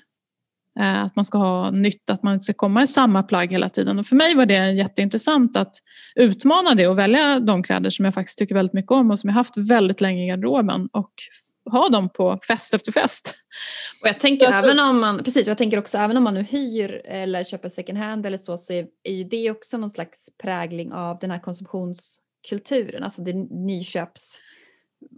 Eh, 0.80 1.04
att 1.04 1.16
man 1.16 1.26
ska 1.26 1.38
ha 1.38 1.72
nytt, 1.72 2.10
att 2.10 2.24
man 2.24 2.34
inte 2.34 2.44
ska 2.44 2.54
komma 2.54 2.84
i 2.84 2.88
samma 2.88 3.24
plagg 3.24 3.52
hela 3.52 3.70
tiden. 3.70 4.00
Och 4.00 4.06
för 4.06 4.16
mig 4.16 4.36
var 4.36 4.46
det 4.46 4.72
jätteintressant 4.72 5.58
att 5.58 5.76
utmana 6.16 6.76
det 6.76 6.88
och 6.88 7.00
välja 7.00 7.40
de 7.40 7.64
kläder 7.64 7.90
som 7.90 8.06
jag 8.06 8.14
faktiskt 8.14 8.38
tycker 8.38 8.56
väldigt 8.56 8.74
mycket 8.74 8.92
om 8.92 9.12
och 9.12 9.20
som 9.20 9.28
jag 9.28 9.36
haft 9.36 9.58
väldigt 9.58 10.02
länge 10.02 10.24
i 10.24 10.28
garderoben 10.28 10.90
och 10.92 11.14
ha 11.72 11.90
dem 11.90 12.10
på 12.10 12.40
fest 12.48 12.74
efter 12.74 12.92
fest. 12.92 13.34
Och 14.04 14.08
jag 14.08 14.20
tänker 14.20 14.46
jag 14.46 14.60
även 14.66 14.80
om 14.80 15.00
man, 15.00 15.24
precis, 15.24 15.48
jag 15.48 15.58
tänker 15.58 15.80
också 15.80 15.98
även 15.98 16.18
om 16.18 16.24
man 16.24 16.34
nu 16.34 16.44
hyr 16.44 17.02
eller 17.06 17.44
köper 17.44 17.70
second 17.70 17.98
hand 17.98 18.26
eller 18.26 18.38
så 18.38 18.58
så 18.58 18.74
är, 18.74 18.88
är 19.04 19.14
ju 19.14 19.24
det 19.24 19.52
också 19.52 19.78
någon 19.78 19.90
slags 19.90 20.38
prägling 20.38 20.94
av 20.94 21.18
den 21.20 21.32
här 21.32 21.40
konsumtionskulturen, 21.40 23.04
alltså 23.04 23.22
det 23.22 23.34
nyköps 23.34 24.40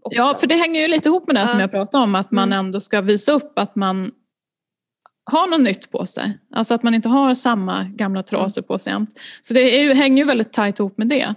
Också. 0.02 0.18
Ja, 0.18 0.38
för 0.40 0.48
det 0.48 0.56
hänger 0.56 0.82
ju 0.82 0.88
lite 0.88 1.10
ihop 1.10 1.28
med 1.28 1.36
det 1.36 1.42
ja. 1.42 1.48
som 1.48 1.60
jag 1.60 1.72
pratade 1.72 2.04
om, 2.04 2.16
att 2.16 2.32
man 2.32 2.50
mm. 2.54 2.66
ändå 2.66 2.80
ska 2.80 3.02
visa 3.02 3.32
upp 3.32 3.60
att 3.60 3.76
man 3.76 4.12
har 5.32 5.48
något 5.48 5.62
nytt 5.62 5.92
på 5.92 6.06
sig. 6.06 6.40
Alltså 6.54 6.74
att 6.74 6.84
man 6.84 6.94
inte 6.94 7.10
har 7.10 7.36
samma 7.36 7.84
gamla 7.84 8.24
trasor 8.24 8.62
på 8.62 8.78
sig 8.78 8.94
jämt. 8.94 9.20
Så 9.42 9.54
det 9.54 9.78
är 9.80 9.84
ju, 9.84 9.94
hänger 9.94 10.24
ju 10.24 10.28
väldigt 10.28 10.54
tajt 10.54 10.80
ihop 10.80 10.98
med 10.98 11.08
det. 11.08 11.34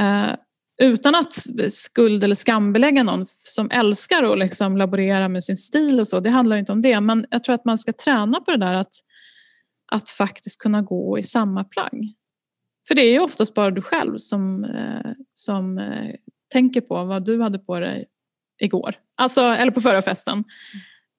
Uh, 0.00 0.34
utan 0.82 1.14
att 1.14 1.32
skuld 1.68 2.24
eller 2.24 2.34
skambelägga 2.34 3.02
någon 3.02 3.26
som 3.26 3.70
älskar 3.70 4.32
att 4.32 4.38
liksom 4.38 4.76
laborera 4.76 5.28
med 5.28 5.44
sin 5.44 5.56
stil 5.56 6.00
och 6.00 6.08
så. 6.08 6.20
Det 6.20 6.30
handlar 6.30 6.56
inte 6.56 6.72
om 6.72 6.82
det. 6.82 7.00
Men 7.00 7.26
jag 7.30 7.44
tror 7.44 7.54
att 7.54 7.64
man 7.64 7.78
ska 7.78 7.92
träna 7.92 8.40
på 8.40 8.50
det 8.50 8.56
där 8.56 8.74
att, 8.74 8.94
att 9.92 10.08
faktiskt 10.08 10.60
kunna 10.60 10.82
gå 10.82 11.18
i 11.18 11.22
samma 11.22 11.64
plagg. 11.64 12.14
För 12.88 12.94
det 12.94 13.02
är 13.02 13.12
ju 13.12 13.20
oftast 13.20 13.54
bara 13.54 13.70
du 13.70 13.82
själv 13.82 14.18
som, 14.18 14.64
eh, 14.64 15.10
som 15.34 15.78
eh, 15.78 16.14
tänker 16.52 16.80
på 16.80 17.04
vad 17.04 17.24
du 17.24 17.42
hade 17.42 17.58
på 17.58 17.80
dig 17.80 18.06
igår. 18.60 18.94
Alltså, 19.16 19.40
eller 19.40 19.72
på 19.72 19.80
förra 19.80 20.02
festen. 20.02 20.44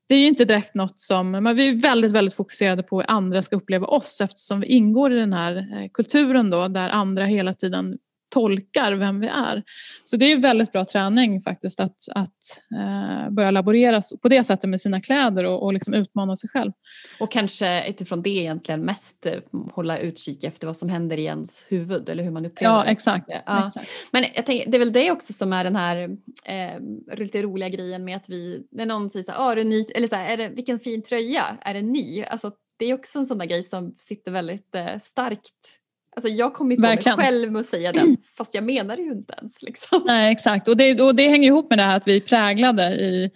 Det 0.08 0.16
är 0.16 0.20
ju 0.20 0.26
inte 0.26 0.46
direkt 0.46 0.76
något 0.76 1.00
som, 1.00 1.32
men 1.32 1.56
vi 1.56 1.70
är 1.70 1.82
väldigt, 1.82 2.12
väldigt 2.12 2.34
fokuserade 2.34 2.84
på 2.84 3.00
hur 3.00 3.10
andra 3.10 3.42
ska 3.42 3.56
uppleva 3.56 3.88
oss 3.88 4.22
eftersom 4.22 4.60
vi 4.60 4.68
ingår 4.68 5.14
i 5.14 5.16
den 5.16 5.34
här 5.34 5.56
eh, 5.58 5.90
kulturen 5.94 6.50
då 6.50 6.68
där 6.68 6.90
andra 6.90 7.26
hela 7.26 7.54
tiden 7.54 7.98
tolkar 8.36 8.92
vem 8.92 9.20
vi 9.20 9.28
är. 9.28 9.64
Så 10.04 10.18
det 10.18 10.32
är 10.32 10.38
väldigt 10.38 10.72
bra 10.72 10.86
träning 10.86 11.42
faktiskt 11.42 11.80
att, 11.80 11.98
att 12.16 12.62
eh, 12.80 13.30
börja 13.30 13.52
laborera 13.52 14.02
på 14.22 14.30
det 14.30 14.44
sättet 14.44 14.70
med 14.70 14.82
sina 14.82 15.02
kläder 15.02 15.44
och, 15.44 15.64
och 15.64 15.74
liksom 15.74 15.94
utmana 15.94 16.36
sig 16.36 16.50
själv. 16.50 16.72
Och 17.20 17.32
kanske 17.32 17.88
utifrån 17.90 18.22
det 18.22 18.30
egentligen 18.30 18.82
mest 18.82 19.26
eh, 19.26 19.34
hålla 19.72 19.98
utkik 19.98 20.44
efter 20.44 20.68
vad 20.68 20.78
som 20.78 20.90
händer 20.90 21.18
i 21.18 21.24
ens 21.24 21.66
huvud 21.70 22.10
eller 22.10 22.24
hur 22.24 22.32
man 22.32 22.46
upplever 22.46 22.76
ja, 22.76 22.86
exakt, 22.86 23.42
ja. 23.46 23.66
exakt. 23.66 23.90
Men 24.12 24.26
jag 24.36 24.46
tänker, 24.46 24.72
det 24.72 24.78
är 24.78 24.80
väl 24.80 24.94
det 24.94 25.12
också 25.12 25.34
som 25.34 25.54
är 25.54 25.64
den 25.64 25.76
här 25.76 26.10
eh, 26.46 27.18
lite 27.18 27.42
roliga 27.42 27.70
grejen 27.70 28.06
med 28.06 28.18
att 28.18 28.30
vi, 28.30 28.68
när 28.72 28.86
någon 28.86 29.10
säger 29.10 29.24
så 29.24 29.32
här, 29.32 29.40
ah, 29.40 29.52
är 29.52 29.56
det 29.56 29.64
ny, 29.64 29.84
eller 29.96 30.08
så 30.08 30.16
här, 30.16 30.34
är 30.34 30.38
det, 30.38 30.50
vilken 30.50 30.80
fin 30.80 31.04
tröja, 31.04 31.58
är 31.62 31.74
den 31.74 31.92
ny? 31.92 32.24
Alltså, 32.24 32.52
det 32.80 32.86
är 32.86 32.94
också 32.94 33.20
en 33.20 33.26
sån 33.26 33.38
där 33.38 33.46
grej 33.46 33.64
som 33.64 33.96
sitter 33.98 34.32
väldigt 34.32 34.76
eh, 34.76 34.98
starkt 35.02 35.82
Alltså 36.16 36.30
jag 36.30 36.54
kommer 36.54 36.76
på 36.76 36.82
Verkligen. 36.82 37.18
mig 37.18 37.26
själv 37.26 37.52
med 37.52 37.60
att 37.60 37.66
säga 37.66 37.92
den 37.92 38.18
fast 38.38 38.54
jag 38.54 38.64
menar 38.64 38.96
det 38.96 39.02
ju 39.02 39.12
inte 39.12 39.34
ens. 39.38 39.62
Liksom. 39.62 40.04
Nej 40.06 40.32
exakt 40.32 40.68
och 40.68 40.78
det, 40.78 41.02
och 41.02 41.16
det 41.16 41.28
hänger 41.30 41.48
ihop 41.48 41.70
med 41.70 41.80
det 41.80 41.84
här 41.84 41.96
att 41.96 42.08
vi 42.08 42.16
är 42.16 42.20
präglade 42.20 42.84
i 42.84 43.32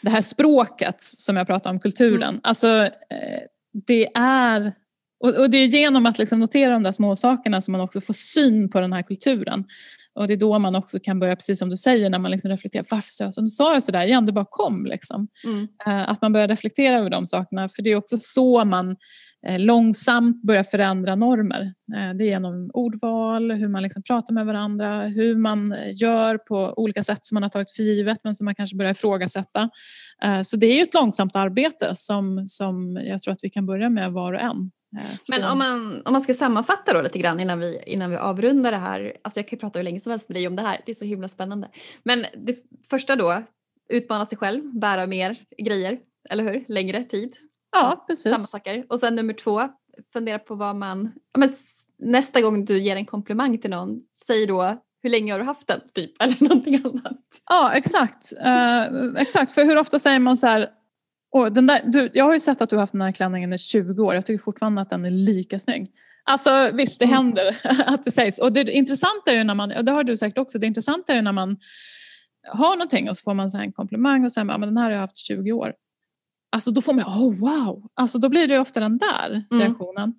det 0.00 0.10
här 0.10 0.20
språket 0.20 1.00
som 1.00 1.36
jag 1.36 1.46
pratade 1.46 1.74
om, 1.74 1.80
kulturen. 1.80 2.22
Mm. 2.22 2.40
Alltså 2.42 2.82
eh, 3.10 3.40
det 3.86 4.08
är 4.14 4.72
och, 5.20 5.50
det 5.50 5.58
är 5.58 5.66
genom 5.66 6.06
att 6.06 6.18
liksom 6.18 6.40
notera 6.40 6.72
de 6.72 6.82
där 6.82 6.92
små 6.92 7.16
sakerna 7.16 7.60
som 7.60 7.72
man 7.72 7.80
också 7.80 8.00
får 8.00 8.14
syn 8.14 8.70
på 8.70 8.80
den 8.80 8.92
här 8.92 9.02
kulturen. 9.02 9.64
Och 10.14 10.28
det 10.28 10.34
är 10.34 10.36
då 10.36 10.58
man 10.58 10.74
också 10.74 10.98
kan 11.00 11.20
börja, 11.20 11.36
precis 11.36 11.58
som 11.58 11.68
du 11.68 11.76
säger, 11.76 12.10
när 12.10 12.18
man 12.18 12.30
liksom 12.30 12.50
reflekterar, 12.50 12.86
varför 12.90 13.10
sa 13.10 13.24
jag 13.24 13.34
så? 13.34 13.42
Nu 13.42 13.48
sa 13.48 13.72
jag 13.72 13.82
sådär 13.82 14.04
igen, 14.04 14.26
det 14.26 14.32
bara 14.32 14.46
kom. 14.50 14.86
Liksom. 14.86 15.28
Mm. 15.44 15.68
Eh, 15.86 16.10
att 16.10 16.22
man 16.22 16.32
börjar 16.32 16.48
reflektera 16.48 16.98
över 16.98 17.10
de 17.10 17.26
sakerna, 17.26 17.68
för 17.68 17.82
det 17.82 17.90
är 17.90 17.96
också 17.96 18.16
så 18.16 18.64
man 18.64 18.96
Eh, 19.46 19.60
långsamt 19.60 20.42
börja 20.42 20.64
förändra 20.64 21.14
normer. 21.14 21.62
Eh, 21.96 22.16
det 22.16 22.24
är 22.24 22.26
genom 22.26 22.70
ordval, 22.74 23.50
hur 23.50 23.68
man 23.68 23.82
liksom 23.82 24.02
pratar 24.02 24.34
med 24.34 24.46
varandra, 24.46 25.04
hur 25.04 25.36
man 25.36 25.74
gör 25.92 26.38
på 26.38 26.74
olika 26.76 27.02
sätt 27.02 27.26
som 27.26 27.34
man 27.34 27.42
har 27.42 27.50
tagit 27.50 27.70
för 27.76 27.82
givet 27.82 28.18
men 28.24 28.34
som 28.34 28.44
man 28.44 28.54
kanske 28.54 28.76
börjar 28.76 28.92
ifrågasätta. 28.92 29.70
Så 30.44 30.56
det 30.56 30.66
är 30.66 30.76
ju 30.76 30.82
ett 30.82 30.94
långsamt 30.94 31.36
arbete 31.36 31.94
som, 31.94 32.46
som 32.46 33.00
jag 33.04 33.22
tror 33.22 33.32
att 33.32 33.38
vi 33.42 33.50
kan 33.50 33.66
börja 33.66 33.90
med 33.90 34.12
var 34.12 34.32
och 34.32 34.40
en. 34.40 34.70
Men 35.28 35.44
om 35.44 35.58
man, 35.58 36.02
om 36.04 36.12
man 36.12 36.20
ska 36.20 36.34
sammanfatta 36.34 36.92
då 36.92 37.02
lite 37.02 37.18
grann 37.18 37.40
innan 37.40 37.58
vi, 37.58 37.82
innan 37.86 38.10
vi 38.10 38.16
avrundar 38.16 38.70
det 38.70 38.76
här. 38.76 39.16
Alltså 39.24 39.40
jag 39.40 39.48
kan 39.48 39.58
prata 39.58 39.78
hur 39.78 39.84
länge 39.84 40.00
som 40.00 40.10
helst 40.10 40.28
med 40.28 40.36
dig 40.36 40.46
om 40.46 40.56
det 40.56 40.62
här, 40.62 40.80
det 40.86 40.92
är 40.92 40.94
så 40.94 41.04
himla 41.04 41.28
spännande. 41.28 41.68
Men 42.02 42.26
det 42.46 42.56
första 42.90 43.16
då, 43.16 43.42
utmana 43.88 44.26
sig 44.26 44.38
själv, 44.38 44.78
bära 44.80 45.06
mer 45.06 45.36
grejer, 45.58 45.98
eller 46.30 46.44
hur? 46.44 46.64
Längre 46.68 47.04
tid. 47.04 47.36
Ja, 47.72 48.04
precis. 48.08 48.22
Samma 48.22 48.36
saker. 48.36 48.86
Och 48.88 49.00
sen 49.00 49.14
nummer 49.14 49.34
två, 49.34 49.68
fundera 50.12 50.38
på 50.38 50.54
vad 50.54 50.76
man... 50.76 51.12
men 51.38 51.52
nästa 51.98 52.40
gång 52.40 52.64
du 52.64 52.78
ger 52.78 52.96
en 52.96 53.06
komplimang 53.06 53.58
till 53.58 53.70
någon, 53.70 54.00
säg 54.26 54.46
då 54.46 54.78
hur 55.02 55.10
länge 55.10 55.32
har 55.32 55.38
du 55.38 55.44
haft 55.44 55.66
den? 55.66 55.80
Typ, 55.94 56.12
eller 56.22 56.36
någonting 56.40 56.82
annat. 56.84 57.18
Ja, 57.48 57.72
exakt. 57.72 58.32
Uh, 58.46 59.20
exakt. 59.22 59.52
För 59.52 59.64
hur 59.64 59.78
ofta 59.78 59.98
säger 59.98 60.18
man 60.18 60.36
så 60.36 60.46
här, 60.46 60.70
och 61.32 61.52
den 61.52 61.66
där, 61.66 61.80
du, 61.84 62.10
jag 62.14 62.24
har 62.24 62.32
ju 62.32 62.40
sett 62.40 62.60
att 62.60 62.70
du 62.70 62.76
har 62.76 62.80
haft 62.80 62.92
den 62.92 63.00
här 63.00 63.12
klänningen 63.12 63.52
i 63.52 63.58
20 63.58 64.02
år. 64.02 64.14
Jag 64.14 64.26
tycker 64.26 64.42
fortfarande 64.42 64.80
att 64.80 64.90
den 64.90 65.04
är 65.04 65.10
lika 65.10 65.58
snygg. 65.58 65.92
Alltså 66.24 66.70
visst, 66.74 66.98
det 66.98 67.04
mm. 67.04 67.16
händer 67.16 67.56
att 67.86 68.04
det 68.04 68.10
sägs. 68.10 68.38
Och 68.38 68.52
det 68.52 68.70
intressanta 68.70 69.30
är 69.30 69.34
ju 69.34 69.44
när 69.44 69.54
man, 69.54 69.72
och 69.72 69.84
det 69.84 69.92
har 69.92 70.04
du 70.04 70.16
säkert 70.16 70.38
också, 70.38 70.58
det 70.58 70.66
intressanta 70.66 71.12
är 71.12 71.16
ju 71.16 71.22
när 71.22 71.32
man 71.32 71.56
har 72.48 72.76
någonting 72.76 73.10
och 73.10 73.16
så 73.16 73.22
får 73.22 73.34
man 73.34 73.50
så 73.50 73.58
en 73.58 73.72
komplimang 73.72 74.24
och 74.24 74.32
säger 74.32 74.50
att 74.50 74.60
den 74.60 74.76
här 74.76 74.84
har 74.84 74.90
jag 74.90 74.98
haft 74.98 75.16
i 75.16 75.20
20 75.20 75.52
år. 75.52 75.72
Alltså 76.52 76.70
då 76.70 76.82
får 76.82 76.92
man, 76.92 77.04
oh 77.04 77.34
wow! 77.38 77.90
Alltså 77.94 78.18
då 78.18 78.28
blir 78.28 78.48
det 78.48 78.58
ofta 78.58 78.80
den 78.80 78.98
där 78.98 79.44
mm. 79.50 79.62
reaktionen. 79.62 80.14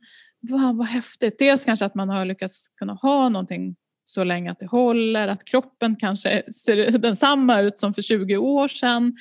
Wow, 0.49 0.77
vad 0.77 0.87
häftigt! 0.87 1.39
Dels 1.39 1.65
kanske 1.65 1.85
att 1.85 1.95
man 1.95 2.09
har 2.09 2.25
lyckats 2.25 2.69
kunna 2.69 2.93
ha 2.93 3.29
någonting 3.29 3.75
så 4.03 4.23
länge 4.23 4.51
att 4.51 4.59
det 4.59 4.65
håller, 4.65 5.27
att 5.27 5.45
kroppen 5.45 5.95
kanske 5.95 6.43
ser 6.51 6.97
densamma 6.97 7.61
ut 7.61 7.77
som 7.77 7.93
för 7.93 8.01
20 8.01 8.37
år 8.37 8.67
sedan. 8.67 9.17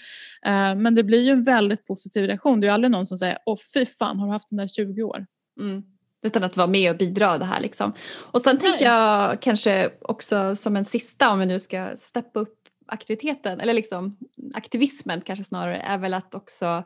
Eh, 0.46 0.74
men 0.74 0.94
det 0.94 1.04
blir 1.04 1.22
ju 1.22 1.30
en 1.30 1.44
väldigt 1.44 1.86
positiv 1.86 2.26
reaktion. 2.26 2.60
Det 2.60 2.64
är 2.66 2.68
ju 2.68 2.74
aldrig 2.74 2.90
någon 2.90 3.06
som 3.06 3.18
säger 3.18 3.38
åh 3.46 3.58
fy 3.74 3.86
fan 3.86 4.18
har 4.18 4.26
du 4.26 4.32
haft 4.32 4.48
den 4.48 4.56
där 4.56 4.66
20 4.66 5.02
år? 5.02 5.26
Mm. 5.60 5.82
Utan 6.22 6.44
att 6.44 6.56
vara 6.56 6.66
med 6.66 6.90
och 6.90 6.96
bidra 6.96 7.38
det 7.38 7.44
här 7.44 7.60
liksom. 7.60 7.92
Och 8.16 8.40
sen 8.40 8.58
Nej. 8.62 8.70
tänker 8.70 8.84
jag 8.84 9.42
kanske 9.42 9.90
också 10.00 10.56
som 10.56 10.76
en 10.76 10.84
sista 10.84 11.30
om 11.30 11.38
vi 11.38 11.46
nu 11.46 11.58
ska 11.58 11.96
steppa 11.96 12.40
upp 12.40 12.56
aktiviteten, 12.86 13.60
eller 13.60 13.74
liksom 13.74 14.16
aktivismen 14.54 15.20
kanske 15.20 15.44
snarare, 15.44 15.76
är 15.76 15.98
väl 15.98 16.14
att 16.14 16.34
också... 16.34 16.84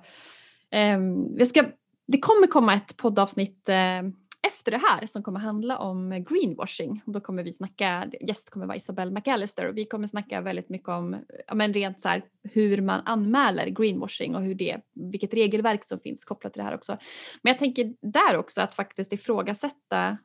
Eh, 0.70 0.98
vi 1.36 1.46
ska, 1.46 1.64
det 2.06 2.18
kommer 2.18 2.46
komma 2.46 2.74
ett 2.74 2.96
poddavsnitt 2.96 3.68
eh, 3.68 4.02
efter 4.46 4.70
det 4.70 4.80
här 4.88 5.06
som 5.06 5.22
kommer 5.22 5.40
handla 5.40 5.78
om 5.78 6.24
greenwashing. 6.28 7.02
Då 7.06 7.20
kommer 7.20 7.42
vi 7.42 7.52
snacka, 7.52 8.06
gäst 8.20 8.50
kommer 8.50 8.66
vara 8.66 8.76
Isabelle 8.76 9.10
McAllister 9.10 9.68
och 9.68 9.76
vi 9.76 9.84
kommer 9.84 10.06
snacka 10.06 10.40
väldigt 10.40 10.68
mycket 10.68 10.88
om 10.88 11.16
ja, 11.46 11.54
men 11.54 11.74
rent 11.74 12.00
så 12.00 12.08
här, 12.08 12.24
hur 12.42 12.82
man 12.82 13.00
anmäler 13.04 13.66
greenwashing 13.66 14.34
och 14.34 14.42
hur 14.42 14.54
det, 14.54 14.80
vilket 14.94 15.34
regelverk 15.34 15.84
som 15.84 16.00
finns 16.00 16.24
kopplat 16.24 16.52
till 16.52 16.60
det 16.60 16.66
här 16.66 16.74
också. 16.74 16.96
Men 17.42 17.50
jag 17.50 17.58
tänker 17.58 17.94
där 18.00 18.36
också 18.36 18.60
att 18.60 18.74
faktiskt 18.74 19.12
ifrågasätta 19.12 20.18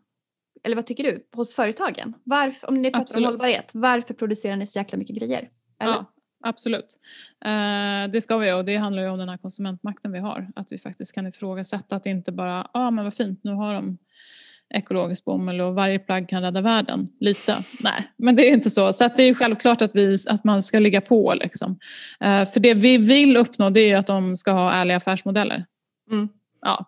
eller 0.63 0.75
vad 0.75 0.85
tycker 0.85 1.03
du, 1.03 1.27
hos 1.35 1.55
företagen? 1.55 2.13
Varför, 2.23 2.69
om 2.69 2.81
ni 2.81 2.91
pratar 2.91 3.01
Absolut. 3.01 3.27
om 3.27 3.31
hållbarhet, 3.31 3.71
varför 3.73 4.13
producerar 4.13 4.55
ni 4.55 4.65
så 4.65 4.79
jäkla 4.79 4.97
mycket 4.97 5.15
grejer? 5.15 5.49
Eller? 5.79 5.93
Ja, 5.93 6.05
absolut. 6.43 6.99
Eh, 7.45 8.11
det 8.11 8.21
ska 8.21 8.37
vi 8.37 8.51
och 8.51 8.65
det 8.65 8.75
handlar 8.75 9.03
ju 9.03 9.09
om 9.09 9.19
den 9.19 9.29
här 9.29 9.37
konsumentmakten 9.37 10.11
vi 10.11 10.19
har. 10.19 10.47
Att 10.55 10.71
vi 10.71 10.77
faktiskt 10.77 11.15
kan 11.15 11.27
ifrågasätta 11.27 11.95
att 11.95 12.05
inte 12.05 12.31
bara, 12.31 12.57
ja 12.57 12.69
ah, 12.73 12.91
men 12.91 13.03
vad 13.03 13.13
fint, 13.13 13.39
nu 13.43 13.51
har 13.51 13.73
de 13.73 13.97
ekologisk 14.73 15.25
bomull 15.25 15.61
och 15.61 15.75
varje 15.75 15.99
plagg 15.99 16.29
kan 16.29 16.41
rädda 16.41 16.61
världen. 16.61 17.09
Lite. 17.19 17.63
Nej, 17.79 18.11
men 18.17 18.35
det 18.35 18.49
är 18.49 18.53
inte 18.53 18.69
så. 18.69 18.93
Så 18.93 19.09
det 19.17 19.23
är 19.23 19.33
självklart 19.33 19.81
att, 19.81 19.95
vi, 19.95 20.17
att 20.29 20.43
man 20.43 20.63
ska 20.63 20.79
ligga 20.79 21.01
på. 21.01 21.33
Liksom. 21.33 21.79
Eh, 22.19 22.45
för 22.45 22.59
det 22.59 22.73
vi 22.73 22.97
vill 22.97 23.37
uppnå 23.37 23.69
det 23.69 23.91
är 23.91 23.97
att 23.97 24.07
de 24.07 24.37
ska 24.37 24.51
ha 24.51 24.71
ärliga 24.73 24.97
affärsmodeller. 24.97 25.65
Mm. 26.11 26.29
Ja. 26.61 26.85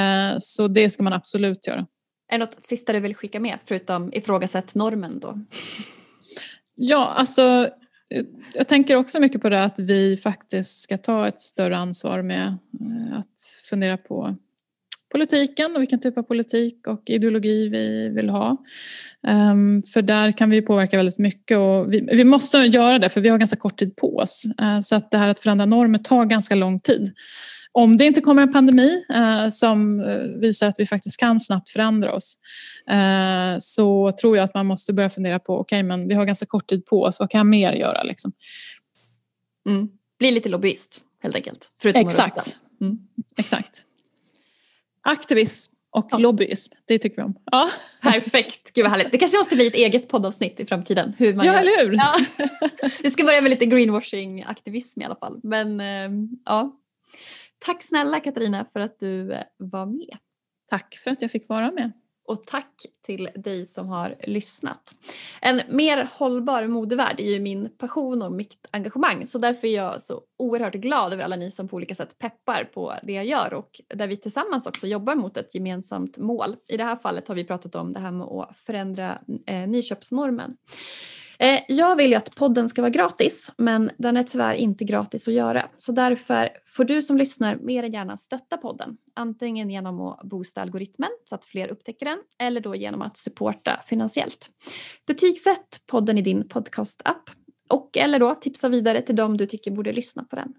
Eh, 0.00 0.36
så 0.38 0.68
det 0.68 0.90
ska 0.90 1.02
man 1.02 1.12
absolut 1.12 1.66
göra. 1.66 1.86
Är 2.28 2.38
det 2.38 2.44
något 2.44 2.64
sista 2.64 2.92
du 2.92 3.00
vill 3.00 3.14
skicka 3.14 3.40
med 3.40 3.58
förutom 3.64 4.12
ifrågasätt 4.12 4.74
normen 4.74 5.18
då? 5.20 5.38
Ja, 6.74 7.06
alltså 7.06 7.68
Eh, 8.14 8.24
jag 8.54 8.68
tänker 8.68 8.96
också 8.96 9.20
mycket 9.20 9.42
på 9.42 9.48
det 9.48 9.64
att 9.64 9.78
vi 9.78 10.16
faktiskt 10.16 10.82
ska 10.82 10.98
ta 10.98 11.28
ett 11.28 11.40
större 11.40 11.76
ansvar 11.76 12.22
med 12.22 12.46
eh, 12.46 13.18
att 13.18 13.40
fundera 13.70 13.96
på 13.96 14.36
politiken 15.12 15.76
och 15.76 15.80
vilken 15.80 16.00
typ 16.00 16.18
av 16.18 16.22
politik 16.22 16.86
och 16.86 17.02
ideologi 17.06 17.68
vi 17.68 18.08
vill 18.08 18.28
ha. 18.28 18.56
Um, 19.28 19.82
för 19.82 20.02
där 20.02 20.32
kan 20.32 20.50
vi 20.50 20.62
påverka 20.62 20.96
väldigt 20.96 21.18
mycket 21.18 21.58
och 21.58 21.92
vi, 21.92 22.08
vi, 22.12 22.24
måste 22.24 22.58
göra 22.58 22.98
det 22.98 23.08
för 23.08 23.20
vi 23.20 23.28
har 23.28 23.38
ganska 23.38 23.56
kort 23.56 23.76
tid 23.76 23.96
på 23.96 24.16
oss. 24.16 24.44
Uh, 24.62 24.80
så 24.80 24.96
att 24.96 25.10
det 25.10 25.18
här 25.18 25.28
att 25.28 25.38
förändra 25.38 25.66
normer 25.66 25.98
tar 25.98 26.24
ganska 26.24 26.54
lång 26.54 26.78
tid. 26.78 27.12
Om 27.76 27.96
det 27.96 28.04
inte 28.04 28.20
kommer 28.20 28.42
en 28.42 28.52
pandemi 28.52 29.04
uh, 29.14 29.48
som 29.48 30.00
eh, 30.00 30.40
visar 30.40 30.68
att 30.68 30.74
vi 30.78 30.86
faktiskt 30.86 31.20
kan 31.20 31.40
snabbt 31.40 31.70
förändra 31.70 32.12
oss 32.12 32.38
uh, 32.90 33.58
så 33.58 34.12
tror 34.12 34.36
jag 34.36 34.44
att 34.44 34.54
man 34.54 34.66
måste 34.66 34.92
börja 34.92 35.10
fundera 35.10 35.38
på 35.38 35.58
okej 35.58 35.78
okay, 35.78 35.82
men 35.82 36.08
vi 36.08 36.14
har 36.14 36.24
ganska 36.24 36.46
kort 36.46 36.66
tid 36.66 36.86
på 36.86 37.02
oss, 37.02 37.20
vad 37.20 37.30
kan 37.30 37.38
jag 37.38 37.46
mer 37.46 37.72
göra? 37.72 38.02
Liksom? 38.02 38.32
Mm. 39.68 39.88
Bli 40.18 40.30
lite 40.30 40.48
lobbyist 40.48 41.00
helt 41.22 41.36
enkelt. 41.36 41.70
Exakt. 41.84 42.58
Mm. 42.80 42.98
Exakt. 43.36 43.82
Aktivism 45.02 45.74
och 45.90 46.08
ja. 46.10 46.18
lobbyism, 46.18 46.72
det 46.84 46.98
tycker 46.98 47.16
vi 47.16 47.22
om. 47.22 47.34
Ja. 47.52 47.68
Perfekt, 48.02 48.72
gud 48.72 48.84
vad 48.84 48.90
härligt. 48.90 49.12
Det 49.12 49.18
kanske 49.18 49.38
måste 49.38 49.56
bli 49.56 49.66
ett 49.66 49.74
eget 49.74 50.08
poddavsnitt 50.08 50.60
i 50.60 50.66
framtiden. 50.66 51.14
Hur 51.18 51.34
man 51.34 51.46
ja, 51.46 51.52
gör. 51.52 51.60
eller 51.60 51.84
hur? 51.84 51.94
Ja. 51.94 52.14
Vi 53.02 53.10
ska 53.10 53.24
börja 53.24 53.40
med 53.40 53.50
lite 53.50 53.66
greenwashing-aktivism 53.66 55.02
i 55.02 55.04
alla 55.04 55.16
fall. 55.16 55.40
Men 55.42 55.80
äh, 55.80 56.10
ja. 56.44 56.80
Tack 57.64 57.82
snälla 57.82 58.20
Katarina 58.20 58.66
för 58.72 58.80
att 58.80 58.98
du 58.98 59.32
eh, 59.32 59.42
var 59.58 59.86
med. 59.86 60.16
Tack 60.70 60.94
för 60.94 61.10
att 61.10 61.22
jag 61.22 61.30
fick 61.30 61.48
vara 61.48 61.70
med 61.70 61.92
och 62.28 62.44
tack 62.46 62.86
till 63.02 63.28
dig 63.34 63.66
som 63.66 63.88
har 63.88 64.16
lyssnat. 64.26 64.94
En 65.40 65.60
mer 65.68 66.10
hållbar 66.12 66.66
modevärld 66.66 67.20
är 67.20 67.30
ju 67.30 67.40
min 67.40 67.68
passion 67.78 68.22
och 68.22 68.32
mitt 68.32 68.66
engagemang 68.70 69.26
så 69.26 69.38
därför 69.38 69.68
är 69.68 69.74
jag 69.74 70.02
så 70.02 70.22
oerhört 70.38 70.74
glad 70.74 71.12
över 71.12 71.24
alla 71.24 71.36
ni 71.36 71.50
som 71.50 71.68
på 71.68 71.76
olika 71.76 71.94
sätt 71.94 72.18
peppar 72.18 72.64
på 72.64 72.94
det 73.02 73.12
jag 73.12 73.26
gör 73.26 73.54
och 73.54 73.80
där 73.94 74.06
vi 74.06 74.16
tillsammans 74.16 74.66
också 74.66 74.86
jobbar 74.86 75.14
mot 75.14 75.36
ett 75.36 75.54
gemensamt 75.54 76.18
mål. 76.18 76.56
I 76.68 76.76
det 76.76 76.84
här 76.84 76.96
fallet 76.96 77.28
har 77.28 77.34
vi 77.34 77.44
pratat 77.44 77.74
om 77.74 77.92
det 77.92 78.00
här 78.00 78.12
med 78.12 78.26
att 78.26 78.56
förändra 78.56 79.18
eh, 79.46 79.68
nyköpsnormen. 79.68 80.56
Eh, 81.38 81.60
jag 81.68 81.96
vill 81.96 82.10
ju 82.10 82.16
att 82.16 82.34
podden 82.34 82.68
ska 82.68 82.82
vara 82.82 82.90
gratis 82.90 83.52
men 83.58 83.90
den 83.98 84.16
är 84.16 84.22
tyvärr 84.22 84.54
inte 84.54 84.84
gratis 84.84 85.28
att 85.28 85.34
göra 85.34 85.68
så 85.76 85.92
därför 85.92 86.50
får 86.66 86.84
du 86.84 87.02
som 87.02 87.16
lyssnar 87.16 87.56
mer 87.56 87.82
än 87.82 87.92
gärna 87.92 88.16
stötta 88.16 88.56
podden. 88.56 88.96
Antingen 89.14 89.70
genom 89.70 90.00
att 90.00 90.22
boosta 90.22 90.62
algoritmen 90.62 91.10
så 91.24 91.34
att 91.34 91.44
fler 91.44 91.68
upptäcker 91.68 92.06
den 92.06 92.18
eller 92.38 92.60
då 92.60 92.74
genom 92.74 93.02
att 93.02 93.16
supporta 93.16 93.80
finansiellt. 93.86 94.50
Betygsätt 95.06 95.80
podden 95.86 96.18
i 96.18 96.22
din 96.22 96.48
podcastapp 96.48 97.30
och 97.68 97.96
eller 97.96 98.18
då 98.18 98.34
tipsa 98.34 98.68
vidare 98.68 99.02
till 99.02 99.16
dem 99.16 99.36
du 99.36 99.46
tycker 99.46 99.70
borde 99.70 99.92
lyssna 99.92 100.24
på 100.24 100.36
den. 100.36 100.54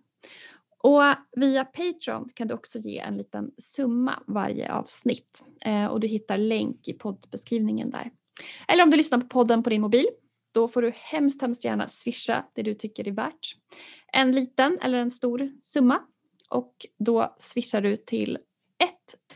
Och 0.83 1.01
via 1.35 1.65
Patreon 1.65 2.29
kan 2.33 2.47
du 2.47 2.53
också 2.53 2.79
ge 2.79 2.99
en 2.99 3.17
liten 3.17 3.51
summa 3.57 4.23
varje 4.27 4.73
avsnitt 4.73 5.43
eh, 5.65 5.85
och 5.85 5.99
du 5.99 6.07
hittar 6.07 6.37
länk 6.37 6.87
i 6.87 6.93
poddbeskrivningen 6.93 7.89
där. 7.89 8.11
Eller 8.67 8.83
om 8.83 8.89
du 8.89 8.97
lyssnar 8.97 9.19
på 9.19 9.27
podden 9.27 9.63
på 9.63 9.69
din 9.69 9.81
mobil 9.81 10.05
då 10.55 10.67
får 10.67 10.81
du 10.81 10.91
hemskt, 10.95 11.41
hemskt 11.41 11.65
gärna 11.65 11.87
swisha 11.87 12.45
det 12.53 12.61
du 12.63 12.73
tycker 12.73 13.07
är 13.07 13.11
värt. 13.11 13.55
En 14.13 14.31
liten 14.31 14.77
eller 14.81 14.97
en 14.97 15.11
stor 15.11 15.51
summa 15.61 16.01
och 16.49 16.85
då 16.99 17.35
swishar 17.39 17.81
du 17.81 17.97
till 17.97 18.37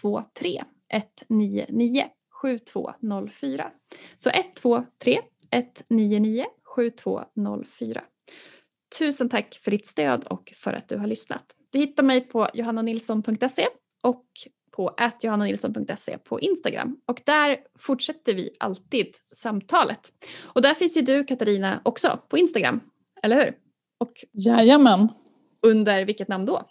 123 0.01 0.63
199 0.89 2.05
7204. 2.41 3.71
Så 4.17 4.29
123 4.29 5.19
199 5.51 6.45
7204. 6.75 8.03
Tusen 8.99 9.29
tack 9.29 9.59
för 9.63 9.71
ditt 9.71 9.87
stöd 9.87 10.23
och 10.23 10.53
för 10.55 10.73
att 10.73 10.87
du 10.87 10.97
har 10.97 11.07
lyssnat. 11.07 11.55
Du 11.69 11.79
hittar 11.79 12.03
mig 12.03 12.21
på 12.21 12.49
johannanilsson.se 12.53 13.67
och 14.01 14.25
på 14.79 14.93
johannanilsson.se 15.21 16.17
på 16.17 16.39
Instagram 16.39 16.97
och 17.07 17.21
där 17.25 17.57
fortsätter 17.79 18.33
vi 18.33 18.49
alltid 18.59 19.07
samtalet. 19.35 19.99
Och 20.41 20.61
där 20.61 20.73
finns 20.73 20.97
ju 20.97 21.01
du 21.01 21.23
Katarina 21.23 21.81
också 21.85 22.19
på 22.29 22.37
Instagram, 22.37 22.79
eller 23.23 23.35
hur? 23.35 23.53
Och 23.97 24.25
Jajamän. 24.31 25.09
Under 25.61 26.05
vilket 26.05 26.27
namn 26.27 26.45
då? 26.45 26.67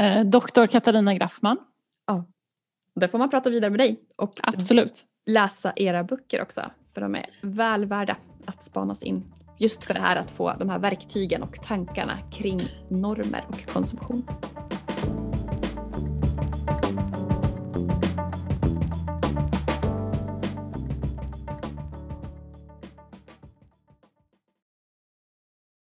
Eh, 0.00 0.24
Doktor 0.24 0.66
Katarina 0.66 1.14
Graffman. 1.14 1.56
Ja, 2.06 2.24
där 2.94 3.08
får 3.08 3.18
man 3.18 3.30
prata 3.30 3.50
vidare 3.50 3.70
med 3.70 3.80
dig 3.80 4.00
och 4.16 4.32
Absolut. 4.42 5.04
läsa 5.26 5.72
era 5.76 6.04
böcker 6.04 6.42
också 6.42 6.70
för 6.94 7.00
de 7.00 7.14
är 7.14 7.26
väl 7.42 7.84
värda 7.84 8.16
att 8.46 8.62
spanas 8.62 9.02
in 9.02 9.32
just 9.58 9.84
för 9.84 9.94
det 9.94 10.00
här 10.00 10.16
att 10.16 10.30
få 10.30 10.54
de 10.58 10.68
här 10.68 10.78
verktygen 10.78 11.42
och 11.42 11.62
tankarna 11.62 12.18
kring 12.32 12.60
normer 12.88 13.44
och 13.48 13.66
konsumtion. 13.72 14.26